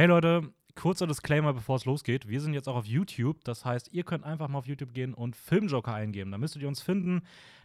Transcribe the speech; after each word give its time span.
Hey 0.00 0.06
Leute, 0.06 0.50
kurzer 0.76 1.06
Disclaimer, 1.06 1.52
bevor 1.52 1.76
es 1.76 1.84
losgeht. 1.84 2.26
Wir 2.26 2.40
sind 2.40 2.54
jetzt 2.54 2.70
auch 2.70 2.76
auf 2.76 2.86
YouTube. 2.86 3.44
Das 3.44 3.66
heißt, 3.66 3.92
ihr 3.92 4.02
könnt 4.02 4.24
einfach 4.24 4.48
mal 4.48 4.56
auf 4.56 4.66
YouTube 4.66 4.94
gehen 4.94 5.12
und 5.12 5.36
Filmjoker 5.36 5.92
eingeben. 5.92 6.30
Da 6.30 6.38
müsstet 6.38 6.62
ihr 6.62 6.68
uns 6.68 6.80
finden. 6.80 7.20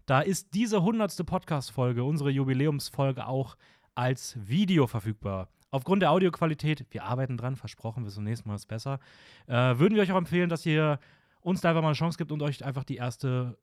Da 0.06 0.20
ist 0.20 0.54
diese 0.54 0.84
hundertste 0.84 1.24
Podcast-Folge, 1.24 2.04
unsere 2.04 2.32
Jubiläumsfolge, 2.32 3.26
auch 3.26 3.56
als 3.94 4.38
Video 4.38 4.86
verfügbar. 4.86 5.48
Aufgrund 5.72 6.02
der 6.02 6.12
Audioqualität, 6.12 6.86
wir 6.90 7.06
arbeiten 7.06 7.38
dran, 7.38 7.56
versprochen, 7.56 8.04
bis 8.04 8.16
zum 8.16 8.26
nächsten 8.26 8.50
Mal 8.50 8.56
ist 8.56 8.68
besser, 8.68 9.00
äh, 9.48 9.54
würden 9.80 9.96
wir 9.96 10.02
euch 10.02 10.12
auch 10.12 10.18
empfehlen, 10.18 10.50
dass 10.50 10.66
ihr 10.66 11.00
uns 11.40 11.62
da 11.62 11.70
einfach 11.70 11.84
mal 11.84 11.88
eine 11.88 11.96
Chance 11.96 12.18
gibt 12.18 12.34
und 12.34 12.42
euch 12.42 12.66
einfach 12.66 12.84
die 12.84 12.98
erste 12.98 13.58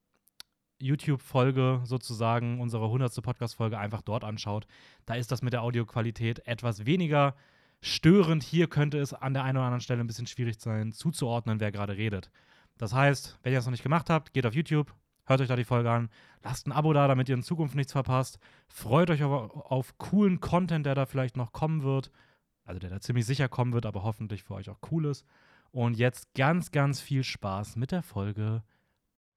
YouTube-Folge 0.78 1.82
sozusagen, 1.84 2.58
unsere 2.58 2.86
100. 2.86 3.22
Podcast-Folge 3.22 3.78
einfach 3.78 4.00
dort 4.00 4.24
anschaut. 4.24 4.66
Da 5.04 5.12
ist 5.12 5.30
das 5.30 5.42
mit 5.42 5.52
der 5.52 5.62
Audioqualität 5.62 6.46
etwas 6.46 6.86
weniger 6.86 7.34
störend. 7.82 8.42
Hier 8.42 8.68
könnte 8.68 8.98
es 8.98 9.12
an 9.12 9.34
der 9.34 9.44
einen 9.44 9.58
oder 9.58 9.66
anderen 9.66 9.82
Stelle 9.82 10.00
ein 10.00 10.06
bisschen 10.06 10.26
schwierig 10.26 10.58
sein, 10.60 10.92
zuzuordnen, 10.92 11.60
wer 11.60 11.72
gerade 11.72 11.96
redet. 11.96 12.30
Das 12.78 12.94
heißt, 12.94 13.38
wenn 13.42 13.52
ihr 13.52 13.58
das 13.58 13.66
noch 13.66 13.72
nicht 13.72 13.82
gemacht 13.82 14.08
habt, 14.08 14.32
geht 14.32 14.46
auf 14.46 14.54
YouTube, 14.54 14.94
hört 15.26 15.40
euch 15.40 15.48
da 15.48 15.56
die 15.56 15.64
Folge 15.64 15.90
an, 15.90 16.08
lasst 16.42 16.66
ein 16.66 16.72
Abo 16.72 16.92
da, 16.92 17.06
damit 17.06 17.28
ihr 17.28 17.34
in 17.34 17.42
Zukunft 17.42 17.74
nichts 17.74 17.92
verpasst. 17.92 18.38
Freut 18.68 19.10
euch 19.10 19.22
auf, 19.22 19.54
auf 19.70 19.98
coolen 19.98 20.40
Content, 20.40 20.86
der 20.86 20.94
da 20.94 21.04
vielleicht 21.04 21.36
noch 21.36 21.52
kommen 21.52 21.82
wird. 21.82 22.10
Also 22.64 22.78
der 22.78 22.90
da 22.90 23.00
ziemlich 23.00 23.26
sicher 23.26 23.48
kommen 23.48 23.72
wird, 23.72 23.86
aber 23.86 24.04
hoffentlich 24.04 24.44
für 24.44 24.54
euch 24.54 24.70
auch 24.70 24.78
cool 24.90 25.06
ist. 25.06 25.26
Und 25.72 25.98
jetzt 25.98 26.32
ganz, 26.34 26.70
ganz 26.70 27.00
viel 27.00 27.24
Spaß 27.24 27.76
mit 27.76 27.90
der 27.90 28.02
Folge. 28.02 28.62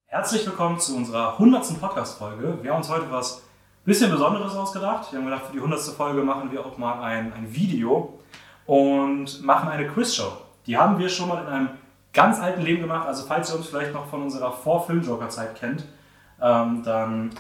Herzlich 0.06 0.46
willkommen 0.46 0.80
zu 0.80 0.96
unserer 0.96 1.34
100. 1.34 1.80
Podcast-Folge. 1.80 2.60
Wir 2.62 2.72
haben 2.72 2.78
uns 2.78 2.90
heute 2.90 3.10
was 3.10 3.42
bisschen 3.86 4.12
Besonderes 4.12 4.56
ausgedacht. 4.56 5.12
Wir 5.12 5.20
haben 5.20 5.26
gedacht, 5.26 5.46
für 5.46 5.54
die 5.54 5.60
100. 5.60 5.80
Folge 5.80 6.22
machen 6.24 6.52
wir 6.52 6.66
auch 6.66 6.78
mal 6.78 7.02
ein, 7.02 7.32
ein 7.34 7.54
Video 7.54 8.20
und 8.66 9.44
machen 9.44 9.70
eine 9.70 9.88
Quizshow. 9.88 10.32
Die 10.66 10.78
haben 10.78 10.98
wir 10.98 11.10
schon 11.10 11.30
mal 11.30 11.42
in 11.44 11.48
einem 11.48 11.70
ganz 12.14 12.40
alten 12.40 12.62
Leben 12.62 12.82
gemacht. 12.82 13.08
Also 13.08 13.26
falls 13.28 13.52
ihr 13.52 13.58
uns 13.58 13.68
vielleicht 13.68 13.94
noch 13.94 14.08
von 14.08 14.24
unserer 14.24 14.52
Vor-Film-Joker-Zeit 14.52 15.56
kennt, 15.56 15.86
ähm, 16.42 16.82
dann 16.84 17.32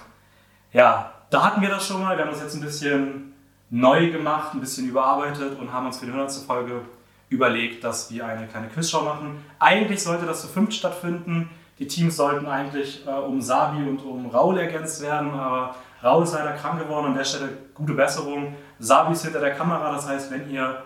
ja, 0.76 1.14
da 1.30 1.44
hatten 1.44 1.62
wir 1.62 1.70
das 1.70 1.88
schon 1.88 2.02
mal. 2.02 2.18
Wir 2.18 2.26
haben 2.26 2.32
das 2.32 2.42
jetzt 2.42 2.56
ein 2.56 2.62
bisschen 2.62 3.34
neu 3.70 4.12
gemacht, 4.12 4.54
ein 4.54 4.60
bisschen 4.60 4.90
überarbeitet 4.90 5.58
und 5.60 5.72
haben 5.72 5.86
uns 5.86 6.00
für 6.00 6.06
die 6.06 6.12
100. 6.12 6.32
Folge 6.46 6.82
überlegt, 7.30 7.84
dass 7.84 8.12
wir 8.12 8.26
eine 8.26 8.46
kleine 8.48 8.68
Quizshow 8.68 9.02
machen. 9.02 9.44
Eigentlich 9.58 10.04
sollte 10.04 10.26
das 10.26 10.42
zu 10.42 10.48
fünft 10.48 10.74
stattfinden. 10.74 11.50
Die 11.80 11.88
Teams 11.88 12.16
sollten 12.16 12.46
eigentlich 12.46 13.06
äh, 13.08 13.10
um 13.10 13.42
Sabi 13.42 13.88
und 13.88 14.04
um 14.04 14.28
Raul 14.28 14.58
ergänzt 14.58 15.02
werden, 15.02 15.32
aber 15.32 15.76
Raul 16.06 16.24
ist 16.24 16.34
leider 16.34 16.54
krank 16.54 16.80
geworden. 16.80 17.08
An 17.08 17.16
der 17.16 17.24
Stelle 17.24 17.50
gute 17.74 17.94
Besserung. 17.94 18.56
Sabi 18.78 19.14
ist 19.14 19.24
hinter 19.24 19.40
der 19.40 19.56
Kamera, 19.56 19.92
das 19.92 20.08
heißt, 20.08 20.32
wenn 20.32 20.50
ihr 20.52 20.84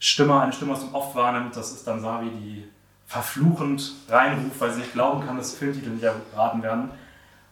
Stimme, 0.00 0.40
eine 0.40 0.52
Stimme 0.52 0.72
aus 0.72 0.80
dem 0.80 0.92
Off 0.94 1.14
wahrnimmt, 1.14 1.56
das 1.56 1.70
ist 1.70 1.86
dann 1.86 2.00
Sabi, 2.00 2.28
die 2.30 2.68
verfluchend 3.06 3.92
reinruft, 4.08 4.60
weil 4.60 4.70
sie 4.72 4.80
nicht 4.80 4.94
glauben 4.94 5.24
kann, 5.24 5.36
dass 5.36 5.54
Filmtitel 5.54 5.90
nicht 5.90 6.02
erraten 6.02 6.62
werden. 6.62 6.90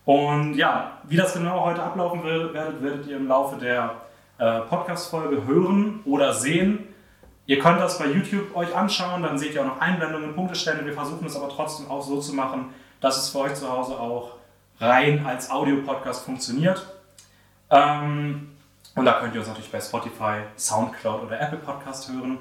Und 0.05 0.55
ja, 0.55 0.99
wie 1.05 1.17
das 1.17 1.35
genau 1.35 1.65
heute 1.65 1.83
ablaufen 1.83 2.25
wird, 2.25 2.53
werdet, 2.55 2.83
werdet 2.83 3.07
ihr 3.07 3.19
im 3.19 3.29
Laufe 3.29 3.57
der 3.57 3.95
äh, 4.39 4.61
Podcast-Folge 4.63 5.47
hören 5.47 6.01
oder 6.05 6.35
sehen. 6.35 6.89
Ihr 7.47 7.61
könnt 7.61 7.81
das 7.81 7.99
bei 7.99 8.07
YouTube 8.07 8.57
euch 8.57 8.75
anschauen, 8.75 9.23
dann 9.23 9.39
seht 9.39 9.55
ihr 9.55 9.61
auch 9.61 9.67
noch 9.67 9.81
Einblendungen, 9.81 10.35
Punktestände. 10.35 10.85
Wir 10.85 10.95
versuchen 10.95 11.27
es 11.27 11.37
aber 11.37 11.49
trotzdem 11.51 11.89
auch 11.91 12.03
so 12.03 12.21
zu 12.21 12.35
machen, 12.35 12.71
dass 13.01 13.19
es 13.19 13.29
für 13.29 13.41
euch 13.41 13.55
zu 13.55 13.71
Hause 13.71 13.93
auch 13.93 14.40
rein 14.81 15.25
als 15.27 15.51
Audio-Podcast 15.51 16.25
funktioniert. 16.25 16.87
Ähm, 17.71 18.57
und 18.97 19.05
da 19.05 19.21
könnt 19.21 19.35
ihr 19.35 19.41
uns 19.41 19.49
natürlich 19.49 19.71
bei 19.71 19.81
Spotify, 19.81 20.41
Soundcloud 20.57 21.25
oder 21.25 21.41
Apple 21.41 21.59
Podcast 21.59 22.11
hören. 22.11 22.39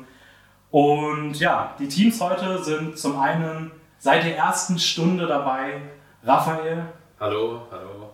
Und 0.71 1.39
ja, 1.39 1.75
die 1.77 1.87
Teams 1.87 2.19
heute 2.21 2.63
sind 2.63 2.97
zum 2.97 3.19
einen 3.19 3.71
seit 3.99 4.23
der 4.23 4.37
ersten 4.37 4.79
Stunde 4.79 5.27
dabei 5.27 5.81
Raphael. 6.23 6.85
Hallo, 7.19 7.61
hallo. 7.71 8.14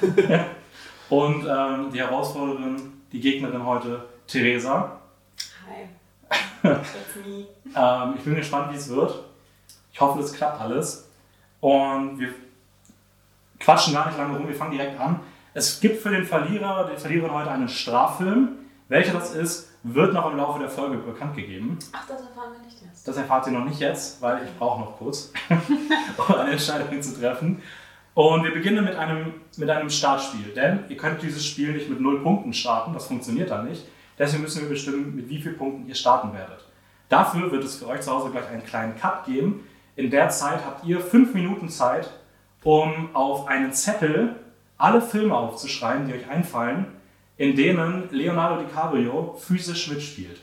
und 1.10 1.46
ähm, 1.46 1.90
die 1.92 2.00
Herausforderin, 2.00 3.02
die 3.12 3.20
Gegnerin 3.20 3.64
heute, 3.64 4.04
Theresa. 4.26 5.00
ähm, 6.64 8.14
ich 8.16 8.24
bin 8.24 8.34
gespannt, 8.34 8.72
wie 8.72 8.76
es 8.76 8.88
wird. 8.88 9.22
Ich 9.92 10.00
hoffe, 10.00 10.20
es 10.20 10.32
klappt 10.32 10.60
alles. 10.60 11.08
Und 11.60 12.18
wir 12.18 12.34
quatschen 13.58 13.94
gar 13.94 14.06
nicht 14.06 14.18
lange 14.18 14.36
rum, 14.36 14.48
wir 14.48 14.54
fangen 14.54 14.72
direkt 14.72 14.98
an. 15.00 15.20
Es 15.54 15.80
gibt 15.80 16.02
für 16.02 16.10
den 16.10 16.24
Verlierer, 16.24 16.90
die 16.92 17.00
Verliererin 17.00 17.32
heute 17.32 17.50
einen 17.50 17.68
Straffilm. 17.68 18.48
Welcher 18.88 19.14
das 19.14 19.34
ist, 19.34 19.70
wird 19.82 20.12
noch 20.12 20.30
im 20.30 20.36
Laufe 20.36 20.58
der 20.58 20.68
Folge 20.68 20.98
bekannt 20.98 21.34
gegeben. 21.34 21.78
Ach, 21.92 22.06
das 22.06 22.20
erfahren 22.20 22.52
wir 22.52 22.66
nicht 22.66 22.82
jetzt. 22.82 23.08
Das 23.08 23.16
erfahrt 23.16 23.46
ihr 23.46 23.52
noch 23.52 23.64
nicht 23.64 23.80
jetzt, 23.80 24.20
weil 24.20 24.44
ich 24.44 24.58
brauche 24.58 24.80
noch 24.80 24.98
kurz, 24.98 25.32
um 26.28 26.34
eine 26.34 26.52
Entscheidung 26.52 27.00
zu 27.00 27.18
treffen. 27.18 27.62
Und 28.14 28.44
wir 28.44 28.52
beginnen 28.52 28.84
mit 28.84 28.96
einem, 28.96 29.34
mit 29.56 29.68
einem 29.68 29.90
Startspiel, 29.90 30.54
denn 30.54 30.84
ihr 30.88 30.96
könnt 30.96 31.22
dieses 31.22 31.44
Spiel 31.44 31.72
nicht 31.72 31.90
mit 31.90 32.00
null 32.00 32.22
Punkten 32.22 32.52
starten, 32.52 32.94
das 32.94 33.06
funktioniert 33.06 33.50
dann 33.50 33.68
nicht. 33.68 33.86
Deswegen 34.18 34.42
müssen 34.42 34.62
wir 34.62 34.70
bestimmen, 34.70 35.14
mit 35.14 35.28
wie 35.28 35.40
vielen 35.40 35.58
Punkten 35.58 35.86
ihr 35.86 35.94
starten 35.94 36.32
werdet. 36.32 36.64
Dafür 37.08 37.52
wird 37.52 37.62
es 37.62 37.76
für 37.76 37.88
euch 37.88 38.00
zu 38.00 38.10
Hause 38.10 38.30
gleich 38.30 38.48
einen 38.48 38.64
kleinen 38.64 38.96
Cut 38.96 39.26
geben. 39.26 39.66
In 39.96 40.10
der 40.10 40.30
Zeit 40.30 40.64
habt 40.64 40.84
ihr 40.84 41.00
fünf 41.00 41.34
Minuten 41.34 41.68
Zeit, 41.68 42.10
um 42.66 43.10
auf 43.14 43.46
einen 43.46 43.72
Zettel 43.72 44.34
alle 44.76 45.00
Filme 45.00 45.36
aufzuschreiben, 45.36 46.08
die 46.08 46.14
euch 46.14 46.28
einfallen, 46.28 46.86
in 47.36 47.54
denen 47.54 48.08
Leonardo 48.10 48.60
DiCaprio 48.60 49.36
physisch 49.38 49.88
mitspielt. 49.88 50.40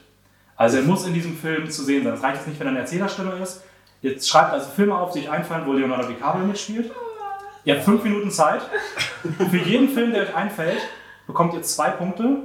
Also 0.56 0.78
er 0.78 0.84
muss 0.84 1.06
in 1.06 1.14
diesem 1.14 1.36
Film 1.36 1.70
zu 1.70 1.84
sehen 1.84 2.06
sein. 2.06 2.14
Es 2.14 2.24
reicht 2.24 2.38
jetzt 2.38 2.48
nicht, 2.48 2.60
wenn 2.62 2.68
er 2.68 2.72
eine 2.72 2.80
Erzählerstimme 2.80 3.34
ist. 3.44 3.64
Jetzt 4.02 4.30
schreibt 4.30 4.54
also 4.54 4.70
Filme 4.70 4.96
auf, 4.96 5.12
die 5.12 5.20
euch 5.20 5.30
einfallen, 5.30 5.66
wo 5.66 5.74
Leonardo 5.74 6.08
DiCaprio 6.08 6.46
mitspielt. 6.46 6.92
Ihr 7.66 7.76
habt 7.76 7.84
fünf 7.84 8.04
Minuten 8.06 8.32
Zeit. 8.32 8.62
Für 9.50 9.58
jeden 9.58 9.90
Film, 9.90 10.14
der 10.14 10.24
euch 10.24 10.36
einfällt, 10.36 10.80
bekommt 11.28 11.54
ihr 11.54 11.62
zwei 11.62 11.90
Punkte. 11.90 12.38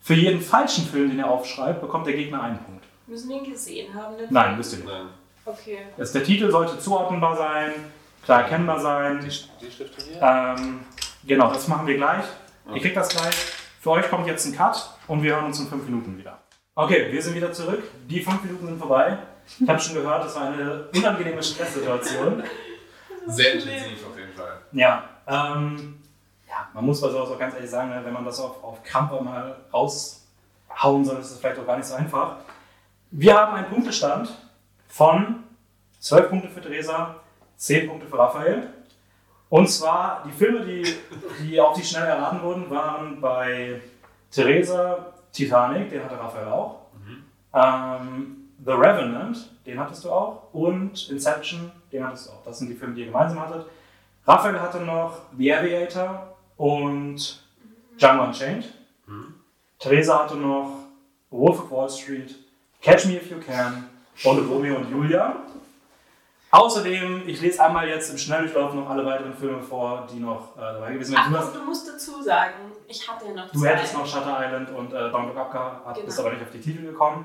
Für 0.00 0.14
jeden 0.14 0.40
falschen 0.40 0.86
Film, 0.86 1.10
den 1.10 1.18
ihr 1.18 1.28
aufschreibt, 1.28 1.82
bekommt 1.82 2.06
der 2.06 2.14
Gegner 2.14 2.42
einen 2.42 2.58
Punkt. 2.58 2.84
Müssen 3.06 3.28
wir 3.28 3.36
ihn 3.36 3.50
gesehen 3.50 3.92
haben? 3.92 4.16
Den 4.16 4.28
Nein, 4.30 4.56
müsst 4.56 4.72
ihr 4.72 4.78
nicht. 4.78 4.90
Okay. 5.44 5.78
Das, 5.98 6.12
der 6.12 6.24
Titel 6.24 6.50
sollte 6.50 6.78
zuordnenbar 6.78 7.36
sein, 7.36 7.72
klar 8.24 8.42
erkennbar 8.42 8.80
sein. 8.80 9.20
Die, 9.20 9.28
die 9.66 9.70
Stifte 9.70 10.04
hier? 10.04 10.20
Ähm, 10.22 10.80
genau, 11.24 11.52
das 11.52 11.68
machen 11.68 11.86
wir 11.86 11.96
gleich. 11.96 12.24
Ihr 12.66 12.72
Okay. 12.72 12.80
kriegt 12.80 12.96
das 12.96 13.08
gleich. 13.08 13.34
Für 13.80 13.90
euch 13.92 14.08
kommt 14.10 14.26
jetzt 14.26 14.44
ein 14.46 14.54
Cut 14.56 14.90
und 15.06 15.22
wir 15.22 15.34
hören 15.34 15.46
uns 15.46 15.58
in 15.60 15.66
fünf 15.68 15.84
Minuten 15.84 16.16
wieder. 16.18 16.38
Okay, 16.74 17.10
wir 17.10 17.22
sind 17.22 17.34
wieder 17.34 17.52
zurück. 17.52 17.82
Die 18.08 18.20
fünf 18.22 18.42
Minuten 18.44 18.66
sind 18.66 18.78
vorbei. 18.78 19.18
Ich 19.58 19.68
habe 19.68 19.80
schon 19.80 19.94
gehört, 19.94 20.24
das 20.24 20.36
war 20.36 20.52
eine 20.52 20.84
unangenehme 20.94 21.42
Stresssituation. 21.42 22.42
Sehr 23.26 23.54
intensiv 23.54 24.06
auf 24.08 24.16
jeden 24.18 24.32
Fall. 24.32 24.60
Ja, 24.72 25.04
ähm, 25.26 26.00
ja, 26.48 26.68
man 26.72 26.84
muss 26.84 27.00
bei 27.00 27.08
sowas 27.08 27.30
auch 27.30 27.38
ganz 27.38 27.54
ehrlich 27.54 27.70
sagen, 27.70 27.90
ne, 27.90 28.00
wenn 28.04 28.12
man 28.12 28.24
das 28.24 28.38
auf, 28.40 28.62
auf 28.62 28.82
Krampf 28.84 29.10
mal 29.20 29.56
raushauen 29.72 31.04
soll, 31.04 31.18
ist 31.20 31.30
das 31.32 31.38
vielleicht 31.38 31.58
auch 31.58 31.66
gar 31.66 31.76
nicht 31.76 31.86
so 31.86 31.94
einfach. 31.94 32.36
Wir 33.10 33.36
haben 33.36 33.54
einen 33.56 33.66
Punktestand 33.68 34.30
von 34.88 35.42
12 35.98 36.28
Punkte 36.30 36.48
für 36.48 36.60
Theresa, 36.60 37.16
10 37.60 37.88
Punkte 37.88 38.06
für 38.06 38.18
Raphael. 38.18 38.68
Und 39.50 39.68
zwar 39.68 40.24
die 40.26 40.32
Filme, 40.32 40.64
die, 40.64 40.96
die 41.42 41.60
auf 41.60 41.76
die 41.76 41.84
schnell 41.84 42.06
erraten 42.06 42.42
wurden, 42.42 42.70
waren 42.70 43.20
bei 43.20 43.82
Theresa 44.30 45.12
Titanic, 45.30 45.90
den 45.90 46.02
hatte 46.02 46.18
Raphael 46.18 46.48
auch. 46.48 46.80
Ähm, 47.52 48.36
The 48.64 48.72
Revenant, 48.72 49.50
den 49.66 49.78
hattest 49.78 50.04
du 50.04 50.10
auch. 50.10 50.54
Und 50.54 51.10
Inception, 51.10 51.70
den 51.92 52.06
hattest 52.06 52.28
du 52.28 52.32
auch. 52.32 52.42
Das 52.44 52.58
sind 52.58 52.68
die 52.68 52.74
Filme, 52.74 52.94
die 52.94 53.02
ihr 53.02 53.06
gemeinsam 53.08 53.40
hattet. 53.40 53.66
Raphael 54.26 54.60
hatte 54.60 54.80
noch 54.80 55.18
The 55.36 55.54
Aviator 55.54 56.36
und 56.56 57.42
Django 57.98 58.24
Unchained. 58.24 58.72
Theresa 59.78 60.24
hatte 60.24 60.36
noch 60.36 60.86
Wolf 61.30 61.60
of 61.60 61.70
Wall 61.70 61.90
Street, 61.90 62.36
Catch 62.80 63.06
Me 63.06 63.16
If 63.16 63.30
You 63.30 63.38
Can 63.38 63.88
und 64.24 64.50
Romeo 64.50 64.76
und 64.76 64.90
Julia. 64.90 65.36
Außerdem, 66.52 67.28
ich 67.28 67.40
lese 67.40 67.62
einmal 67.64 67.88
jetzt 67.88 68.10
im 68.10 68.18
Schnelldurchlauf 68.18 68.74
noch 68.74 68.90
alle 68.90 69.06
weiteren 69.06 69.34
Filme 69.34 69.62
vor, 69.62 70.08
die 70.12 70.18
noch 70.18 70.56
äh, 70.56 70.60
dabei 70.60 70.92
gewesen 70.94 71.14
Ach, 71.16 71.24
sind. 71.24 71.32
Du, 71.34 71.38
und 71.38 71.44
hast, 71.46 71.54
du 71.54 71.62
musst 71.62 71.88
dazu 71.88 72.22
sagen, 72.22 72.54
ich 72.88 73.08
hatte 73.08 73.26
ja 73.26 73.32
noch 73.34 73.50
du 73.52 73.60
zwei. 73.60 73.68
hättest 73.68 73.94
noch 73.94 74.06
Shutter 74.06 74.36
Island 74.44 74.70
und 74.70 74.92
äh, 74.92 74.96
Don't 74.96 75.26
Look 75.28 75.36
Up 75.36 75.52
Genau. 75.94 76.04
bist 76.06 76.18
aber 76.18 76.32
nicht 76.32 76.42
auf 76.42 76.50
die 76.50 76.60
Titel 76.60 76.82
gekommen. 76.86 77.24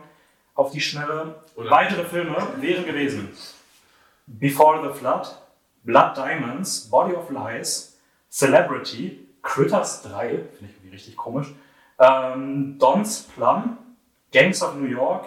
Auf 0.54 0.72
die 0.72 0.80
Schnelle. 0.80 1.36
Oder- 1.56 1.72
Weitere 1.72 2.04
Filme 2.06 2.36
wären 2.58 2.86
gewesen 2.86 3.36
Before 4.28 4.82
the 4.88 4.98
Flood, 4.98 5.36
Blood 5.84 6.16
Diamonds, 6.18 6.90
Body 6.90 7.14
of 7.16 7.30
Lies, 7.32 7.98
Celebrity, 8.30 9.28
Critters 9.42 10.04
3, 10.04 10.30
finde 10.30 10.46
ich 10.62 10.76
irgendwie 10.78 10.90
richtig 10.92 11.16
komisch, 11.16 11.48
ähm, 12.00 12.78
Don's 12.80 13.24
Plum, 13.36 13.78
Gangs 14.32 14.62
of 14.64 14.76
New 14.76 14.88
York, 14.88 15.26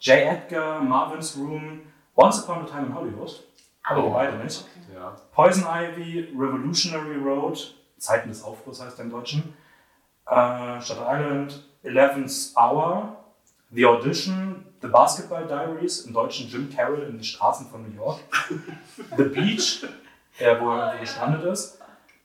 J. 0.00 0.16
Edgar, 0.18 0.80
Marvin's 0.80 1.36
Room, 1.38 1.80
Once 2.16 2.42
Upon 2.44 2.64
a 2.64 2.66
Time 2.66 2.86
in 2.86 2.94
Hollywood, 2.94 3.42
aber 3.82 4.04
Oh. 4.04 4.10
beide 4.12 4.36
nicht. 4.38 4.64
Ja. 4.94 5.16
Poison 5.32 5.64
Ivy, 5.66 6.28
Revolutionary 6.36 7.16
Road, 7.16 7.74
Zeiten 7.98 8.28
des 8.28 8.42
Aufbruchs 8.42 8.80
heißt 8.80 8.98
der 8.98 9.06
im 9.06 9.10
Deutschen, 9.10 9.54
äh, 10.26 10.80
Shutter 10.80 11.06
Island, 11.08 11.64
Eleventh 11.82 12.52
Hour, 12.56 13.16
The 13.70 13.86
Audition, 13.86 14.64
The 14.80 14.88
Basketball 14.88 15.46
Diaries, 15.46 16.02
im 16.02 16.12
deutschen 16.12 16.48
Jim 16.48 16.70
Carroll 16.74 17.02
in 17.02 17.12
den 17.16 17.24
Straßen 17.24 17.66
von 17.68 17.82
New 17.82 17.94
York. 17.96 18.20
The 19.16 19.24
Beach, 19.24 19.84
äh, 20.38 20.60
wo 20.60 20.70
er 20.76 20.98
gestrandet 20.98 21.42
ist. 21.44 21.78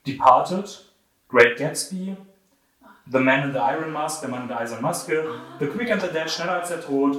Departed, 0.06 0.86
Great 1.28 1.58
Gatsby, 1.58 2.16
The 3.10 3.18
Man 3.18 3.44
in 3.48 3.52
the 3.52 3.58
Iron 3.58 3.92
Mask, 3.92 4.20
der 4.20 4.30
Mann 4.30 4.42
in 4.42 4.48
der 4.48 4.58
eisernen 4.60 4.82
Maske, 4.82 5.24
The 5.58 5.66
Quick 5.66 5.90
and 5.90 6.00
the 6.00 6.08
Dead, 6.08 6.30
Schneller 6.30 6.60
als 6.60 6.68
der 6.68 6.80
Tod, 6.80 7.16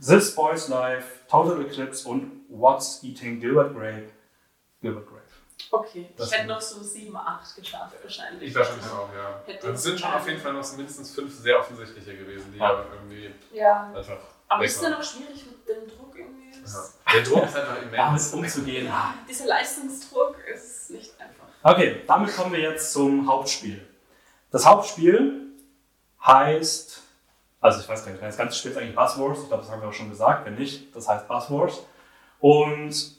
This 0.00 0.34
Boy's 0.34 0.68
Life, 0.68 1.26
Total 1.28 1.60
Eclipse 1.64 2.08
und 2.08 2.42
What's 2.48 3.02
Eating 3.02 3.40
Gilbert 3.40 3.74
Grape. 3.74 4.10
Gilbert 4.80 5.06
Grape. 5.06 5.18
Okay, 5.70 6.08
Das 6.16 6.30
ich 6.30 6.38
hätte 6.38 6.46
noch 6.48 6.60
so 6.60 6.82
7, 6.82 7.14
8 7.16 7.56
geschafft 7.56 7.96
wahrscheinlich. 8.02 8.48
Ich 8.50 8.54
wahrscheinlich 8.54 8.86
auch, 8.86 9.08
ja. 9.12 9.42
Hätte 9.44 9.66
Also 9.66 9.74
es 9.74 9.82
sind 9.82 10.00
schon 10.00 10.12
auf 10.12 10.26
jeden 10.28 10.40
Fall 10.40 10.52
noch 10.52 10.76
mindestens 10.76 11.14
fünf 11.14 11.34
sehr 11.34 11.58
offensichtliche 11.58 12.16
gewesen, 12.16 12.52
die 12.54 12.58
Ja. 12.58 12.70
aber 12.70 12.86
irgendwie 12.94 13.34
Ja. 13.52 13.92
einfach. 13.94 14.18
Aber 14.48 14.64
ist 14.64 14.82
dann 14.82 14.94
auch 14.94 15.02
schwierig 15.02 15.44
mit 15.46 15.68
dem 15.68 15.88
Druck 15.88 16.16
irgendwie? 16.16 16.50
Ja. 16.52 17.12
Der 17.12 17.22
Druck 17.22 17.44
ist 17.44 17.56
einfach 17.56 17.76
Damit 17.90 17.92
immens. 17.92 18.32
umzugehen. 18.32 18.90
Dieser 19.28 19.46
Leistungsdruck 19.46 20.36
ist 20.54 20.90
nicht 20.90 21.20
einfach. 21.20 21.44
Okay, 21.64 22.02
damit 22.06 22.34
kommen 22.34 22.52
wir 22.52 22.60
jetzt 22.60 22.92
zum 22.92 23.26
Hauptspiel. 23.28 23.86
Das 24.50 24.64
Hauptspiel 24.64 25.52
heißt, 26.24 27.02
also 27.60 27.80
ich 27.80 27.88
weiß 27.88 28.04
gar 28.04 28.12
nicht, 28.12 28.22
das 28.22 28.36
ganze 28.36 28.56
Spiel 28.56 28.70
ist 28.70 28.76
eigentlich 28.76 28.94
Buzz 28.94 29.18
Wars. 29.18 29.40
Ich 29.42 29.48
glaube, 29.48 29.62
das 29.62 29.72
haben 29.72 29.82
wir 29.82 29.88
auch 29.88 29.92
schon 29.92 30.10
gesagt. 30.10 30.46
Wenn 30.46 30.54
nicht, 30.54 30.94
das 30.94 31.08
heißt 31.08 31.26
Buzz 31.26 31.50
Wars. 31.50 31.82
Und 32.40 33.16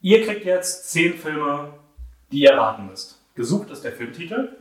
ihr 0.00 0.24
kriegt 0.24 0.44
jetzt 0.44 0.90
zehn 0.90 1.14
Filme, 1.14 1.72
die 2.30 2.42
ihr 2.42 2.54
raten 2.56 2.86
müsst. 2.86 3.18
Gesucht 3.34 3.70
ist 3.70 3.82
der 3.82 3.92
Filmtitel. 3.92 4.56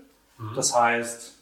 Das 0.56 0.76
heißt, 0.76 1.34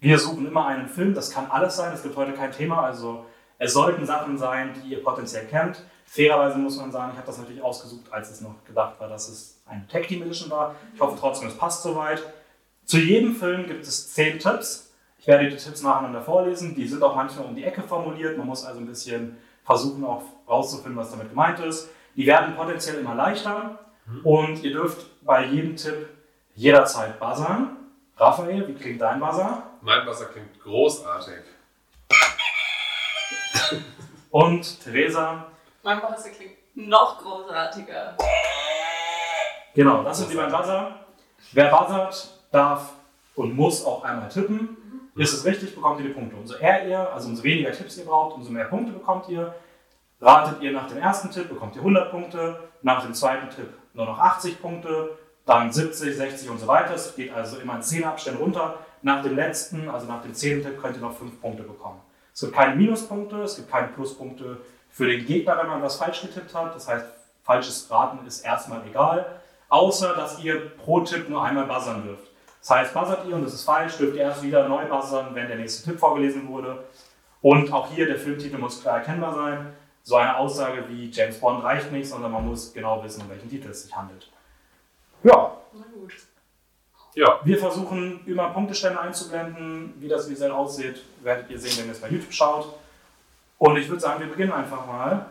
wir 0.00 0.18
suchen 0.18 0.46
immer 0.46 0.66
einen 0.66 0.88
Film. 0.88 1.14
Das 1.14 1.30
kann 1.30 1.50
alles 1.50 1.76
sein. 1.76 1.92
Es 1.92 2.02
gibt 2.02 2.16
heute 2.16 2.32
kein 2.32 2.52
Thema. 2.52 2.82
Also 2.82 3.26
es 3.58 3.72
sollten 3.72 4.06
Sachen 4.06 4.38
sein, 4.38 4.72
die 4.74 4.90
ihr 4.90 5.02
potenziell 5.02 5.46
kennt. 5.46 5.82
Fairerweise 6.06 6.58
muss 6.58 6.76
man 6.76 6.92
sagen, 6.92 7.10
ich 7.12 7.18
habe 7.18 7.26
das 7.26 7.38
natürlich 7.38 7.62
ausgesucht, 7.62 8.12
als 8.12 8.30
es 8.30 8.40
noch 8.40 8.64
gedacht 8.64 9.00
war, 9.00 9.08
dass 9.08 9.28
es 9.28 9.60
eine 9.66 9.86
Tech 9.88 10.06
Team 10.06 10.22
Edition 10.22 10.50
war. 10.50 10.76
Ich 10.94 11.00
hoffe 11.00 11.16
trotzdem, 11.18 11.48
es 11.48 11.56
passt 11.56 11.82
soweit. 11.82 12.22
Zu 12.84 12.98
jedem 12.98 13.34
Film 13.34 13.66
gibt 13.66 13.84
es 13.84 14.14
zehn 14.14 14.38
Tipps. 14.38 14.85
Ich 15.26 15.28
werde 15.28 15.48
die 15.50 15.56
Tipps 15.56 15.82
nacheinander 15.82 16.22
vorlesen. 16.22 16.76
Die 16.76 16.86
sind 16.86 17.02
auch 17.02 17.16
manchmal 17.16 17.46
um 17.46 17.56
die 17.56 17.64
Ecke 17.64 17.82
formuliert. 17.82 18.38
Man 18.38 18.46
muss 18.46 18.64
also 18.64 18.78
ein 18.78 18.86
bisschen 18.86 19.36
versuchen, 19.64 20.04
auch 20.04 20.22
rauszufinden, 20.48 20.96
was 20.96 21.10
damit 21.10 21.30
gemeint 21.30 21.58
ist. 21.58 21.88
Die 22.14 22.24
werden 22.24 22.54
potenziell 22.54 23.00
immer 23.00 23.16
leichter. 23.16 23.76
Und 24.22 24.62
ihr 24.62 24.70
dürft 24.70 25.04
bei 25.24 25.46
jedem 25.46 25.74
Tipp 25.74 26.10
jederzeit 26.54 27.18
buzzern. 27.18 27.76
Raphael, 28.16 28.68
wie 28.68 28.74
klingt 28.74 29.00
dein 29.00 29.18
Buzzer? 29.18 29.64
Mein 29.80 30.06
Wasser 30.06 30.26
klingt 30.26 30.62
großartig. 30.62 31.42
Und 34.30 34.80
Theresa, 34.84 35.46
Mein 35.82 36.00
Wasser 36.04 36.30
klingt 36.30 36.54
noch 36.88 37.20
großartiger. 37.20 38.16
Genau, 39.74 40.04
das 40.04 40.18
sind 40.18 40.30
die 40.30 40.36
beiden 40.36 40.52
Buzzer. 40.52 41.00
Wer 41.50 41.68
buzzert, 41.68 42.30
darf 42.52 42.92
und 43.34 43.56
muss 43.56 43.84
auch 43.84 44.04
einmal 44.04 44.28
tippen. 44.28 44.85
Ist 45.16 45.32
es 45.32 45.44
richtig, 45.46 45.74
bekommt 45.74 45.98
ihr 46.00 46.08
die 46.08 46.12
Punkte. 46.12 46.36
Umso 46.36 46.56
eher 46.56 46.86
ihr, 46.86 47.12
also 47.12 47.28
umso 47.28 47.42
weniger 47.42 47.72
Tipps 47.72 47.96
ihr 47.96 48.04
braucht, 48.04 48.36
umso 48.36 48.50
mehr 48.50 48.66
Punkte 48.66 48.92
bekommt 48.92 49.28
ihr. 49.28 49.54
Ratet 50.20 50.62
ihr 50.62 50.72
nach 50.72 50.88
dem 50.88 50.98
ersten 50.98 51.30
Tipp, 51.30 51.48
bekommt 51.48 51.74
ihr 51.74 51.80
100 51.80 52.10
Punkte. 52.10 52.60
Nach 52.82 53.02
dem 53.02 53.14
zweiten 53.14 53.48
Tipp 53.48 53.68
nur 53.94 54.06
noch 54.06 54.18
80 54.18 54.60
Punkte. 54.60 55.16
Dann 55.46 55.72
70, 55.72 56.16
60 56.16 56.50
und 56.50 56.58
so 56.58 56.66
weiter. 56.66 56.94
Es 56.94 57.14
geht 57.16 57.32
also 57.32 57.58
immer 57.58 57.76
in 57.76 57.82
10 57.82 58.04
Abständen 58.04 58.42
runter. 58.42 58.78
Nach 59.02 59.22
dem 59.22 59.36
letzten, 59.36 59.88
also 59.88 60.06
nach 60.06 60.22
dem 60.22 60.34
zehnten 60.34 60.64
Tipp, 60.66 60.82
könnt 60.82 60.96
ihr 60.96 61.02
noch 61.02 61.16
5 61.16 61.40
Punkte 61.40 61.62
bekommen. 61.62 62.00
Es 62.34 62.40
gibt 62.40 62.52
keine 62.52 62.74
Minuspunkte, 62.74 63.42
es 63.42 63.56
gibt 63.56 63.70
keine 63.70 63.88
Pluspunkte 63.88 64.58
für 64.90 65.06
den 65.06 65.24
Gegner, 65.24 65.56
wenn 65.58 65.68
man 65.68 65.82
was 65.82 65.96
falsch 65.96 66.20
getippt 66.20 66.54
hat. 66.54 66.74
Das 66.74 66.88
heißt, 66.88 67.06
falsches 67.42 67.90
Raten 67.90 68.26
ist 68.26 68.44
erstmal 68.44 68.86
egal. 68.86 69.40
Außer, 69.68 70.14
dass 70.14 70.42
ihr 70.42 70.70
pro 70.76 71.00
Tipp 71.00 71.28
nur 71.28 71.42
einmal 71.42 71.64
buzzern 71.64 72.02
dürft. 72.02 72.28
Das 72.66 72.78
heißt, 72.78 72.94
buzzert 72.94 73.24
ihr 73.28 73.36
und 73.36 73.44
das 73.44 73.54
ist 73.54 73.62
falsch, 73.62 73.96
dürft 73.96 74.16
ihr 74.16 74.22
erst 74.22 74.42
wieder 74.42 74.66
neu 74.68 74.86
buzzern, 74.86 75.32
wenn 75.34 75.46
der 75.46 75.56
nächste 75.56 75.88
Tipp 75.88 76.00
vorgelesen 76.00 76.48
wurde. 76.48 76.82
Und 77.40 77.72
auch 77.72 77.88
hier, 77.92 78.06
der 78.06 78.18
Filmtitel 78.18 78.58
muss 78.58 78.82
klar 78.82 78.96
erkennbar 78.96 79.34
sein. 79.34 79.72
So 80.02 80.16
eine 80.16 80.36
Aussage 80.36 80.82
wie 80.88 81.08
James 81.08 81.38
Bond 81.38 81.62
reicht 81.62 81.92
nicht, 81.92 82.08
sondern 82.08 82.32
man 82.32 82.44
muss 82.44 82.74
genau 82.74 83.04
wissen, 83.04 83.22
um 83.22 83.30
welchen 83.30 83.48
Titel 83.48 83.70
es 83.70 83.84
sich 83.84 83.94
handelt. 83.94 84.28
Ja, 85.22 85.52
Na 85.74 85.84
gut. 85.94 86.12
Ja. 87.14 87.38
wir 87.44 87.56
versuchen 87.56 88.26
immer 88.26 88.50
Punktestände 88.50 89.00
einzublenden. 89.00 89.94
Wie 90.00 90.08
das 90.08 90.28
visuell 90.28 90.50
aussieht, 90.50 91.04
werdet 91.22 91.48
ihr 91.48 91.60
sehen, 91.60 91.78
wenn 91.78 91.86
ihr 91.86 91.92
es 91.92 92.00
bei 92.00 92.08
YouTube 92.08 92.32
schaut. 92.32 92.74
Und 93.58 93.76
ich 93.76 93.88
würde 93.88 94.00
sagen, 94.00 94.18
wir 94.18 94.28
beginnen 94.28 94.50
einfach 94.52 94.84
mal 94.88 95.26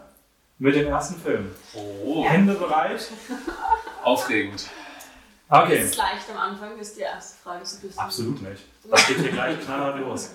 mit 0.58 0.74
dem 0.74 0.88
ersten 0.88 1.16
Film. 1.16 1.54
Oh, 1.74 2.24
Hände 2.24 2.54
bereit? 2.54 3.12
aufregend. 4.06 4.70
Okay. 5.48 5.80
Ist 5.80 5.92
es 5.92 5.98
leicht 5.98 6.30
am 6.32 6.38
Anfang, 6.38 6.78
ist 6.80 6.98
die 6.98 7.02
erste 7.02 7.38
Frage 7.44 7.66
so 7.66 7.78
ein 7.78 7.82
bisschen. 7.82 8.00
Absolut 8.00 8.42
nicht. 8.42 8.64
Das 8.90 9.08
geht 9.08 9.20
hier 9.20 9.32
gleich 9.32 9.60
knallhart 9.64 10.00
los. 10.00 10.32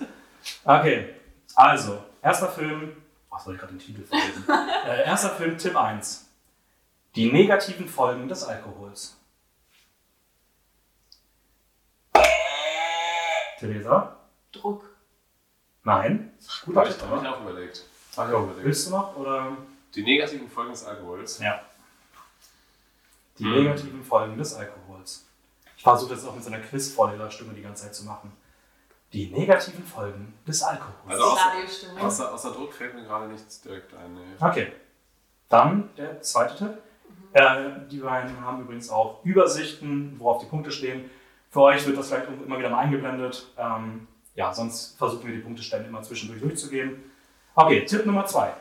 Okay, 0.63 1.15
also, 1.55 2.01
erster 2.21 2.47
Film. 2.49 2.95
Was 3.29 3.43
soll 3.43 3.53
ich 3.55 3.59
gerade 3.59 3.73
den 3.73 3.79
Titel 3.79 4.03
verlesen? 4.03 4.45
äh, 4.85 5.05
erster 5.05 5.29
Film, 5.31 5.57
Tipp 5.57 5.75
1. 5.75 6.25
Die 7.15 7.31
negativen 7.31 7.87
Folgen 7.87 8.27
des 8.27 8.43
Alkohols. 8.43 9.17
Theresa? 13.59 14.15
Druck. 14.51 14.83
Nein. 15.83 16.33
Guter 16.65 16.81
Habe 16.81 16.89
ich, 16.89 17.01
hab 17.01 17.21
ich 17.21 17.27
auch 17.27 17.41
überlegt. 17.41 17.83
Hab 18.17 18.27
ich 18.29 18.33
auch 18.33 18.43
überlegt. 18.43 18.65
Willst 18.65 18.87
du 18.87 18.91
noch? 18.91 19.15
Oder? 19.17 19.57
Die 19.93 20.03
negativen 20.03 20.49
Folgen 20.49 20.71
des 20.71 20.83
Alkohols. 20.85 21.39
Ja. 21.39 21.61
Die 23.37 23.43
Hm. 23.43 23.53
negativen 23.53 24.03
Folgen 24.03 24.37
des 24.37 24.53
Alkohols. 24.53 24.80
Ich 25.81 25.83
versuche 25.83 26.13
das 26.13 26.23
auch 26.27 26.35
mit 26.35 26.43
so 26.43 26.51
einer 26.51 26.61
Quizvorleserstimme 26.61 27.55
die 27.55 27.63
ganze 27.63 27.85
Zeit 27.85 27.95
zu 27.95 28.05
machen. 28.05 28.31
Die 29.13 29.31
negativen 29.31 29.83
Folgen 29.83 30.31
des 30.47 30.61
Alkohols. 30.61 30.93
Also 31.07 31.23
außer-. 31.23 31.99
Außer, 31.99 32.33
außer 32.35 32.51
Druck 32.51 32.71
fällt 32.71 32.93
mir 32.93 33.03
gerade 33.03 33.27
nichts 33.27 33.61
direkt 33.61 33.91
ein. 33.95 34.13
Nee. 34.13 34.19
Okay. 34.39 34.73
Dann 35.49 35.89
der 35.97 36.21
zweite 36.21 36.55
Tipp. 36.55 36.77
Äh, 37.33 37.87
die 37.89 37.97
beiden 37.97 38.39
haben 38.41 38.61
übrigens 38.61 38.91
auch 38.91 39.25
Übersichten, 39.25 40.19
worauf 40.19 40.43
die 40.43 40.47
Punkte 40.47 40.69
stehen. 40.71 41.09
Für 41.49 41.61
euch 41.61 41.83
wird 41.87 41.97
das 41.97 42.09
vielleicht 42.09 42.27
immer 42.27 42.59
wieder 42.59 42.69
mal 42.69 42.81
eingeblendet. 42.81 43.47
Ähm, 43.57 44.07
ja, 44.35 44.53
sonst 44.53 44.99
versuchen 44.99 45.25
wir 45.25 45.33
die 45.33 45.41
Punktestände 45.41 45.89
immer 45.89 46.03
zwischendurch 46.03 46.41
durchzugehen. 46.41 47.11
Okay, 47.55 47.85
Tipp 47.85 48.05
Nummer 48.05 48.27
zwei. 48.27 48.53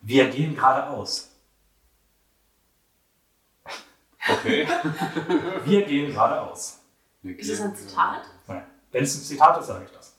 Wir 0.00 0.30
gehen 0.30 0.54
geradeaus. 0.54 1.33
Okay. 4.28 4.66
Wir 5.64 5.84
gehen 5.86 6.12
geradeaus. 6.12 6.80
Ist 7.22 7.50
es 7.50 7.60
ein 7.60 7.74
Zitat? 7.74 8.22
Nein. 8.46 8.64
Wenn 8.92 9.02
es 9.04 9.14
ein 9.16 9.22
Zitat 9.22 9.58
ist, 9.60 9.66
sage 9.66 9.84
ich 9.84 9.90
das. 9.92 10.14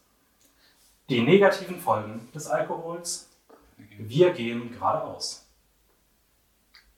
Die 1.09 1.21
negativen 1.21 1.79
Folgen 1.79 2.29
des 2.33 2.47
Alkohols. 2.47 3.29
Wir 3.77 4.31
gehen 4.31 4.71
geradeaus. 4.71 5.45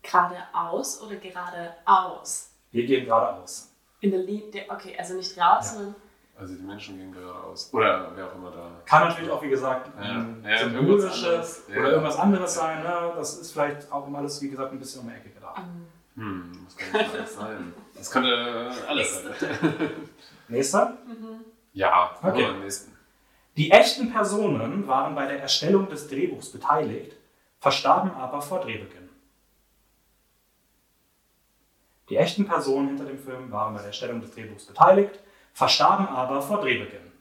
Geradeaus 0.04 1.02
oder 1.02 1.16
geradeaus? 1.18 2.52
Wir 2.72 2.86
gehen 2.86 3.06
geradeaus. 3.06 3.70
In 4.02 4.12
der 4.12 4.22
Linie. 4.22 4.66
Okay, 4.70 4.96
also 4.98 5.16
nicht 5.16 5.38
raus, 5.38 5.72
Ja. 5.72 5.74
sondern. 5.74 5.96
Also 6.40 6.54
die 6.56 6.62
Menschen 6.62 6.98
gehen 6.98 7.12
geradeaus. 7.12 7.74
Oder 7.74 8.12
wer 8.16 8.28
auch 8.28 8.36
immer 8.36 8.52
da. 8.52 8.70
Kann 8.86 9.08
natürlich 9.10 9.30
auch, 9.32 9.42
wie 9.42 9.50
gesagt, 9.50 9.90
Ja. 9.98 10.02
ein 10.04 10.44
Ja, 10.46 10.62
irgendwas 10.62 10.62
symbolische 10.62 11.28
anderes. 11.30 11.64
Ja. 11.68 11.80
oder 11.80 11.90
irgendwas 11.92 12.18
anderes 12.18 12.54
sein. 12.54 12.84
Ne? 12.84 13.14
Das 13.16 13.38
ist 13.40 13.52
vielleicht 13.52 13.92
auch 13.92 14.08
immer 14.08 14.20
alles, 14.20 14.42
wie 14.42 14.50
gesagt, 14.50 14.72
ein 14.72 14.80
bisschen 14.80 15.02
um 15.02 15.10
die 15.10 15.16
Ecke 15.16 15.30
gedacht. 15.32 15.58
ähm, 15.58 15.88
Hm, 16.18 16.66
was 16.66 16.76
kann 16.78 16.92
das 16.94 17.14
alles 17.14 17.36
sein? 17.36 17.74
Das 17.96 18.12
könnte 18.12 18.72
alles 18.88 19.24
sein. 19.24 19.92
Nächster. 20.48 20.98
Ja, 21.74 22.16
Okay. 22.22 22.30
okay. 22.30 22.46
am 22.46 22.60
nächsten. 22.62 22.92
Die 23.56 23.72
echten 23.72 24.12
Personen 24.12 24.88
waren 24.88 25.16
bei 25.16 25.26
der 25.28 25.40
Erstellung 25.42 25.90
des 25.90 26.08
Drehbuchs 26.08 26.52
beteiligt, 26.52 27.16
verstarben 27.60 28.12
aber 28.12 28.42
vor 28.42 28.60
Drehbeginn. 28.62 29.10
Die 32.10 32.18
echten 32.18 32.46
Personen 32.46 32.88
hinter 32.90 33.06
dem 33.06 33.20
Film 33.20 33.52
waren 33.52 33.74
bei 33.74 33.80
der 33.80 33.88
Erstellung 33.88 34.22
des 34.22 34.32
Drehbuchs 34.32 34.66
beteiligt, 34.66 35.20
verstarben 35.54 36.08
aber 36.08 36.42
vor 36.42 36.62
Drehbeginn. 36.62 37.12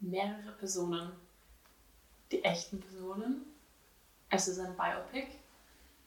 mehrere 0.00 0.52
Personen. 0.58 1.12
Die 2.30 2.42
echten 2.44 2.80
Personen. 2.80 3.44
Es 4.30 4.48
ist 4.48 4.58
ein 4.58 4.76
Biopic. 4.76 5.28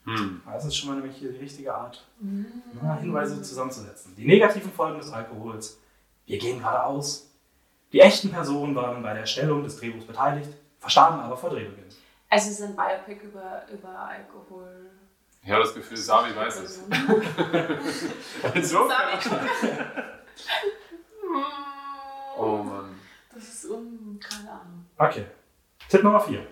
Hm. 0.05 0.41
Das 0.46 0.65
ist 0.65 0.75
schon 0.75 0.89
mal 0.89 0.96
nämlich 0.96 1.15
hier 1.17 1.31
die 1.31 1.39
richtige 1.39 1.74
Art, 1.74 2.08
na, 2.20 2.96
Hinweise 2.98 3.41
zusammenzusetzen. 3.41 4.15
Die 4.15 4.25
negativen 4.25 4.72
Folgen 4.72 4.98
des 4.98 5.12
Alkohols. 5.12 5.79
Wir 6.25 6.39
gehen 6.39 6.60
geradeaus. 6.60 7.29
Die 7.91 8.00
echten 8.00 8.31
Personen 8.31 8.74
waren 8.75 9.03
bei 9.03 9.12
der 9.12 9.22
Erstellung 9.22 9.63
des 9.63 9.77
Drehbuchs 9.77 10.05
beteiligt, 10.05 10.50
verstarben 10.79 11.20
aber 11.20 11.38
vor 11.38 11.50
Drehbeginn. 11.50 11.86
Es 12.29 12.48
ist 12.48 12.62
ein 12.62 12.75
Biopic 12.75 13.22
über, 13.25 13.63
über 13.72 14.00
Alkohol. 14.00 14.91
Ich 15.43 15.51
habe 15.51 15.63
das 15.63 15.74
Gefühl, 15.74 15.98
Savi 15.98 16.36
weiß 16.36 16.60
es. 16.62 16.75
so? 18.70 18.88
Savi. 18.88 19.17
Oh 22.38 22.58
Mann. 22.63 23.00
Das 23.34 23.43
ist 23.43 23.65
un... 23.65 24.20
keine 24.20 24.51
Ahnung. 24.51 24.86
Okay. 24.98 25.25
Tipp 25.89 26.03
Nummer 26.03 26.20
4. 26.20 26.46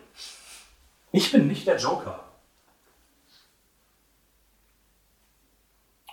Ich 1.11 1.31
bin 1.31 1.47
nicht 1.47 1.65
der 1.65 1.77
Joker. 1.77 2.25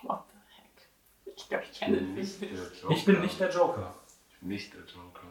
What 0.02 0.24
the 0.30 0.38
heck? 0.56 1.34
Ich 1.46 1.50
glaube, 1.50 1.64
ich 1.70 1.78
kenne 1.78 1.96
den 1.98 2.14
Nicht. 2.14 2.42
Ich 2.90 3.04
bin 3.04 3.20
nicht 3.20 3.38
der 3.38 3.50
Joker. 3.50 3.94
Ich 4.30 4.40
bin 4.40 4.48
nicht 4.48 4.74
der 4.74 4.80
Joker. 4.80 5.28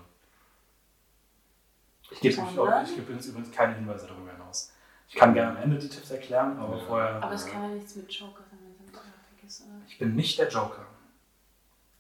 Ich 2.10 2.20
gebe 2.22 2.36
Sondern? 2.36 2.86
ich 2.86 2.96
gebe 2.96 3.12
uns 3.12 3.26
übrigens 3.26 3.52
keine 3.52 3.76
Hinweise 3.76 4.08
darüber 4.08 4.32
hinaus. 4.32 4.72
Ich 5.10 5.16
kann 5.16 5.34
gerne 5.34 5.58
am 5.58 5.64
Ende 5.64 5.78
die 5.78 5.90
Tipps 5.90 6.12
erklären, 6.12 6.58
aber 6.58 6.78
Ja. 6.78 6.86
vorher. 6.86 7.22
Aber 7.22 7.34
es 7.34 7.46
kann 7.46 7.64
ja 7.64 7.68
nichts 7.68 7.98
mit 7.98 8.10
Joker 8.14 8.44
sein, 8.50 8.60
wenn 8.80 8.86
es 8.86 8.92
Biopic 8.94 9.46
ist, 9.46 9.62
oder? 9.64 9.82
Ich 9.90 9.98
bin 9.98 10.16
nicht 10.16 10.40
der 10.40 10.48
Joker. 10.48 10.86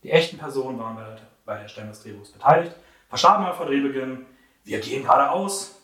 Die 0.01 0.11
echten 0.11 0.37
Personen 0.37 0.79
waren 0.79 0.95
bei 0.95 1.03
der, 1.03 1.17
bei 1.43 1.53
der 1.55 1.63
Erstellung 1.63 1.89
des 1.89 2.01
Drehbuchs 2.01 2.31
beteiligt, 2.31 2.73
verstarben 3.09 3.43
mal 3.45 3.53
vor 3.53 3.65
Drehbeginn. 3.65 4.25
Wir 4.63 4.79
gehen 4.79 5.03
geradeaus. 5.03 5.75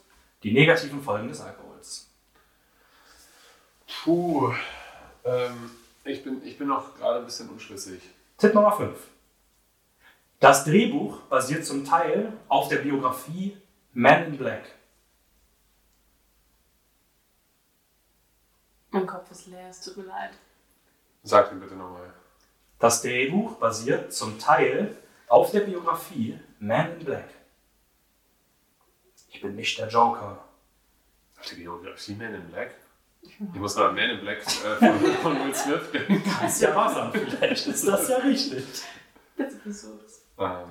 Die 0.43 0.53
negativen 0.53 1.03
Folgen 1.03 1.27
des 1.27 1.41
Alkohols. 1.41 2.09
Puh. 4.05 4.53
Ähm, 5.25 5.69
ich, 6.05 6.23
bin, 6.23 6.41
ich 6.45 6.57
bin 6.57 6.69
noch 6.69 6.95
gerade 6.95 7.19
ein 7.19 7.25
bisschen 7.25 7.49
unschlüssig. 7.49 8.01
Tipp 8.41 8.55
Nummer 8.55 8.71
5. 8.71 8.97
Das 10.39 10.63
Drehbuch 10.63 11.21
basiert 11.29 11.63
zum 11.63 11.85
Teil 11.85 12.33
auf 12.47 12.69
der 12.69 12.77
Biografie 12.77 13.55
Man 13.93 14.25
in 14.25 14.37
Black. 14.39 14.63
Mein 18.89 19.05
Kopf 19.05 19.29
ist 19.29 19.45
leer, 19.45 19.69
es 19.69 19.81
tut 19.81 19.97
mir 19.97 20.05
leid. 20.05 20.31
Sag 21.21 21.49
den 21.49 21.59
bitte 21.59 21.75
nochmal. 21.75 22.11
Das 22.79 23.03
Drehbuch 23.03 23.57
basiert 23.57 24.11
zum 24.11 24.39
Teil 24.39 24.97
auf 25.27 25.51
der 25.51 25.59
Biografie 25.59 26.39
Man 26.57 26.93
in 26.93 27.05
Black. 27.05 27.29
Ich 29.29 29.39
bin 29.39 29.55
nicht 29.55 29.77
der 29.77 29.87
Joker. 29.87 30.43
Auf 31.39 31.45
die 31.45 31.57
Biografie 31.57 32.15
Man 32.15 32.33
in 32.33 32.49
Black? 32.49 32.73
Ich 33.21 33.59
muss 33.59 33.75
mal 33.75 33.89
an 33.89 33.95
Man 33.95 34.09
in 34.09 34.21
Black 34.21 34.39
äh, 34.39 34.75
von, 34.75 34.99
von 35.21 35.45
Will 35.45 35.55
Smith 35.55 35.91
denken. 35.91 36.23
Das 36.41 36.53
ist 36.55 36.61
ja 36.61 36.75
wasser, 36.75 37.11
vielleicht 37.11 37.67
ist 37.67 37.87
das 37.87 38.09
ja 38.09 38.17
richtig. 38.17 38.65
Bitte 39.35 39.57
versuch's. 39.57 40.21
Ähm, 40.37 40.67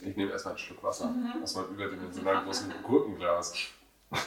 ich 0.00 0.16
nehme 0.16 0.32
erstmal 0.32 0.54
einen 0.54 0.58
Schluck 0.58 0.82
Wasser 0.82 1.14
aus 1.42 1.54
meinem 1.56 1.74
überdimensional 1.74 2.44
großen 2.44 2.72
Gurkenglas. 2.82 3.54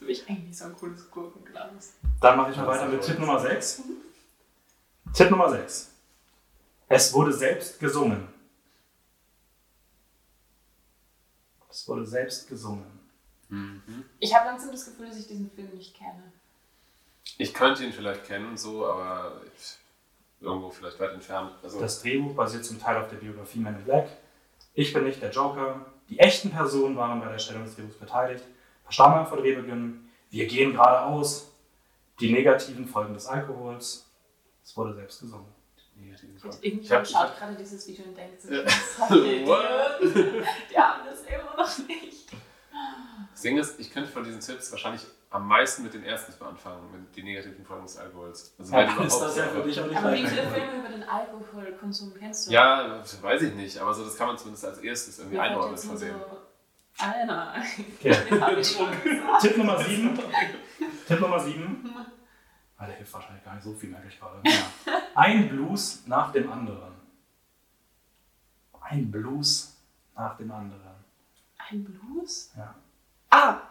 Du 0.00 0.06
ich 0.06 0.28
eigentlich 0.28 0.58
so 0.58 0.64
ein 0.66 0.74
cooles 0.74 1.08
Gurkenglas. 1.10 1.94
Dann 2.20 2.36
mache 2.36 2.50
ich 2.50 2.56
mal 2.56 2.66
weiter 2.66 2.88
mit 2.88 3.00
Tipp 3.00 3.18
Nummer 3.18 3.38
6. 3.38 3.82
Tipp 5.14 5.30
Nummer 5.30 5.48
6. 5.48 5.92
Es 6.88 7.12
wurde 7.14 7.32
selbst 7.32 7.78
gesungen. 7.78 8.28
Es 11.70 11.88
wurde 11.88 12.04
selbst 12.04 12.48
gesungen. 12.48 12.84
Ich 14.18 14.34
habe 14.34 14.46
langsam 14.46 14.72
das 14.72 14.84
Gefühl, 14.84 15.06
dass 15.06 15.18
ich 15.18 15.28
diesen 15.28 15.50
Film 15.50 15.70
nicht 15.74 15.94
kenne. 15.96 16.32
Ich 17.38 17.52
könnte 17.54 17.84
ihn 17.84 17.92
vielleicht 17.92 18.24
kennen, 18.26 18.56
so, 18.56 18.86
aber 18.86 19.40
irgendwo 20.40 20.70
vielleicht 20.70 21.00
weit 21.00 21.12
entfernt. 21.14 21.52
Also, 21.62 21.80
Das 21.80 22.02
Drehbuch 22.02 22.34
basiert 22.34 22.64
zum 22.64 22.80
Teil 22.80 22.96
auf 22.98 23.08
der 23.08 23.16
Biografie 23.16 23.58
Man 23.60 23.76
in 23.76 23.84
Black. 23.84 24.08
Ich 24.74 24.92
bin 24.92 25.04
nicht 25.04 25.20
der 25.22 25.30
Joker. 25.30 25.84
Die 26.08 26.18
echten 26.18 26.50
Personen 26.50 26.96
waren 26.96 27.18
bei 27.20 27.24
der 27.26 27.34
Erstellung 27.34 27.64
des 27.64 27.74
Drehbuchs 27.76 27.96
beteiligt. 27.96 28.44
Verstarben 28.84 29.26
vor 29.26 29.38
Drehbeginn. 29.38 30.08
Wir 30.30 30.46
gehen 30.46 30.72
geradeaus. 30.72 31.50
Die 32.20 32.30
negativen 32.32 32.86
Folgen 32.86 33.14
des 33.14 33.26
Alkohols. 33.26 34.08
Es 34.62 34.76
wurde 34.76 34.94
selbst 34.94 35.20
gesungen. 35.20 35.46
Ich 36.60 36.92
hab- 36.92 37.06
schaut 37.06 37.36
gerade 37.38 37.54
dieses 37.56 37.86
Video 37.88 38.04
und 38.06 38.16
denkt 38.16 38.40
sich, 38.42 38.50
Ja. 38.50 38.64
was 38.64 39.08
die? 39.10 39.44
Die 40.70 40.78
haben 40.78 41.02
das 41.08 41.22
immer 41.22 41.56
noch 41.56 41.78
nicht. 41.88 42.28
Das 43.32 43.40
Ding 43.42 43.58
ist, 43.58 43.78
ich 43.80 43.90
könnte 43.92 44.10
von 44.10 44.24
diesen 44.24 44.40
Tipps 44.40 44.70
wahrscheinlich 44.72 45.02
am 45.34 45.48
meisten 45.48 45.82
mit 45.82 45.92
den 45.92 46.04
ersten 46.04 46.32
anfangen, 46.44 46.92
mit 46.92 47.16
den 47.16 47.24
negativen 47.24 47.64
Folgen 47.64 47.82
des 47.82 47.96
Alkohols. 47.96 48.54
Also 48.56 48.72
wenn 48.72 48.88
ist 49.06 49.18
das 49.18 49.36
ja 49.36 49.48
für 49.48 49.62
dich 49.62 49.80
auch 49.80 49.86
nicht 49.88 49.96
Aber 49.96 50.12
wie 50.12 50.24
viele 50.24 50.42
Filme 50.42 50.78
über 50.78 50.88
den 50.88 51.02
Alkoholkonsum 51.02 52.14
kennst 52.14 52.46
du? 52.46 52.52
Ja, 52.52 53.02
weiß 53.20 53.42
ich 53.42 53.54
nicht, 53.54 53.76
aber 53.78 53.92
so 53.92 54.04
das 54.04 54.16
kann 54.16 54.28
man 54.28 54.38
zumindest 54.38 54.64
als 54.64 54.78
erstes 54.78 55.18
irgendwie 55.18 55.40
einordnen 55.40 55.76
dem. 55.76 55.88
so 55.98 56.06
einer. 56.98 57.54
Okay. 57.98 58.14
Tipp 59.40 59.56
Nummer 59.56 59.82
7. 59.82 60.18
Tipp 61.08 61.20
Nummer 61.20 61.40
7. 61.40 61.94
Ah, 62.78 62.86
der 62.86 62.94
hilft 62.94 63.12
wahrscheinlich 63.12 63.44
gar 63.44 63.54
nicht 63.54 63.64
so 63.64 63.74
viel, 63.74 63.90
merke 63.90 64.06
ich 64.06 64.20
gerade. 64.20 64.40
Ja. 64.44 65.00
Ein 65.16 65.48
Blues 65.48 66.04
nach 66.06 66.30
dem 66.30 66.50
anderen. 66.50 66.94
Ein 68.80 69.10
Blues 69.10 69.76
nach 70.14 70.36
dem 70.36 70.52
anderen. 70.52 70.94
Ein 71.58 71.82
Blues? 71.82 72.52
Ja. 72.56 72.72
Ah! 73.30 73.62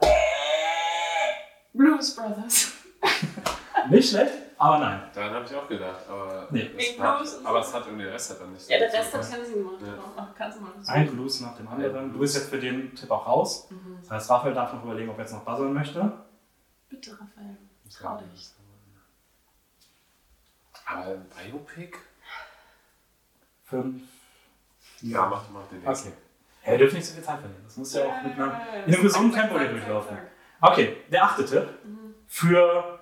Blues 1.73 2.15
Brothers. 2.15 2.71
Nicht 3.89 4.09
schlecht, 4.09 4.33
aber 4.57 4.77
nein. 4.79 5.01
Daran 5.13 5.33
habe 5.33 5.45
ich 5.45 5.55
auch 5.55 5.67
gedacht, 5.67 6.07
aber, 6.07 6.47
Nee. 6.51 6.71
es 6.77 6.97
hat, 6.99 7.45
aber 7.45 7.59
es 7.59 7.73
hat 7.73 7.85
irgendwie 7.85 8.05
der 8.05 8.13
Rest 8.13 8.29
hat 8.31 8.39
dann 8.41 8.53
nicht 8.53 8.61
so 8.63 8.71
Ja, 8.71 8.79
der 8.79 8.93
Rest 8.93 9.13
hat 9.13 9.29
keinen 9.29 9.45
Sinn 9.45 9.55
gemacht. 9.55 9.75
Ja. 9.81 9.93
Ach, 10.15 10.27
Kannst 10.37 10.57
du 10.57 10.61
mal 10.61 10.71
versuchen. 10.71 10.93
Ein 10.95 11.11
Blues 11.11 11.41
nach 11.41 11.57
dem 11.57 11.67
anderen. 11.67 12.13
Du 12.13 12.19
bist 12.19 12.35
jetzt 12.35 12.49
für 12.49 12.59
den 12.59 12.95
Tipp 12.95 13.11
auch 13.11 13.27
raus. 13.27 13.67
Mhm. 13.69 13.97
Das 14.01 14.11
heißt, 14.11 14.29
Raphael 14.29 14.53
darf 14.53 14.71
noch 14.73 14.83
überlegen, 14.85 15.09
ob 15.09 15.17
er 15.17 15.23
jetzt 15.25 15.33
noch 15.33 15.41
buzzern 15.43 15.73
möchte. 15.73 16.13
Bitte, 16.89 17.11
Raphael. 17.11 17.57
Trau 17.93 18.17
dich. 18.17 18.51
Aber 20.85 21.05
ein 21.05 21.25
Biopic? 21.29 21.97
Fünf. 23.63 24.03
Ja, 25.01 25.25
mach, 25.25 25.49
mach 25.49 25.67
den 25.67 25.81
nächsten. 25.81 26.09
Okay. 26.09 26.17
Ja, 26.65 26.71
wir 26.71 26.77
dürfen 26.77 26.95
nicht 26.95 27.05
so 27.07 27.13
viel 27.15 27.23
Zeit 27.23 27.39
verlieren. 27.39 27.63
Das 27.65 27.75
muss 27.77 27.93
ja 27.93 28.05
auch 28.05 28.23
mit 28.23 28.33
einer, 28.33 28.61
in 28.85 28.93
einem 28.93 29.03
gesunden 29.03 29.31
Tempo 29.33 29.59
hier 29.59 29.69
durchlaufen. 29.69 30.17
Okay, 30.63 30.95
der 31.11 31.25
achte 31.25 31.45
Tipp. 31.45 31.67
Für 32.25 32.99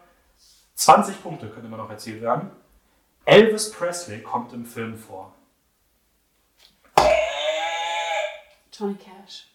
20 0.73 1.21
Punkte 1.21 1.47
könnte 1.47 1.67
immer 1.67 1.77
noch 1.77 1.91
erzielt 1.91 2.19
werden. 2.19 2.49
Elvis 3.23 3.71
Presley 3.71 4.23
kommt 4.23 4.51
im 4.53 4.65
Film 4.65 4.97
vor. 4.97 5.35
Johnny 8.73 8.95
Cash. 8.95 9.45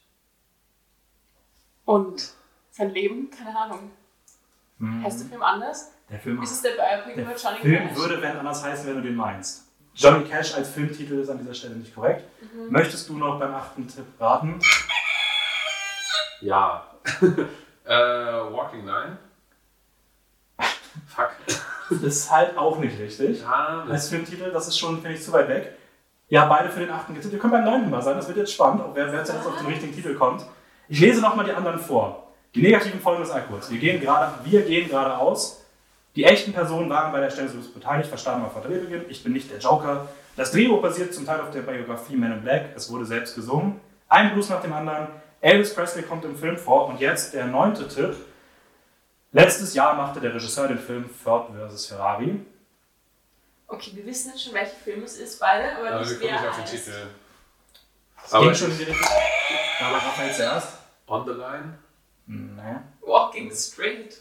Und 1.85 2.31
sein 2.71 2.91
Leben? 2.91 3.29
Keine 3.29 3.59
Ahnung. 3.59 3.91
Heißt 5.03 5.23
der 5.23 5.29
Film 5.29 5.43
anders? 5.43 5.91
Der 6.09 6.21
Film, 6.21 6.41
Ist 6.43 6.53
es 6.53 6.63
der 6.63 6.71
Biopic 6.77 7.21
über 7.21 7.35
Johnny 7.35 7.59
Film 7.61 7.89
Cash? 7.89 7.97
würde 7.97 8.23
wenn 8.23 8.37
anders 8.37 8.63
heißen, 8.63 8.87
wenn 8.87 8.95
du 8.97 9.03
den 9.03 9.17
meinst. 9.17 9.65
Johnny 9.95 10.25
Cash 10.29 10.55
als 10.55 10.69
Filmtitel 10.69 11.19
ist 11.19 11.29
an 11.29 11.39
dieser 11.39 11.55
Stelle 11.55 11.75
nicht 11.75 11.93
korrekt. 11.93 12.25
Mhm. 12.41 12.71
Möchtest 12.71 13.09
du 13.09 13.19
noch 13.19 13.41
beim 13.41 13.53
achten 13.53 13.89
Tipp 13.89 14.07
raten? 14.21 14.61
Ja. 16.41 16.87
äh, 17.87 17.93
Walking 18.52 18.85
Nine? 18.85 19.19
Fuck. 21.07 21.31
Das 21.88 22.02
ist 22.02 22.33
halt 22.33 22.59
auch 22.59 22.81
nicht 22.81 22.99
richtig. 22.99 23.43
Ja, 23.43 23.85
Als 23.88 24.09
Filmtitel, 24.09 24.50
das 24.50 24.66
ist 24.66 24.76
schon, 24.76 25.00
finde 25.00 25.16
ich, 25.16 25.23
zu 25.23 25.33
weit 25.33 25.49
weg. 25.49 25.78
Ja, 26.28 26.47
beide 26.47 26.69
für 26.69 26.81
den 26.81 26.90
achten 26.90 27.14
getippt. 27.14 27.33
Wir 27.33 27.38
können 27.38 27.52
beim 27.52 27.64
neunten 27.64 27.90
mal 27.90 28.02
sein, 28.02 28.16
das 28.16 28.26
wird 28.26 28.38
jetzt 28.38 28.52
spannend, 28.52 28.83
ob 28.83 28.97
wer, 28.97 29.12
wer 29.12 29.21
jetzt 29.21 29.31
auf 29.31 29.57
den 29.57 29.66
richtigen 29.66 29.95
Titel 29.95 30.16
kommt. 30.16 30.45
Ich 30.88 30.99
lese 30.99 31.21
nochmal 31.21 31.45
die 31.45 31.52
anderen 31.52 31.78
vor. 31.78 32.26
Die 32.57 32.62
negativen 32.62 32.99
Folgen 32.99 33.23
des 33.23 33.31
Alkohols. 33.31 33.71
Wir 33.71 33.78
gehen, 33.78 34.00
gerade, 34.00 34.33
wir 34.45 34.62
gehen 34.62 34.88
geradeaus. 34.88 35.62
Die 36.16 36.25
echten 36.25 36.52
Personen 36.52 36.90
waren 36.90 37.12
bei 37.12 37.21
der 37.21 37.28
des 37.28 37.52
Buches 37.52 37.73
beteiligt, 37.73 38.09
verstarben 38.09 38.45
auf 38.45 38.61
Drehbeginn. 38.61 39.05
Ich 39.09 39.23
bin 39.23 39.33
nicht 39.33 39.50
der 39.52 39.59
Joker. 39.59 40.09
Das 40.35 40.50
Drehbuch 40.50 40.83
basiert 40.83 41.14
zum 41.14 41.26
Teil 41.26 41.40
auf 41.40 41.50
der 41.50 41.61
Biografie 41.61 42.16
Man 42.16 42.33
in 42.33 42.43
Black. 42.43 42.71
Es 42.75 42.90
wurde 42.90 43.05
selbst 43.05 43.35
gesungen. 43.35 43.81
Ein 44.09 44.33
Blues 44.33 44.49
nach 44.49 44.62
dem 44.62 44.73
anderen. 44.73 45.09
Elvis 45.47 45.73
Presley 45.75 46.03
kommt 46.03 46.25
im 46.25 46.37
Film 46.37 46.59
vor. 46.59 46.88
Und 46.88 47.00
jetzt 47.00 47.33
der 47.33 47.47
neunte 47.47 47.87
Tipp. 47.87 48.17
Letztes 49.31 49.75
Jahr 49.75 49.95
machte 49.95 50.21
der 50.21 50.35
Regisseur 50.35 50.67
den 50.67 50.79
Film 50.79 51.09
Ford 51.09 51.50
vs. 51.55 51.87
Ferrari. 51.87 52.41
Okay, 53.69 53.93
wir 53.95 54.07
wissen 54.07 54.31
jetzt 54.31 54.45
schon, 54.45 54.55
welcher 54.55 54.76
Film 54.76 55.03
es 55.05 55.17
ist, 55.17 55.38
beide, 55.38 55.76
aber 55.76 55.88
aber 55.88 56.00
wir 56.00 56.07
nicht 56.07 56.21
kommen 56.21 56.33
wer 56.33 56.41
nicht 56.41 56.49
auf 56.49 56.57
den. 56.57 56.65
Titel. 56.65 56.93
Es 58.25 58.33
Aber 58.35 58.45
ging 58.45 58.55
schon 58.55 58.71
in 58.73 58.79
die 58.79 58.85
Richtung. 58.85 59.09
Aber 59.81 59.97
Raphael 59.97 60.33
zuerst. 60.35 60.69
On 61.07 61.25
the 61.25 61.33
Line? 61.33 61.79
Nee. 62.26 62.76
Walking 63.03 63.53
Straight. 63.55 64.17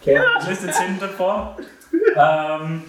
Okay, 0.00 0.20
ich 0.40 0.46
lese 0.48 0.66
den 0.66 0.72
zehnten 0.72 0.98
Tipp 1.00 1.16
vor. 1.16 1.56
Ähm, 2.16 2.84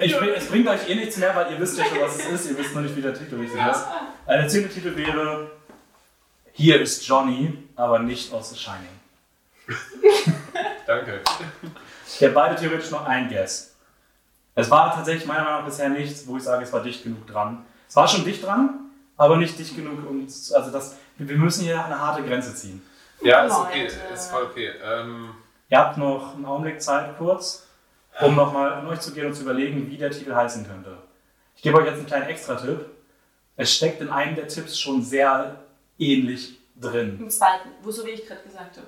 ich, 0.00 0.14
es 0.14 0.46
bringt 0.48 0.68
euch 0.68 0.88
eh 0.88 0.94
nichts 0.96 1.16
mehr, 1.16 1.34
weil 1.34 1.52
ihr 1.52 1.60
wisst 1.60 1.78
ja 1.78 1.84
schon, 1.84 2.00
was 2.00 2.16
es 2.16 2.26
ist. 2.26 2.50
Ihr 2.50 2.58
wisst 2.58 2.74
nur 2.74 2.82
nicht, 2.82 2.96
wie 2.96 3.02
der 3.02 3.14
Titel 3.14 3.36
richtig 3.36 3.60
ist. 3.66 3.86
Äh, 4.26 4.38
der 4.38 4.48
zehnte 4.48 4.70
Titel 4.70 4.96
wäre 4.96 5.50
Hier 6.52 6.80
ist 6.80 7.06
Johnny, 7.06 7.68
aber 7.76 7.98
nicht 7.98 8.32
aus 8.32 8.50
The 8.50 8.56
Shining. 8.56 8.88
Danke. 10.86 11.20
Ich 12.06 12.22
habe 12.22 12.32
beide 12.32 12.56
theoretisch 12.56 12.90
noch 12.90 13.04
ein 13.06 13.28
Guess. 13.28 13.74
Es 14.54 14.70
war 14.70 14.94
tatsächlich 14.94 15.26
meiner 15.26 15.44
Meinung 15.44 15.58
nach 15.60 15.66
bisher 15.66 15.88
nichts, 15.88 16.26
wo 16.26 16.36
ich 16.36 16.42
sage, 16.44 16.64
es 16.64 16.72
war 16.72 16.82
dicht 16.82 17.02
genug 17.02 17.26
dran. 17.26 17.64
Es 17.88 17.96
war 17.96 18.06
schon 18.06 18.24
dicht 18.24 18.44
dran, 18.44 18.90
aber 19.16 19.36
nicht 19.36 19.58
dicht 19.58 19.76
genug, 19.76 20.08
um. 20.08 20.26
Also 20.26 20.70
das, 20.70 20.96
wir 21.18 21.36
müssen 21.36 21.64
hier 21.64 21.84
eine 21.84 21.98
harte 21.98 22.22
Grenze 22.22 22.54
ziehen. 22.54 22.82
Ja, 23.20 23.44
ist 23.44 23.56
okay. 23.56 23.88
Ist 24.12 24.30
voll 24.30 24.44
okay. 24.44 24.70
Ähm, 24.82 25.30
Ihr 25.70 25.78
habt 25.78 25.96
noch 25.96 26.34
einen 26.34 26.44
Augenblick 26.44 26.80
Zeit 26.80 27.16
kurz, 27.18 27.66
um 28.20 28.36
nochmal 28.36 28.80
in 28.80 28.86
euch 28.86 29.00
zu 29.00 29.12
gehen 29.12 29.26
und 29.26 29.34
zu 29.34 29.42
überlegen, 29.42 29.90
wie 29.90 29.96
der 29.96 30.10
Titel 30.10 30.34
heißen 30.34 30.66
könnte. 30.66 30.98
Ich 31.56 31.62
gebe 31.62 31.78
euch 31.78 31.86
jetzt 31.86 31.96
einen 31.98 32.06
kleinen 32.06 32.26
Extra-Tipp. 32.26 32.93
Es 33.56 33.72
steckt 33.74 34.00
in 34.00 34.08
einem 34.10 34.34
der 34.34 34.48
Tipps 34.48 34.78
schon 34.78 35.02
sehr 35.02 35.60
ähnlich 35.98 36.58
drin. 36.76 37.18
Im 37.20 37.30
zweiten, 37.30 37.70
wo 37.82 37.90
so 37.90 38.04
wie 38.04 38.10
ich 38.10 38.26
gerade 38.26 38.42
gesagt 38.42 38.76
habe. 38.78 38.86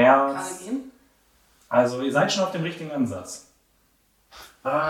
Ja, 0.00 0.32
Gerade 0.32 0.64
gehen. 0.64 0.90
also 1.68 2.00
ihr 2.02 2.12
seid 2.12 2.32
schon 2.32 2.44
auf 2.44 2.52
dem 2.52 2.62
richtigen 2.62 2.90
Ansatz. 2.90 3.46
Ah. 4.64 4.88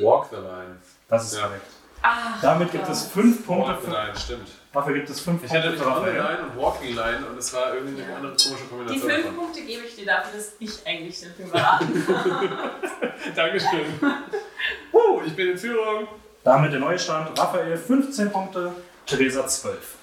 Walk 0.00 0.26
the 0.30 0.36
line. 0.36 0.76
Das 1.08 1.24
ist 1.32 1.38
Ja. 1.38 1.46
korrekt. 1.46 1.66
Ah, 2.02 2.34
Damit 2.42 2.70
gibt 2.70 2.88
es 2.88 3.06
fünf 3.06 3.44
Punkte 3.46 3.70
Walk 3.72 3.80
the 3.80 3.86
für, 3.86 3.92
line, 3.92 4.16
stimmt. 4.16 4.48
dafür 4.72 4.94
gibt 4.94 5.10
es 5.10 5.18
fünf 5.20 5.42
Ich 5.44 5.50
hatte 5.50 5.70
Punkte 5.70 5.84
nämlich 5.84 5.96
für 5.96 6.00
On 6.00 6.04
the. 6.06 6.18
Line 6.36 6.42
und 6.50 6.56
Walking 6.62 6.94
Line 6.94 7.26
und 7.26 7.38
es 7.38 7.52
war 7.54 7.74
irgendwie 7.74 8.00
eine 8.02 8.10
Ja. 8.10 8.16
andere 8.16 8.32
komische 8.36 8.62
Die 8.62 8.68
Kombination 8.68 9.10
fünf 9.10 9.22
davon. 9.24 9.36
Punkte 9.36 9.60
gebe 9.64 9.82
ich 9.86 9.96
dir 9.96 10.04
dafür, 10.06 10.38
dass 10.38 10.52
ich 10.60 10.86
eigentlich 10.86 11.20
den 11.20 11.34
Film 11.34 11.50
beraten 11.50 12.06
Dankeschön. 13.34 13.86
uh, 14.92 15.22
ich 15.24 15.34
bin 15.34 15.48
in 15.52 15.58
Führung. 15.58 16.06
Damit 16.46 16.72
der 16.72 16.78
neue 16.78 16.96
Stand. 16.96 17.36
Raphael 17.36 17.76
15 17.76 18.30
Punkte, 18.30 18.72
Theresa 19.04 19.48
12. 19.48 19.96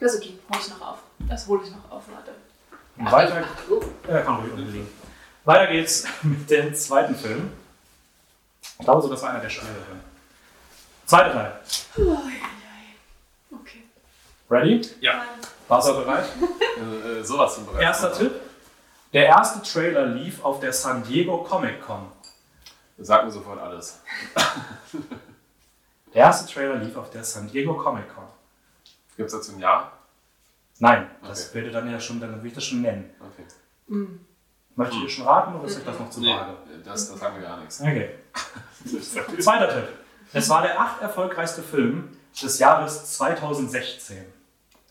Das 0.00 0.14
ist 0.14 0.20
okay, 0.20 0.36
hol 0.50 0.60
ich 0.60 0.68
noch 0.70 0.80
auf. 0.80 0.98
Das 1.20 1.46
hole 1.46 1.62
ich 1.64 1.70
noch 1.70 1.92
auf, 1.92 2.02
Leute. 2.08 2.34
Weiter, 3.08 3.44
ja, 4.08 4.20
kann 4.22 4.40
ruhig 4.40 4.52
liegen. 4.56 4.88
Weiter 5.44 5.70
geht's 5.70 6.04
mit 6.22 6.50
dem 6.50 6.74
zweiten 6.74 7.14
Film. 7.14 7.52
Ich 8.80 8.84
glaube 8.84 9.00
so, 9.00 9.08
das 9.08 9.22
war 9.22 9.30
einer 9.30 9.38
der 9.38 9.48
schwereren. 9.48 10.00
Zweiter 11.06 11.32
Teil. 11.32 11.60
Okay. 13.52 13.84
Ready? 14.50 14.80
Ja. 15.00 15.24
Warst 15.68 15.88
du 15.88 15.94
bereit? 15.94 16.24
Äh, 16.74 17.20
äh, 17.20 17.22
sowas 17.22 17.54
zum 17.54 17.66
Bereich. 17.66 17.82
Erster 17.82 18.12
Tipp. 18.12 18.32
Der 19.12 19.26
erste 19.26 19.62
Trailer 19.62 20.06
lief 20.06 20.42
auf 20.42 20.58
der 20.58 20.72
San 20.72 21.04
Diego 21.04 21.44
Comic 21.44 21.82
Con. 21.82 22.10
Sag 23.04 23.24
mir 23.24 23.30
sofort 23.30 23.58
alles. 23.60 24.00
Der 26.14 26.22
erste 26.24 26.52
Trailer 26.52 26.76
lief 26.76 26.96
auf 26.96 27.10
der 27.10 27.24
San 27.24 27.48
Diego 27.48 27.74
Comic 27.74 28.14
Con. 28.14 28.24
Gibt 29.16 29.28
es 29.28 29.32
dazu 29.34 29.52
ein 29.52 29.60
Ja? 29.60 29.90
Nein, 30.78 31.10
das 31.22 31.48
Okay. 31.48 31.54
würde 31.54 31.70
dann 31.70 31.90
ja 31.90 31.98
schon, 31.98 32.20
dann 32.20 32.34
würde 32.34 32.48
ich 32.48 32.54
das 32.54 32.64
schon 32.64 32.82
nennen. 32.82 33.10
Okay. 33.20 33.44
Möchtet 34.76 35.02
ihr 35.02 35.08
schon 35.08 35.26
raten 35.26 35.54
oder 35.54 35.66
ist 35.66 35.78
euch 35.78 35.84
das 35.84 35.98
noch 35.98 36.10
zu 36.10 36.20
Nee, 36.20 36.34
vage? 36.34 36.56
das, 36.84 37.10
das 37.10 37.20
haben 37.22 37.36
wir 37.36 37.42
gar 37.42 37.58
nichts. 37.60 37.80
Okay. 37.80 38.10
Zweiter 39.40 39.68
Tipp. 39.74 39.88
Es 40.32 40.48
war 40.48 40.62
der 40.62 40.78
acht 40.80 41.00
erfolgreichste 41.02 41.62
Film 41.62 42.16
des 42.40 42.58
Jahres 42.58 43.12
2016. 43.16 44.24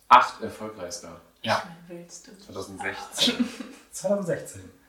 Acht 0.07 0.41
erfolgreichster. 0.41 1.19
Ja. 1.43 1.63
Willst 1.87 2.27
du? 2.27 2.37
2016. 2.37 3.47
2016. 3.91 4.71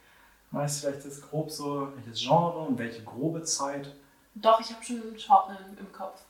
Weißt 0.53 0.85
du 0.85 0.89
vielleicht 0.89 1.07
das 1.07 1.21
grob 1.23 1.51
so, 1.51 1.89
welches 1.97 2.21
Genre 2.21 2.59
und 2.59 2.79
welche 2.79 3.03
grobe 3.03 3.43
Zeit? 3.43 3.95
Doch, 4.35 4.61
ich 4.61 4.73
habe 4.73 4.85
schon 4.85 5.03
einen 5.03 5.17
Genre 5.17 5.59
im, 5.79 5.93
Kopf. 5.93 6.23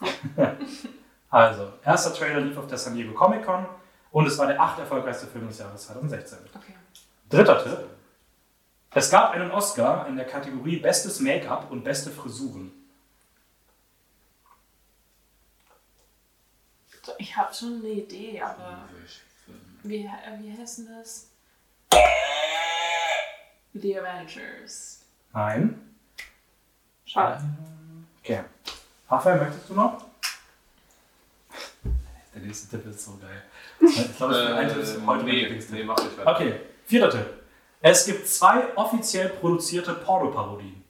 Also, 1.30 1.72
erster 1.84 2.14
Trailer 2.14 2.40
lief 2.40 2.56
auf 2.56 2.68
der 2.68 2.78
San 2.78 2.94
Diego 2.94 3.12
Comic 3.12 3.44
Con 3.44 3.66
und 4.12 4.24
es 4.24 4.38
war 4.38 4.46
der 4.46 4.60
acht 4.60 4.78
erfolgreichste 4.78 5.26
Film 5.26 5.48
des 5.48 5.58
Jahres 5.58 5.86
2016. 5.86 6.38
Okay. 6.54 6.74
Dritter 7.28 7.64
Tipp. 7.64 7.88
Es 8.92 9.10
gab 9.10 9.32
einen 9.32 9.50
Oscar 9.50 10.06
in 10.06 10.14
der 10.14 10.26
Kategorie 10.26 10.76
Bestes 10.76 11.18
Make-up 11.18 11.72
und 11.72 11.82
beste 11.82 12.12
Frisuren. 12.12 12.70
Ich 17.18 17.36
habe 17.36 17.52
schon 17.52 17.80
eine 17.80 17.88
Idee, 17.88 18.40
aber 18.40 18.88
wie, 19.82 20.04
äh, 20.04 20.38
wie 20.40 20.56
heißt 20.56 20.78
denn 20.78 20.88
das? 21.00 21.30
The 23.74 23.98
Avengers. 23.98 25.00
Nein. 25.32 25.80
Schade. 27.04 27.42
Okay. 28.22 28.44
Raphael, 29.08 29.40
möchtest 29.40 29.68
du 29.68 29.74
noch? 29.74 30.04
Der 32.34 32.42
nächste 32.42 32.68
Tipp 32.76 32.86
ist 32.90 33.04
so 33.04 33.16
geil. 33.18 33.42
Ich 33.80 34.16
glaube, 34.16 34.32
das 34.34 34.74
Äh, 34.74 34.80
ist 34.82 34.92
heute 34.94 35.00
mein 35.00 35.24
nee, 35.24 35.40
Lieblingstipp. 35.40 35.74
nee, 35.76 35.84
mach 35.84 35.96
nicht 35.98 36.16
weiter. 36.18 36.32
Okay, 36.34 36.60
vierter 36.86 37.10
Tipp. 37.10 37.26
Es 37.80 38.06
gibt 38.06 38.26
zwei 38.28 38.74
offiziell 38.76 39.28
produzierte 39.28 39.92
Pornoparodien. 39.94 40.82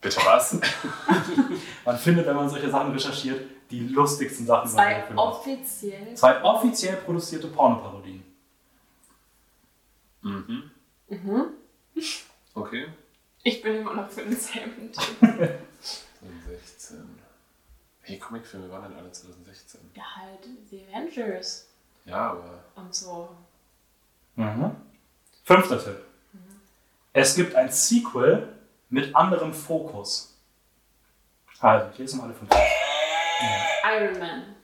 Bitte 0.00 0.20
was? 0.24 0.58
Man 1.84 1.98
findet, 1.98 2.26
wenn 2.26 2.36
man 2.36 2.48
solche 2.50 2.68
Sachen 2.70 2.92
recherchiert, 2.92 3.48
die 3.70 3.80
lustigsten 3.88 4.44
Sachen 4.46 4.68
Zwei 4.68 5.04
offiziell. 5.16 6.14
Zwei 6.14 6.42
offiziell 6.42 6.96
produzierte 6.96 7.48
Pornoparodien. 7.48 8.22
mhm. 10.22 10.70
Mhm. 11.08 11.46
Okay. 12.54 12.88
Ich 13.42 13.62
bin 13.62 13.76
immer 13.76 13.94
noch 13.94 14.10
für 14.10 14.22
denselben 14.22 14.90
Typ. 14.92 15.20
2016. 15.80 17.18
Welche 18.02 18.18
Comicfilme 18.20 18.70
waren 18.70 18.82
denn 18.90 18.98
alle 18.98 19.10
2016? 19.12 19.80
Ja, 19.94 20.02
halt 20.16 20.40
The 20.70 20.84
Avengers 20.92 21.68
Ja, 22.04 22.30
aber. 22.32 22.64
und 22.74 22.94
so. 22.94 23.28
Mhm. 24.36 24.74
Fünfter 25.44 25.82
Tipp. 25.82 26.02
Es 27.12 27.34
gibt 27.34 27.54
ein 27.54 27.70
Sequel 27.70 28.52
mit 28.90 29.14
anderem 29.14 29.52
Fokus. 29.54 30.36
Also, 31.60 31.90
ich 31.92 31.98
lese 31.98 32.16
mal 32.18 32.24
alle 32.24 32.34
fünf. 32.34 32.50
Iron 33.84 34.18
Man. 34.18 34.56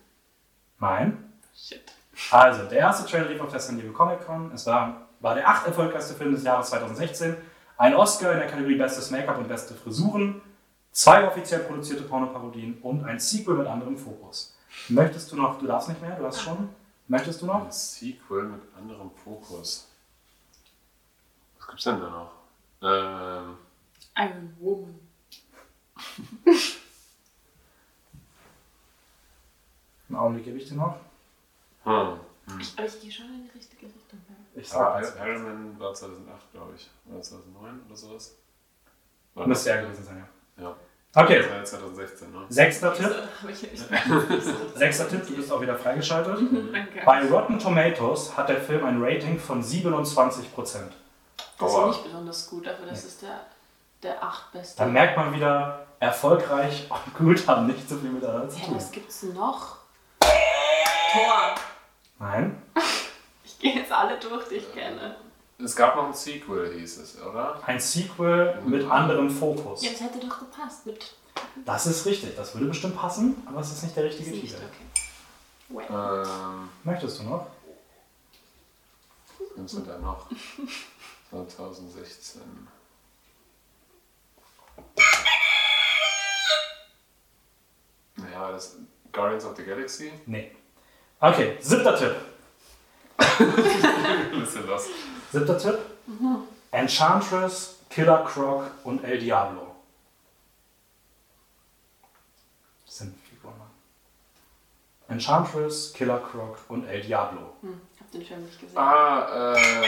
Nein. 0.79 1.33
Shit. 1.57 1.93
Also, 2.31 2.65
der 2.65 2.79
erste 2.79 3.09
Trailer 3.11 3.29
lief 3.31 3.41
auf 3.41 3.51
der 3.51 3.61
San 3.61 3.77
Diego 3.79 3.93
Comic 3.95 4.27
Con. 4.27 4.53
Es 4.53 4.67
war, 4.67 5.09
war 5.23 5.35
der 5.37 5.49
acht 5.49 5.67
erfolgreichste 5.67 6.15
Film 6.15 6.33
des 6.33 6.43
Jahres 6.43 6.69
2016. 6.71 7.37
Ein 7.79 7.95
Oscar 7.95 8.33
in 8.33 8.39
der 8.39 8.49
Kategorie 8.49 8.75
Bestes 8.77 9.11
Make-up 9.11 9.39
und 9.39 9.49
Beste 9.49 9.75
Frisuren. 9.75 10.43
Zwei 10.91 11.27
offiziell 11.27 11.61
produzierte 11.61 12.03
Pornoparodien 12.03 12.79
und 12.83 13.05
ein 13.05 13.19
Sequel 13.19 13.55
mit 13.55 13.67
anderem 13.67 13.97
Fokus. 13.97 14.55
Möchtest 14.89 15.33
du 15.33 15.37
noch, 15.37 15.59
du 15.59 15.67
darfst 15.67 15.89
nicht 15.89 16.03
mehr, 16.03 16.17
du 16.17 16.27
hast 16.27 16.43
schon. 16.43 16.69
Möchtest 17.09 17.41
du 17.41 17.47
noch? 17.47 17.65
Ein 17.65 17.73
Sequel 17.73 18.45
mit 18.45 18.63
anderem 18.77 19.11
Fokus. 19.25 19.89
Was 21.59 21.69
gibt's 21.69 21.85
denn 21.85 22.01
da 22.01 22.11
noch? 22.11 22.33
Ähm, 22.83 23.57
Iron 24.17 24.57
Woman. 24.61 24.99
Einen 30.09 30.19
Augenblick 30.19 30.45
gebe 30.45 30.59
ich 30.59 30.69
dir 30.69 30.75
noch. 30.75 30.97
hm. 32.47 32.61
Aber 32.77 32.87
ich 32.87 33.01
gehe 33.01 33.11
schon 33.11 33.27
in 33.27 33.45
die 33.45 33.51
richtige 33.57 33.87
Richtung. 33.87 34.21
Ja. 34.55 34.61
Ich 34.61 34.69
sag 34.69 35.03
Iron 35.03 35.29
Iron 35.29 35.43
Man 35.45 35.81
war 35.81 35.95
2008, 35.95 36.53
glaube 36.53 36.73
ich. 36.77 36.91
Oder 37.11 37.23
2009 37.23 37.81
oder 37.87 37.97
sowas. 37.97 38.37
War 39.35 39.47
Müsste 39.47 39.71
ja 39.71 39.81
gewesen 39.81 40.05
sein, 40.05 40.27
ja. 40.59 40.63
Ja. 40.65 40.77
Okay, 41.15 41.41
Das 41.43 41.51
war 41.51 41.57
ja 41.59 41.65
2016, 41.65 42.33
ne? 42.33 42.39
sechster? 42.49 42.95
Tipp. 42.95 43.11
Sechster 44.75 45.09
Tipp, 45.09 45.27
du 45.27 45.37
bist 45.37 45.53
auch 45.53 45.61
wieder 45.61 45.77
freigeschaltet. 45.77 46.39
Danke. 46.73 47.03
Bei 47.05 47.27
Rotten 47.29 47.59
Tomatoes 47.59 48.37
hat 48.37 48.49
der 48.49 48.61
Film 48.61 48.85
ein 48.85 49.03
Rating 49.03 49.39
von 49.39 49.63
27%. 49.63 50.55
Das 51.59 51.73
ist 51.73 51.87
nicht 51.87 52.05
besonders 52.05 52.49
gut, 52.49 52.67
aber 52.67 52.87
das 52.87 53.05
ist 53.05 53.23
der, 53.23 53.41
der 54.03 54.23
achtbeste. 54.23 54.79
Dann 54.79 54.93
merkt 54.93 55.17
man 55.17 55.35
wieder, 55.35 55.87
erfolgreich 56.01 56.89
und 56.91 57.15
gut 57.15 57.47
haben 57.47 57.67
nicht 57.69 57.89
so 57.89 57.97
viel 57.97 58.11
miteinander 58.11 58.49
zu 58.49 58.59
tun. 58.61 58.75
was 58.75 58.91
gibt's 58.91 59.21
denn 59.21 59.35
noch? 59.35 59.77
Tor. 60.21 61.55
Nein, 62.19 62.61
gehe 63.63 63.77
jetzt 63.77 63.93
alle 63.93 64.19
durch, 64.19 64.49
die 64.49 64.57
ich 64.57 64.73
kenne. 64.75 65.17
Es 65.59 65.77
gab 65.77 65.97
noch 65.97 66.07
ein 66.07 66.15
Sequel, 66.15 66.75
hieß 66.79 66.99
es, 66.99 67.23
oder? 67.23 67.61
ein 67.65 67.81
Sequel 67.81 68.61
mit 68.67 68.91
anderem 68.91 69.31
Fokus. 69.31 69.83
Ja, 69.83 69.93
das 69.93 70.01
hätte 70.01 70.19
doch 70.19 70.41
gepasst 70.41 70.85
mit. 70.85 71.15
Das 71.65 71.87
ist 71.87 72.05
richtig, 72.05 72.35
das 72.37 72.55
würde 72.55 72.67
bestimmt 72.67 72.97
passen, 72.97 73.43
aber 73.47 73.61
es 73.61 73.73
ist 73.73 73.85
nicht 73.85 73.97
der 73.97 74.05
richtige 74.05 74.33
Titel. 74.33 74.57
okay. 74.57 75.87
Well. 75.89 76.25
Ähm, 76.27 76.69
Möchtest 76.85 77.21
du 77.21 77.25
noch? 77.25 77.47
was 79.39 79.55
gibt's 79.57 79.73
denn 79.75 79.87
da 79.87 79.99
noch? 79.99 80.27
2016. 81.31 82.43
Naja, 88.17 88.53
das 88.53 88.77
Guardians 89.13 89.45
of 89.45 89.57
the 89.57 89.65
Galaxy. 89.65 90.13
Nee. 90.27 90.53
Okay, 91.21 91.57
siebter 91.61 91.97
Tipp. 91.97 92.17
Bisschen 94.41 94.67
los. 94.67 94.87
Siebter 95.33 95.59
Tipp. 95.59 95.79
Enchantress, 96.71 97.79
Killer 97.91 98.25
Croc 98.25 98.71
und 98.85 99.05
El 99.05 99.19
Diablo. 99.19 99.75
Das 102.87 102.99
sind 102.99 103.15
Figuren. 103.29 103.55
Enchantress, 105.09 105.93
Killer 105.93 106.19
Croc 106.19 106.59
und 106.69 106.87
El 106.87 107.03
Diablo. 107.03 107.55
Hm, 107.61 107.81
hab 108.01 108.11
den 108.11 108.25
Film 108.25 108.45
nicht 108.45 108.61
gesehen. 108.61 108.77
Ah, 108.77 109.55
äh. 109.55 109.83